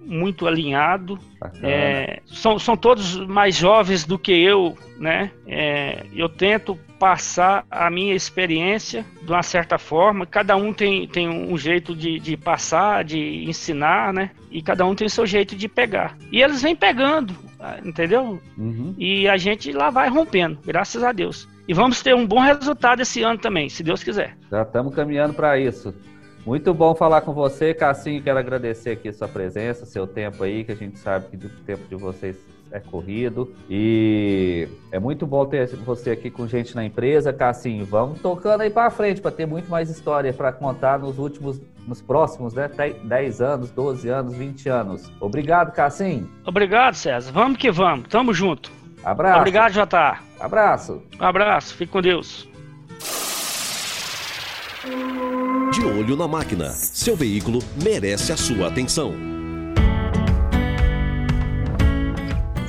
muito 0.04 0.46
alinhado. 0.46 1.18
É, 1.62 2.20
são, 2.26 2.58
são 2.58 2.76
todos 2.76 3.16
mais 3.16 3.56
jovens 3.56 4.04
do 4.04 4.18
que 4.18 4.32
eu, 4.32 4.76
né? 4.98 5.30
É, 5.46 6.04
eu 6.14 6.28
tento 6.28 6.78
passar 6.98 7.64
a 7.70 7.90
minha 7.90 8.14
experiência 8.14 9.06
de 9.22 9.30
uma 9.30 9.42
certa 9.42 9.78
forma. 9.78 10.26
Cada 10.26 10.56
um 10.56 10.72
tem, 10.72 11.06
tem 11.06 11.28
um 11.28 11.56
jeito 11.56 11.94
de, 11.94 12.18
de 12.18 12.36
passar, 12.36 13.04
de 13.04 13.44
ensinar, 13.44 14.12
né? 14.12 14.30
E 14.50 14.60
cada 14.60 14.84
um 14.84 14.94
tem 14.94 15.06
o 15.06 15.10
seu 15.10 15.24
jeito 15.24 15.56
de 15.56 15.66
pegar. 15.66 16.16
E 16.30 16.42
eles 16.42 16.60
vêm 16.60 16.76
pegando, 16.76 17.34
entendeu? 17.84 18.40
Uhum. 18.58 18.94
E 18.98 19.26
a 19.28 19.38
gente 19.38 19.72
lá 19.72 19.88
vai 19.88 20.08
rompendo, 20.08 20.58
graças 20.64 21.02
a 21.02 21.12
Deus. 21.12 21.48
E 21.70 21.72
vamos 21.72 22.02
ter 22.02 22.16
um 22.16 22.26
bom 22.26 22.40
resultado 22.40 23.00
esse 23.00 23.22
ano 23.22 23.38
também, 23.38 23.68
se 23.68 23.84
Deus 23.84 24.02
quiser. 24.02 24.36
Já 24.50 24.62
estamos 24.62 24.92
caminhando 24.92 25.34
para 25.34 25.56
isso. 25.56 25.94
Muito 26.44 26.74
bom 26.74 26.96
falar 26.96 27.20
com 27.20 27.32
você, 27.32 27.72
Cassinho. 27.72 28.20
Quero 28.20 28.40
agradecer 28.40 28.90
aqui 28.90 29.12
sua 29.12 29.28
presença, 29.28 29.86
seu 29.86 30.04
tempo 30.04 30.42
aí, 30.42 30.64
que 30.64 30.72
a 30.72 30.74
gente 30.74 30.98
sabe 30.98 31.28
que 31.28 31.46
o 31.46 31.48
tempo 31.64 31.86
de 31.88 31.94
vocês 31.94 32.36
é 32.72 32.80
corrido. 32.80 33.54
E 33.70 34.66
é 34.90 34.98
muito 34.98 35.28
bom 35.28 35.46
ter 35.46 35.68
você 35.76 36.10
aqui 36.10 36.28
com 36.28 36.44
gente 36.48 36.74
na 36.74 36.84
empresa, 36.84 37.32
Cassinho. 37.32 37.86
Vamos 37.86 38.20
tocando 38.20 38.62
aí 38.62 38.70
para 38.70 38.90
frente 38.90 39.20
para 39.20 39.30
ter 39.30 39.46
muito 39.46 39.70
mais 39.70 39.88
história 39.88 40.32
para 40.32 40.50
contar 40.50 40.98
nos 40.98 41.20
últimos, 41.20 41.62
nos 41.86 42.02
próximos, 42.02 42.52
né? 42.52 42.68
10 43.04 43.40
anos, 43.40 43.70
12 43.70 44.08
anos, 44.08 44.34
20 44.34 44.68
anos. 44.68 45.12
Obrigado, 45.20 45.70
Cassinho. 45.70 46.28
Obrigado, 46.44 46.94
César. 46.94 47.30
Vamos 47.30 47.58
que 47.58 47.70
vamos. 47.70 48.08
Tamo 48.08 48.34
junto. 48.34 48.79
Abraço. 49.04 49.38
Obrigado, 49.38 49.72
Jota. 49.72 50.18
Abraço. 50.38 51.02
Um 51.20 51.24
abraço. 51.24 51.74
Fique 51.74 51.92
com 51.92 52.02
Deus. 52.02 52.48
De 55.72 55.84
olho 55.84 56.16
na 56.16 56.28
máquina. 56.28 56.70
Seu 56.70 57.16
veículo 57.16 57.60
merece 57.82 58.32
a 58.32 58.36
sua 58.36 58.68
atenção. 58.68 59.14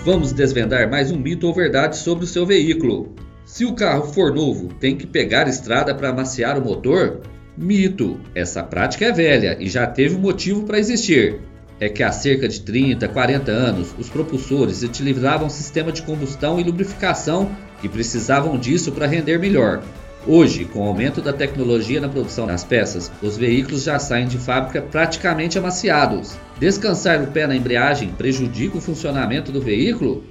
Vamos 0.04 0.34
desvendar 0.34 0.90
mais 0.90 1.12
um 1.12 1.18
mito 1.18 1.48
ou 1.48 1.54
verdade 1.54 1.98
sobre 1.98 2.24
o 2.24 2.28
seu 2.28 2.46
veículo. 2.46 3.14
Se 3.46 3.66
o 3.66 3.76
carro 3.76 4.06
for 4.14 4.34
novo, 4.34 4.74
tem 4.76 4.96
que 4.98 5.06
pegar 5.06 5.48
estrada 5.48 5.94
para 5.94 6.10
amaciar 6.10 6.58
o 6.58 6.64
motor? 6.64 7.22
Mito. 7.58 8.20
Essa 8.34 8.64
prática 8.64 9.06
é 9.06 9.12
velha 9.12 9.58
e 9.60 9.70
já 9.70 9.86
teve 9.86 10.16
um 10.16 10.20
motivo 10.20 10.64
para 10.64 10.80
existir 10.80 11.42
é 11.82 11.90
que 11.90 12.04
há 12.04 12.12
cerca 12.12 12.48
de 12.48 12.62
30, 12.62 13.08
40 13.08 13.52
anos, 13.52 13.96
os 13.98 14.08
propulsores 14.08 14.84
utilizavam 14.84 15.50
sistema 15.50 15.92
de 15.92 16.04
combustão 16.04 16.60
e 16.60 16.64
lubrificação 16.64 17.52
e 17.82 17.90
precisavam 17.90 18.56
disso 18.56 18.92
para 18.92 19.08
render 19.08 19.40
melhor. 19.40 19.82
Hoje, 20.28 20.66
com 20.66 20.82
o 20.82 20.88
aumento 20.88 21.20
da 21.20 21.34
tecnologia 21.34 22.00
na 22.00 22.08
produção 22.08 22.46
das 22.46 22.64
peças, 22.64 23.12
os 23.20 23.36
veículos 23.36 23.82
já 23.86 23.98
saem 23.98 24.28
de 24.28 24.38
fábrica 24.38 24.80
praticamente 24.80 25.58
amaciados. 25.58 26.38
Descansar 26.60 27.24
o 27.24 27.28
pé 27.28 27.48
na 27.48 27.56
embreagem 27.56 28.10
prejudica 28.10 28.78
o 28.78 28.82
funcionamento 28.82 29.52
do 29.52 29.60
veículo? 29.60 30.24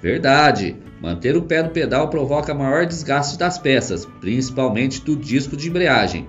Verdade! 0.00 0.76
Manter 1.00 1.36
o 1.36 1.42
pé 1.42 1.64
no 1.64 1.70
pedal 1.70 2.10
provoca 2.10 2.54
maior 2.54 2.86
desgaste 2.86 3.36
das 3.36 3.58
peças, 3.58 4.06
principalmente 4.20 5.00
do 5.00 5.16
disco 5.16 5.56
de 5.56 5.68
embreagem. 5.68 6.28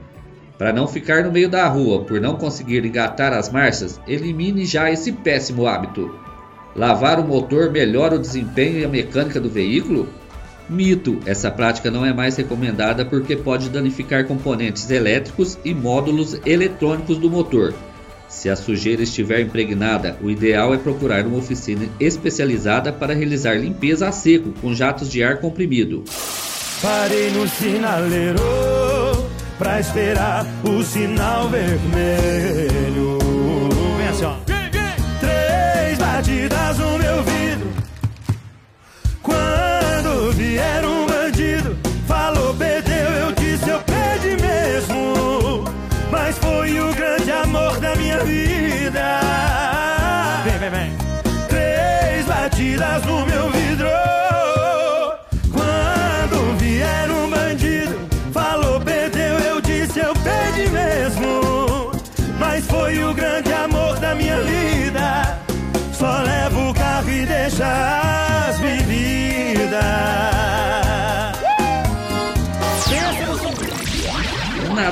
Para 0.57 0.71
não 0.71 0.87
ficar 0.87 1.23
no 1.23 1.31
meio 1.31 1.49
da 1.49 1.67
rua 1.67 2.03
por 2.03 2.21
não 2.21 2.35
conseguir 2.35 2.85
engatar 2.85 3.33
as 3.33 3.51
marchas, 3.51 3.99
elimine 4.07 4.65
já 4.65 4.91
esse 4.91 5.11
péssimo 5.11 5.67
hábito. 5.67 6.13
Lavar 6.75 7.19
o 7.19 7.23
motor 7.23 7.71
melhora 7.71 8.15
o 8.15 8.19
desempenho 8.19 8.79
e 8.79 8.85
a 8.85 8.89
mecânica 8.89 9.39
do 9.39 9.49
veículo? 9.49 10.07
Mito: 10.69 11.19
essa 11.25 11.51
prática 11.51 11.91
não 11.91 12.05
é 12.05 12.13
mais 12.13 12.35
recomendada 12.35 13.05
porque 13.05 13.35
pode 13.35 13.69
danificar 13.69 14.25
componentes 14.25 14.89
elétricos 14.89 15.57
e 15.63 15.73
módulos 15.73 16.39
eletrônicos 16.45 17.17
do 17.17 17.29
motor. 17.29 17.73
Se 18.29 18.49
a 18.49 18.55
sujeira 18.55 19.03
estiver 19.03 19.41
impregnada, 19.41 20.17
o 20.21 20.29
ideal 20.29 20.73
é 20.73 20.77
procurar 20.77 21.25
uma 21.25 21.37
oficina 21.37 21.87
especializada 21.99 22.91
para 22.91 23.13
realizar 23.13 23.59
limpeza 23.59 24.07
a 24.07 24.11
seco 24.11 24.51
com 24.59 24.73
jatos 24.73 25.11
de 25.11 25.23
ar 25.23 25.37
comprimido. 25.37 26.03
Parei 26.81 27.29
no 27.31 27.47
sinaleiro 27.47 28.72
pra 29.57 29.79
esperar 29.79 30.45
o 30.63 30.83
sinal 30.83 31.49
vermelho. 31.49 33.02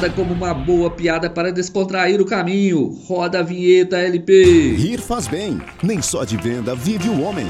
Nada 0.02 0.16
como 0.16 0.34
uma 0.34 0.52
boa 0.52 0.90
piada 0.90 1.30
para 1.30 1.52
descontrair 1.52 2.20
o 2.20 2.26
caminho. 2.26 2.88
Roda 3.06 3.42
a 3.42 3.44
vinheta 3.44 4.00
LP. 4.00 4.74
Rir 4.74 5.00
faz 5.00 5.28
bem. 5.28 5.62
Nem 5.84 6.02
só 6.02 6.24
de 6.24 6.38
venda 6.38 6.74
vive 6.74 7.08
o 7.08 7.22
homem. 7.22 7.46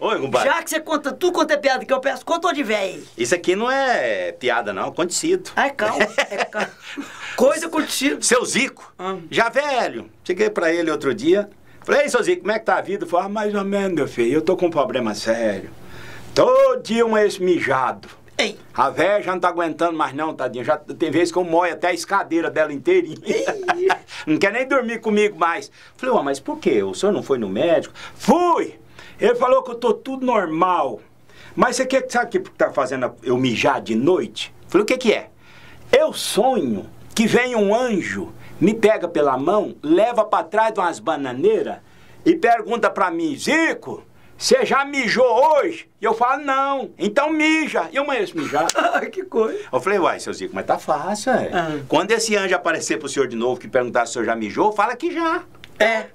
Oi, 0.00 0.18
compadre. 0.18 0.48
Já 0.48 0.62
que 0.62 0.70
você 0.70 0.80
conta 0.80 1.12
tudo 1.12 1.34
quanto 1.34 1.50
é 1.50 1.58
piada 1.58 1.84
que 1.84 1.92
eu 1.92 2.00
peço, 2.00 2.24
conta 2.24 2.54
de 2.54 2.62
velho. 2.62 3.02
Isso 3.18 3.34
aqui 3.34 3.54
não 3.54 3.70
é 3.70 4.32
piada, 4.32 4.72
não. 4.72 4.86
É 4.86 4.88
acontecido. 4.88 5.50
Ai, 5.56 5.72
calma. 5.72 6.08
É 6.30 6.42
calma. 6.46 6.70
Coisa 7.36 7.66
acontecida. 7.66 8.16
Seu 8.22 8.42
Zico, 8.46 8.94
já 9.30 9.50
velho. 9.50 10.08
Cheguei 10.24 10.48
pra 10.48 10.72
ele 10.72 10.90
outro 10.90 11.12
dia. 11.12 11.50
Falei, 11.84 12.04
ei, 12.04 12.08
seu 12.08 12.22
Zico, 12.22 12.40
como 12.40 12.52
é 12.52 12.58
que 12.58 12.64
tá 12.64 12.78
a 12.78 12.80
vida? 12.80 13.04
Falei, 13.04 13.26
ah, 13.26 13.28
mais 13.28 13.54
ou 13.54 13.62
menos, 13.62 13.92
meu 13.92 14.08
filho. 14.08 14.32
Eu 14.32 14.40
tô 14.40 14.56
com 14.56 14.68
um 14.68 14.70
problema 14.70 15.14
sério. 15.14 15.68
Todo 16.38 16.80
dia 16.84 17.04
um 17.04 17.18
ex-mijado. 17.18 18.08
Ei. 18.38 18.56
A 18.72 18.90
velha 18.90 19.20
já 19.20 19.32
não 19.32 19.40
tá 19.40 19.48
aguentando 19.48 19.98
mais 19.98 20.14
não, 20.14 20.32
tadinha. 20.32 20.62
Já 20.62 20.76
tem 20.76 21.10
vezes 21.10 21.32
que 21.32 21.38
eu 21.38 21.42
moio 21.42 21.72
até 21.72 21.88
a 21.88 21.92
escadeira 21.92 22.48
dela 22.48 22.72
inteirinha. 22.72 23.18
não 24.24 24.38
quer 24.38 24.52
nem 24.52 24.64
dormir 24.64 25.00
comigo 25.00 25.36
mais. 25.36 25.68
Falei, 25.96 26.14
mas 26.22 26.38
por 26.38 26.60
quê? 26.60 26.80
O 26.80 26.94
senhor 26.94 27.10
não 27.10 27.24
foi 27.24 27.38
no 27.38 27.48
médico? 27.48 27.92
Fui! 28.14 28.78
Ele 29.20 29.34
falou 29.34 29.64
que 29.64 29.72
eu 29.72 29.74
tô 29.74 29.92
tudo 29.92 30.24
normal. 30.24 31.00
Mas 31.56 31.74
você 31.74 31.84
quer, 31.84 32.08
sabe 32.08 32.38
o 32.38 32.42
que 32.42 32.50
tá 32.52 32.70
fazendo 32.70 33.12
eu 33.24 33.36
mijar 33.36 33.80
de 33.80 33.96
noite? 33.96 34.54
Falei, 34.68 34.84
o 34.84 34.86
que 34.86 34.96
que 34.96 35.12
é? 35.12 35.30
Eu 35.90 36.12
sonho 36.12 36.88
que 37.16 37.26
vem 37.26 37.56
um 37.56 37.74
anjo, 37.74 38.32
me 38.60 38.74
pega 38.74 39.08
pela 39.08 39.36
mão, 39.36 39.74
leva 39.82 40.24
pra 40.24 40.44
trás 40.44 40.72
de 40.72 40.78
umas 40.78 41.00
bananeiras 41.00 41.78
e 42.24 42.36
pergunta 42.36 42.88
pra 42.88 43.10
mim, 43.10 43.36
Zico, 43.36 44.04
você 44.38 44.64
já 44.64 44.84
mijou 44.84 45.26
hoje? 45.26 45.90
E 46.00 46.04
eu 46.04 46.14
falo, 46.14 46.42
não. 46.44 46.90
Então 46.96 47.30
mija. 47.32 47.88
E 47.92 47.96
eu 47.96 48.04
amanheço 48.04 48.36
mijar. 48.38 48.66
que 49.10 49.24
coisa. 49.24 49.58
Eu 49.72 49.80
falei, 49.80 49.98
uai, 49.98 50.20
seu 50.20 50.32
Zico, 50.32 50.54
mas 50.54 50.64
tá 50.64 50.78
fácil, 50.78 51.32
é. 51.32 51.50
Quando 51.88 52.12
esse 52.12 52.36
anjo 52.36 52.54
aparecer 52.54 52.98
pro 52.98 53.08
senhor 53.08 53.26
de 53.26 53.34
novo 53.36 53.60
que 53.60 53.66
perguntar 53.66 54.06
se 54.06 54.10
o 54.10 54.12
senhor 54.14 54.24
já 54.26 54.36
mijou, 54.36 54.70
fala 54.72 54.94
que 54.96 55.10
já. 55.12 55.42
É. 55.78 56.06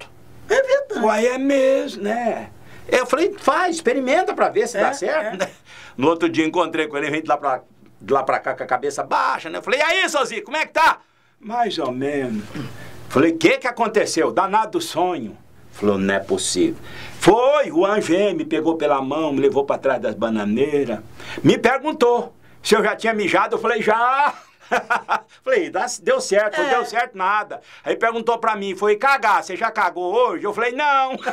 É 0.48 0.62
verdade. 0.62 1.00
Uai, 1.04 1.26
é 1.26 1.38
mesmo, 1.38 2.02
né? 2.02 2.50
Eu 2.88 3.06
falei, 3.06 3.34
faz, 3.38 3.76
experimenta 3.76 4.34
pra 4.34 4.48
ver 4.48 4.68
se 4.68 4.76
É, 4.78 4.80
dá 4.80 4.92
certo. 4.92 5.38
né? 5.38 5.50
No 5.96 6.08
outro 6.08 6.28
dia 6.28 6.44
encontrei 6.44 6.88
com 6.88 6.96
ele, 6.96 7.08
vem 7.10 7.22
de 7.22 7.28
lá 7.28 7.36
pra, 7.36 7.60
de 8.00 8.12
lá 8.12 8.22
pra 8.24 8.40
cá 8.40 8.54
com 8.54 8.62
a 8.64 8.66
cabeça 8.66 9.02
baixa, 9.04 9.48
né? 9.48 9.58
Eu 9.58 9.62
falei, 9.62 9.78
e 9.78 9.82
aí, 9.82 10.08
seu 10.08 10.24
Zico, 10.24 10.46
como 10.46 10.56
é 10.56 10.66
que 10.66 10.72
tá? 10.72 10.98
Mais 11.38 11.78
ou 11.78 11.92
menos. 11.92 12.42
Falei, 13.08 13.30
o 13.32 13.38
que 13.38 13.58
que 13.58 13.68
aconteceu? 13.68 14.32
Danado 14.32 14.72
do 14.72 14.80
sonho. 14.80 15.38
Falou, 15.74 15.98
não 15.98 16.14
é 16.14 16.20
possível. 16.20 16.76
Foi, 17.18 17.70
o 17.70 17.84
anjo 17.84 18.14
me 18.34 18.44
pegou 18.44 18.76
pela 18.76 19.02
mão, 19.02 19.32
me 19.32 19.40
levou 19.40 19.64
pra 19.64 19.76
trás 19.76 20.00
das 20.00 20.14
bananeiras. 20.14 21.00
Me 21.42 21.58
perguntou 21.58 22.34
se 22.62 22.74
eu 22.74 22.82
já 22.82 22.94
tinha 22.94 23.12
mijado. 23.12 23.56
Eu 23.56 23.60
falei, 23.60 23.82
já. 23.82 24.32
falei, 25.42 25.70
deu 26.02 26.20
certo, 26.20 26.60
não 26.60 26.70
deu 26.70 26.84
certo 26.86 27.18
nada. 27.18 27.60
Aí 27.84 27.96
perguntou 27.96 28.38
pra 28.38 28.56
mim, 28.56 28.74
foi 28.74 28.96
cagar, 28.96 29.42
você 29.42 29.56
já 29.56 29.70
cagou 29.70 30.14
hoje? 30.14 30.44
Eu 30.44 30.54
falei, 30.54 30.72
não. 30.72 31.16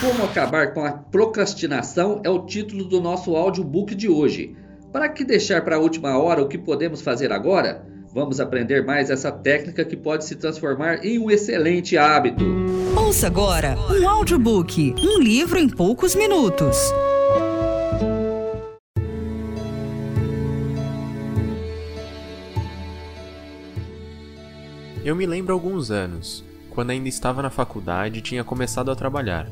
Como 0.00 0.24
acabar 0.24 0.72
com 0.72 0.82
a 0.82 0.92
procrastinação 0.92 2.22
é 2.24 2.30
o 2.30 2.46
título 2.46 2.84
do 2.84 3.02
nosso 3.02 3.36
audiobook 3.36 3.94
de 3.94 4.08
hoje. 4.08 4.56
Para 4.90 5.10
que 5.10 5.24
deixar 5.24 5.62
para 5.62 5.76
a 5.76 5.78
última 5.78 6.16
hora 6.18 6.40
o 6.40 6.48
que 6.48 6.56
podemos 6.56 7.02
fazer 7.02 7.32
agora? 7.32 7.84
Vamos 8.12 8.40
aprender 8.40 8.84
mais 8.84 9.08
essa 9.08 9.30
técnica 9.30 9.84
que 9.84 9.96
pode 9.96 10.24
se 10.24 10.34
transformar 10.34 11.04
em 11.04 11.16
um 11.20 11.30
excelente 11.30 11.96
hábito. 11.96 12.44
Ouça 12.96 13.28
agora 13.28 13.76
um 13.88 14.08
audiobook, 14.08 14.94
um 14.98 15.20
livro 15.20 15.56
em 15.56 15.68
poucos 15.68 16.16
minutos. 16.16 16.92
Eu 25.04 25.14
me 25.14 25.24
lembro 25.24 25.54
alguns 25.54 25.92
anos, 25.92 26.44
quando 26.70 26.90
ainda 26.90 27.08
estava 27.08 27.40
na 27.40 27.48
faculdade 27.48 28.18
e 28.18 28.22
tinha 28.22 28.42
começado 28.42 28.90
a 28.90 28.96
trabalhar. 28.96 29.46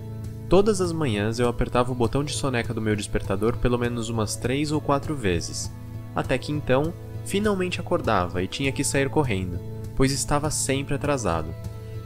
Todas 0.49 0.81
as 0.81 0.91
manhãs 0.91 1.39
eu 1.39 1.49
apertava 1.49 1.93
o 1.93 1.95
botão 1.95 2.25
de 2.25 2.33
soneca 2.33 2.75
do 2.75 2.83
meu 2.83 2.97
despertador 2.97 3.57
pelo 3.59 3.79
menos 3.79 4.09
umas 4.09 4.35
três 4.35 4.73
ou 4.73 4.81
quatro 4.81 5.15
vezes. 5.15 5.71
Até 6.15 6.37
que 6.37 6.51
então, 6.51 6.93
finalmente 7.25 7.81
acordava 7.81 8.43
e 8.43 8.49
tinha 8.49 8.73
que 8.73 8.85
sair 8.85 9.09
correndo, 9.09 9.59
pois 9.97 10.13
estava 10.13 10.51
sempre 10.51 10.95
atrasado. 10.95 11.55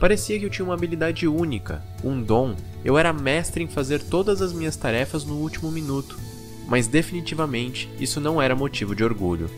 Parecia 0.03 0.39
que 0.39 0.45
eu 0.45 0.51
tinha 0.51 0.65
uma 0.65 0.75
habilidade 0.75 1.29
única, 1.29 1.81
um 2.03 2.21
dom. 2.21 2.57
Eu 2.85 2.99
era 2.99 3.13
mestre 3.13 3.63
em 3.63 3.69
fazer 3.69 4.03
todas 4.03 4.43
as 4.43 4.53
minhas 4.53 4.75
tarefas 4.75 5.25
no 5.25 5.35
último 5.35 5.71
minuto. 5.71 6.19
Mas 6.67 6.89
definitivamente 6.89 7.89
isso 8.01 8.21
não 8.21 8.43
era 8.43 8.57
motivo 8.57 8.97
de 8.97 9.05
orgulho. 9.05 9.49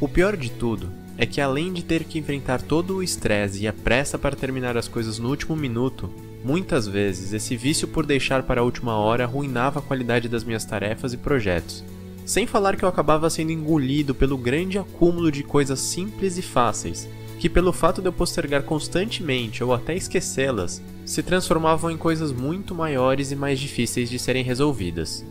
O 0.00 0.06
pior 0.06 0.36
de 0.36 0.50
tudo 0.50 0.88
é 1.18 1.26
que 1.26 1.40
além 1.40 1.72
de 1.72 1.82
ter 1.82 2.04
que 2.04 2.18
enfrentar 2.18 2.62
todo 2.62 2.96
o 2.96 3.02
estresse 3.02 3.62
e 3.62 3.66
a 3.66 3.72
pressa 3.72 4.18
para 4.18 4.36
terminar 4.36 4.76
as 4.76 4.88
coisas 4.88 5.18
no 5.18 5.28
último 5.28 5.56
minuto, 5.56 6.10
muitas 6.44 6.86
vezes 6.86 7.32
esse 7.32 7.56
vício 7.56 7.88
por 7.88 8.06
deixar 8.06 8.42
para 8.42 8.60
a 8.60 8.64
última 8.64 8.96
hora 8.96 9.24
arruinava 9.24 9.78
a 9.78 9.82
qualidade 9.82 10.28
das 10.28 10.44
minhas 10.44 10.64
tarefas 10.64 11.12
e 11.12 11.16
projetos. 11.16 11.84
Sem 12.24 12.46
falar 12.46 12.76
que 12.76 12.84
eu 12.84 12.88
acabava 12.88 13.28
sendo 13.28 13.50
engolido 13.50 14.14
pelo 14.14 14.38
grande 14.38 14.78
acúmulo 14.78 15.30
de 15.30 15.42
coisas 15.42 15.80
simples 15.80 16.38
e 16.38 16.42
fáceis, 16.42 17.08
que 17.38 17.48
pelo 17.48 17.72
fato 17.72 18.00
de 18.00 18.08
eu 18.08 18.12
postergar 18.12 18.62
constantemente 18.62 19.64
ou 19.64 19.74
até 19.74 19.96
esquecê-las, 19.96 20.80
se 21.04 21.22
transformavam 21.22 21.90
em 21.90 21.96
coisas 21.96 22.30
muito 22.30 22.74
maiores 22.74 23.32
e 23.32 23.36
mais 23.36 23.58
difíceis 23.58 24.08
de 24.08 24.18
serem 24.18 24.44
resolvidas. 24.44 25.24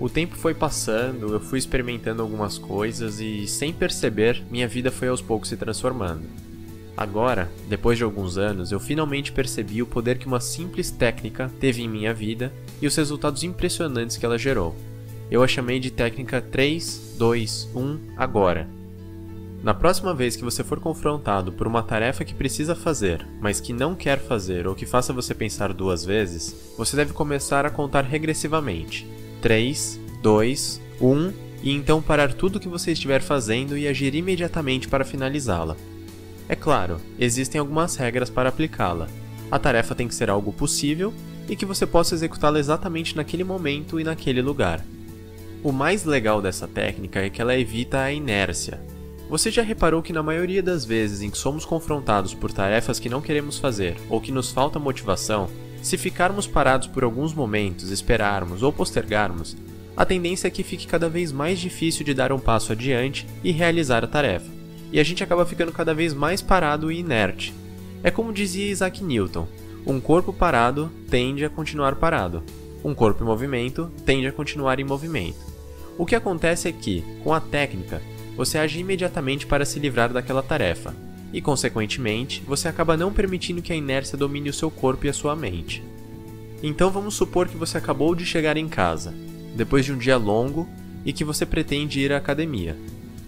O 0.00 0.08
tempo 0.08 0.34
foi 0.34 0.54
passando, 0.54 1.34
eu 1.34 1.40
fui 1.40 1.58
experimentando 1.58 2.22
algumas 2.22 2.56
coisas 2.56 3.20
e, 3.20 3.46
sem 3.46 3.72
perceber, 3.72 4.42
minha 4.50 4.66
vida 4.66 4.90
foi 4.90 5.08
aos 5.08 5.20
poucos 5.20 5.50
se 5.50 5.56
transformando. 5.56 6.22
Agora, 6.96 7.50
depois 7.68 7.98
de 7.98 8.04
alguns 8.04 8.38
anos, 8.38 8.72
eu 8.72 8.80
finalmente 8.80 9.30
percebi 9.30 9.82
o 9.82 9.86
poder 9.86 10.18
que 10.18 10.26
uma 10.26 10.40
simples 10.40 10.90
técnica 10.90 11.50
teve 11.60 11.82
em 11.82 11.88
minha 11.88 12.12
vida 12.12 12.52
e 12.80 12.86
os 12.86 12.96
resultados 12.96 13.44
impressionantes 13.44 14.16
que 14.16 14.24
ela 14.24 14.38
gerou. 14.38 14.74
Eu 15.32 15.42
a 15.42 15.48
chamei 15.48 15.80
de 15.80 15.90
técnica 15.90 16.42
3, 16.42 17.14
2, 17.16 17.70
1, 17.74 17.98
agora. 18.18 18.68
Na 19.62 19.72
próxima 19.72 20.12
vez 20.12 20.36
que 20.36 20.44
você 20.44 20.62
for 20.62 20.78
confrontado 20.78 21.50
por 21.50 21.66
uma 21.66 21.82
tarefa 21.82 22.22
que 22.22 22.34
precisa 22.34 22.74
fazer, 22.74 23.26
mas 23.40 23.58
que 23.58 23.72
não 23.72 23.94
quer 23.94 24.18
fazer 24.18 24.66
ou 24.66 24.74
que 24.74 24.84
faça 24.84 25.10
você 25.10 25.34
pensar 25.34 25.72
duas 25.72 26.04
vezes, 26.04 26.74
você 26.76 26.94
deve 26.96 27.14
começar 27.14 27.64
a 27.64 27.70
contar 27.70 28.02
regressivamente. 28.02 29.08
3, 29.40 29.98
2, 30.22 30.82
1 31.00 31.32
e 31.62 31.72
então 31.72 32.02
parar 32.02 32.34
tudo 32.34 32.56
o 32.56 32.60
que 32.60 32.68
você 32.68 32.92
estiver 32.92 33.22
fazendo 33.22 33.78
e 33.78 33.88
agir 33.88 34.14
imediatamente 34.14 34.86
para 34.86 35.02
finalizá-la. 35.02 35.78
É 36.46 36.54
claro, 36.54 36.98
existem 37.18 37.58
algumas 37.58 37.96
regras 37.96 38.28
para 38.28 38.50
aplicá-la. 38.50 39.08
A 39.50 39.58
tarefa 39.58 39.94
tem 39.94 40.06
que 40.06 40.14
ser 40.14 40.28
algo 40.28 40.52
possível 40.52 41.10
e 41.48 41.56
que 41.56 41.64
você 41.64 41.86
possa 41.86 42.14
executá-la 42.14 42.58
exatamente 42.58 43.16
naquele 43.16 43.44
momento 43.44 43.98
e 43.98 44.04
naquele 44.04 44.42
lugar. 44.42 44.84
O 45.62 45.70
mais 45.70 46.04
legal 46.04 46.42
dessa 46.42 46.66
técnica 46.66 47.20
é 47.20 47.30
que 47.30 47.40
ela 47.40 47.56
evita 47.56 48.00
a 48.00 48.12
inércia. 48.12 48.80
Você 49.30 49.48
já 49.48 49.62
reparou 49.62 50.02
que 50.02 50.12
na 50.12 50.20
maioria 50.22 50.60
das 50.60 50.84
vezes 50.84 51.22
em 51.22 51.30
que 51.30 51.38
somos 51.38 51.64
confrontados 51.64 52.34
por 52.34 52.50
tarefas 52.50 52.98
que 52.98 53.08
não 53.08 53.22
queremos 53.22 53.58
fazer 53.58 53.96
ou 54.10 54.20
que 54.20 54.32
nos 54.32 54.50
falta 54.50 54.80
motivação, 54.80 55.48
se 55.80 55.96
ficarmos 55.96 56.48
parados 56.48 56.88
por 56.88 57.04
alguns 57.04 57.32
momentos, 57.32 57.90
esperarmos 57.90 58.64
ou 58.64 58.72
postergarmos, 58.72 59.56
a 59.96 60.04
tendência 60.04 60.48
é 60.48 60.50
que 60.50 60.64
fique 60.64 60.86
cada 60.86 61.08
vez 61.08 61.30
mais 61.30 61.60
difícil 61.60 62.04
de 62.04 62.12
dar 62.12 62.32
um 62.32 62.40
passo 62.40 62.72
adiante 62.72 63.24
e 63.44 63.52
realizar 63.52 64.02
a 64.02 64.08
tarefa, 64.08 64.50
e 64.90 64.98
a 64.98 65.04
gente 65.04 65.22
acaba 65.22 65.46
ficando 65.46 65.70
cada 65.70 65.94
vez 65.94 66.12
mais 66.12 66.42
parado 66.42 66.90
e 66.90 66.98
inerte. 66.98 67.54
É 68.02 68.10
como 68.10 68.32
dizia 68.32 68.70
Isaac 68.70 69.02
Newton: 69.04 69.46
Um 69.86 70.00
corpo 70.00 70.32
parado 70.32 70.90
tende 71.08 71.44
a 71.44 71.50
continuar 71.50 71.94
parado. 71.94 72.42
Um 72.84 72.94
corpo 72.94 73.22
em 73.22 73.26
movimento 73.26 73.92
tende 74.04 74.26
a 74.26 74.32
continuar 74.32 74.80
em 74.80 74.84
movimento. 74.84 75.51
O 75.98 76.06
que 76.06 76.14
acontece 76.14 76.68
é 76.68 76.72
que, 76.72 77.04
com 77.22 77.32
a 77.32 77.40
técnica, 77.40 78.00
você 78.36 78.58
age 78.58 78.80
imediatamente 78.80 79.46
para 79.46 79.64
se 79.64 79.78
livrar 79.78 80.12
daquela 80.12 80.42
tarefa, 80.42 80.94
e, 81.32 81.40
consequentemente, 81.40 82.42
você 82.46 82.68
acaba 82.68 82.96
não 82.96 83.12
permitindo 83.12 83.62
que 83.62 83.72
a 83.72 83.76
inércia 83.76 84.18
domine 84.18 84.50
o 84.50 84.54
seu 84.54 84.70
corpo 84.70 85.06
e 85.06 85.08
a 85.08 85.12
sua 85.12 85.34
mente. 85.34 85.82
Então 86.62 86.90
vamos 86.90 87.14
supor 87.14 87.48
que 87.48 87.56
você 87.56 87.78
acabou 87.78 88.14
de 88.14 88.24
chegar 88.24 88.56
em 88.56 88.68
casa, 88.68 89.12
depois 89.56 89.84
de 89.84 89.92
um 89.92 89.98
dia 89.98 90.16
longo, 90.16 90.68
e 91.04 91.12
que 91.12 91.24
você 91.24 91.44
pretende 91.44 92.00
ir 92.00 92.12
à 92.12 92.18
academia. 92.18 92.76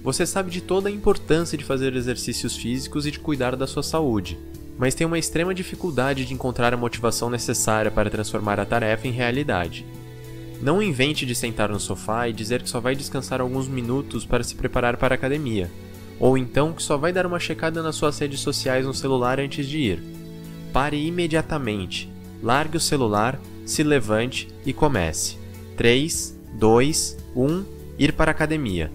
Você 0.03 0.27
sabe 0.27 0.51
de 0.51 0.61
toda 0.61 0.89
a 0.89 0.93
importância 0.93 1.59
de 1.59 1.65
fazer 1.65 1.97
exercícios 1.97 2.57
físicos 2.57 3.07
e 3.07 3.11
de 3.11 3.19
cuidar 3.19 3.57
da 3.57 3.67
sua 3.67 3.83
saúde, 3.83 4.39
mas 4.79 4.95
tem 4.95 5.07
uma 5.07 5.19
extrema 5.19 5.55
dificuldade 5.55 6.25
de 6.25 6.35
encontrar 6.35 6.75
a 6.75 6.77
motivação 6.77 7.31
necessária 7.31 7.91
para 7.91 8.11
transformar 8.11 8.61
a 8.61 8.67
tarefa 8.67 9.09
em 9.09 9.13
realidade. 9.13 9.85
Não 10.65 10.83
invente 10.83 11.27
de 11.27 11.35
sentar 11.35 11.69
no 11.69 11.79
sofá 11.79 12.27
e 12.27 12.33
dizer 12.33 12.63
que 12.63 12.71
só 12.71 12.81
vai 12.81 12.97
descansar 12.97 13.39
alguns 13.39 13.69
minutos 13.69 14.25
para 14.25 14.43
se 14.43 14.55
preparar 14.55 14.97
para 14.97 15.13
a 15.13 15.17
academia, 15.17 15.71
ou 16.19 16.39
então 16.39 16.73
que 16.73 16.83
só 16.83 16.97
vai 16.97 17.13
dar 17.13 17.27
uma 17.27 17.39
checada 17.39 17.83
nas 17.83 17.97
suas 17.97 18.19
redes 18.19 18.41
sociais 18.41 18.87
no 18.87 18.95
celular 18.95 19.39
antes 19.39 19.69
de 19.69 19.77
ir. 19.77 20.03
Pare 20.73 20.97
imediatamente, 20.97 22.11
largue 22.43 22.79
o 22.79 22.81
celular, 22.81 23.39
se 23.67 23.83
levante 23.83 24.49
e 24.65 24.73
comece. 24.73 25.37
3, 25.77 26.35
2, 26.55 27.19
1, 27.37 27.65
ir 27.99 28.15
para 28.15 28.31
a 28.31 28.33
academia. 28.33 28.91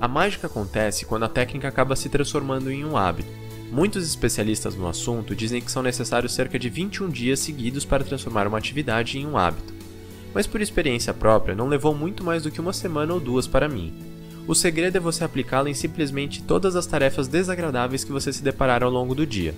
A 0.00 0.08
mágica 0.08 0.46
acontece 0.46 1.04
quando 1.04 1.24
a 1.24 1.28
técnica 1.28 1.68
acaba 1.68 1.94
se 1.94 2.08
transformando 2.08 2.72
em 2.72 2.86
um 2.86 2.96
hábito. 2.96 3.28
Muitos 3.70 4.08
especialistas 4.08 4.74
no 4.74 4.88
assunto 4.88 5.36
dizem 5.36 5.60
que 5.60 5.70
são 5.70 5.82
necessários 5.82 6.32
cerca 6.32 6.58
de 6.58 6.70
21 6.70 7.10
dias 7.10 7.40
seguidos 7.40 7.84
para 7.84 8.02
transformar 8.02 8.46
uma 8.46 8.56
atividade 8.56 9.18
em 9.18 9.26
um 9.26 9.36
hábito. 9.36 9.75
Mas 10.36 10.46
por 10.46 10.60
experiência 10.60 11.14
própria, 11.14 11.54
não 11.54 11.66
levou 11.66 11.94
muito 11.94 12.22
mais 12.22 12.42
do 12.42 12.50
que 12.50 12.60
uma 12.60 12.74
semana 12.74 13.14
ou 13.14 13.18
duas 13.18 13.46
para 13.46 13.70
mim. 13.70 13.94
O 14.46 14.54
segredo 14.54 14.98
é 14.98 15.00
você 15.00 15.24
aplicá-la 15.24 15.70
em 15.70 15.72
simplesmente 15.72 16.42
todas 16.42 16.76
as 16.76 16.84
tarefas 16.84 17.26
desagradáveis 17.26 18.04
que 18.04 18.12
você 18.12 18.30
se 18.30 18.42
deparar 18.42 18.82
ao 18.82 18.90
longo 18.90 19.14
do 19.14 19.24
dia. 19.24 19.54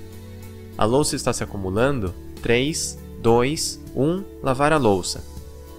A 0.78 0.84
louça 0.84 1.16
está 1.16 1.32
se 1.32 1.42
acumulando? 1.42 2.14
3, 2.42 2.96
2, 3.20 3.80
1, 3.96 4.24
lavar 4.40 4.72
a 4.72 4.76
louça. 4.76 5.24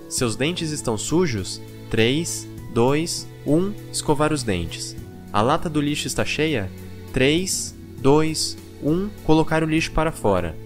Seus 0.10 0.36
dentes 0.36 0.70
estão 0.70 0.98
sujos? 0.98 1.62
3, 1.90 2.46
2, 2.74 3.26
1, 3.48 3.74
escovar 3.94 4.34
os 4.34 4.44
dentes. 4.44 4.98
A 5.32 5.42
lata 5.42 5.70
do 5.70 5.80
lixo 5.80 6.08
está 6.08 6.26
cheia? 6.26 6.70
3, 7.14 7.74
2, 8.02 8.58
1, 8.84 9.10
colocar 9.24 9.64
o 9.64 9.66
lixo 9.66 9.94
para 9.94 10.12
fora. 10.12 10.58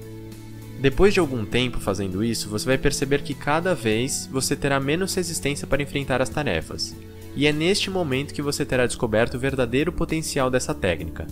Depois 0.84 1.14
de 1.14 1.20
algum 1.22 1.46
tempo 1.46 1.80
fazendo 1.80 2.22
isso, 2.22 2.50
você 2.50 2.66
vai 2.66 2.78
perceber 2.78 3.22
que 3.22 3.34
cada 3.34 3.74
vez 3.74 4.28
você 4.30 4.54
terá 4.54 4.82
menos 4.82 5.16
resistência 5.16 5.66
para 5.66 5.82
enfrentar 5.82 6.22
as 6.22 6.28
tarefas 6.28 6.94
e 7.38 7.48
é 7.48 7.54
neste 7.54 7.90
momento 7.90 8.34
que 8.34 8.42
você 8.42 8.66
terá 8.66 8.86
descoberto 8.86 9.36
o 9.36 9.40
verdadeiro 9.40 9.94
potencial 9.94 10.50
dessa 10.50 10.74
técnica. 10.76 11.26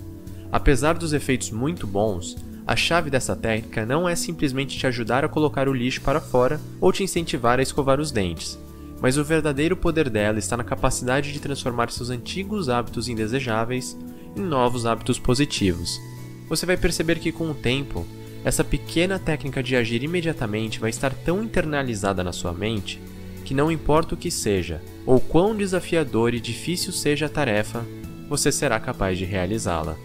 Apesar 0.49 0.93
dos 0.93 1.11
efeitos 1.11 1.51
muito 1.51 1.85
bons, 1.85 2.37
a 2.65 2.77
chave 2.77 3.09
dessa 3.09 3.35
técnica 3.35 3.85
não 3.85 4.07
é 4.07 4.15
simplesmente 4.15 4.77
te 4.77 4.87
ajudar 4.87 5.25
a 5.25 5.27
colocar 5.27 5.67
o 5.67 5.73
lixo 5.73 5.99
para 5.99 6.21
fora 6.21 6.57
ou 6.79 6.93
te 6.93 7.03
incentivar 7.03 7.59
a 7.59 7.61
escovar 7.61 7.99
os 7.99 8.09
dentes, 8.09 8.57
mas 9.01 9.17
o 9.17 9.23
verdadeiro 9.25 9.75
poder 9.75 10.09
dela 10.09 10.39
está 10.39 10.55
na 10.55 10.63
capacidade 10.63 11.33
de 11.33 11.41
transformar 11.41 11.91
seus 11.91 12.09
antigos 12.09 12.69
hábitos 12.69 13.09
indesejáveis 13.09 13.97
em 14.33 14.39
novos 14.39 14.85
hábitos 14.85 15.19
positivos. 15.19 15.99
Você 16.47 16.65
vai 16.65 16.77
perceber 16.77 17.19
que 17.19 17.33
com 17.33 17.51
o 17.51 17.53
tempo, 17.53 18.07
essa 18.43 18.63
pequena 18.63 19.19
técnica 19.19 19.61
de 19.61 19.75
agir 19.75 20.03
imediatamente 20.03 20.79
vai 20.79 20.89
estar 20.89 21.13
tão 21.13 21.43
internalizada 21.43 22.23
na 22.23 22.31
sua 22.31 22.53
mente 22.53 22.99
que 23.43 23.53
não 23.53 23.71
importa 23.71 24.15
o 24.15 24.17
que 24.17 24.31
seja, 24.31 24.81
ou 25.05 25.19
quão 25.19 25.55
desafiador 25.55 26.33
e 26.33 26.39
difícil 26.39 26.93
seja 26.93 27.25
a 27.25 27.29
tarefa, 27.29 27.85
você 28.29 28.49
será 28.49 28.79
capaz 28.79 29.17
de 29.17 29.25
realizá-la. 29.25 29.97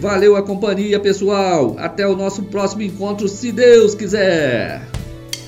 Valeu 0.00 0.36
a 0.36 0.42
companhia, 0.42 1.00
pessoal! 1.00 1.76
Até 1.78 2.06
o 2.06 2.14
nosso 2.14 2.42
próximo 2.42 2.82
encontro, 2.82 3.26
se 3.26 3.50
Deus 3.50 3.94
quiser! 3.94 4.86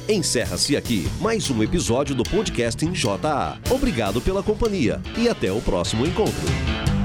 Encerra-se 0.08 0.76
aqui 0.76 1.06
mais 1.20 1.50
um 1.50 1.62
episódio 1.62 2.14
do 2.14 2.22
podcast 2.22 2.82
em 2.86 2.92
JA. 2.92 3.58
Obrigado 3.70 4.20
pela 4.22 4.42
companhia 4.42 5.02
e 5.18 5.28
até 5.28 5.52
o 5.52 5.60
próximo 5.60 6.06
encontro. 6.06 6.95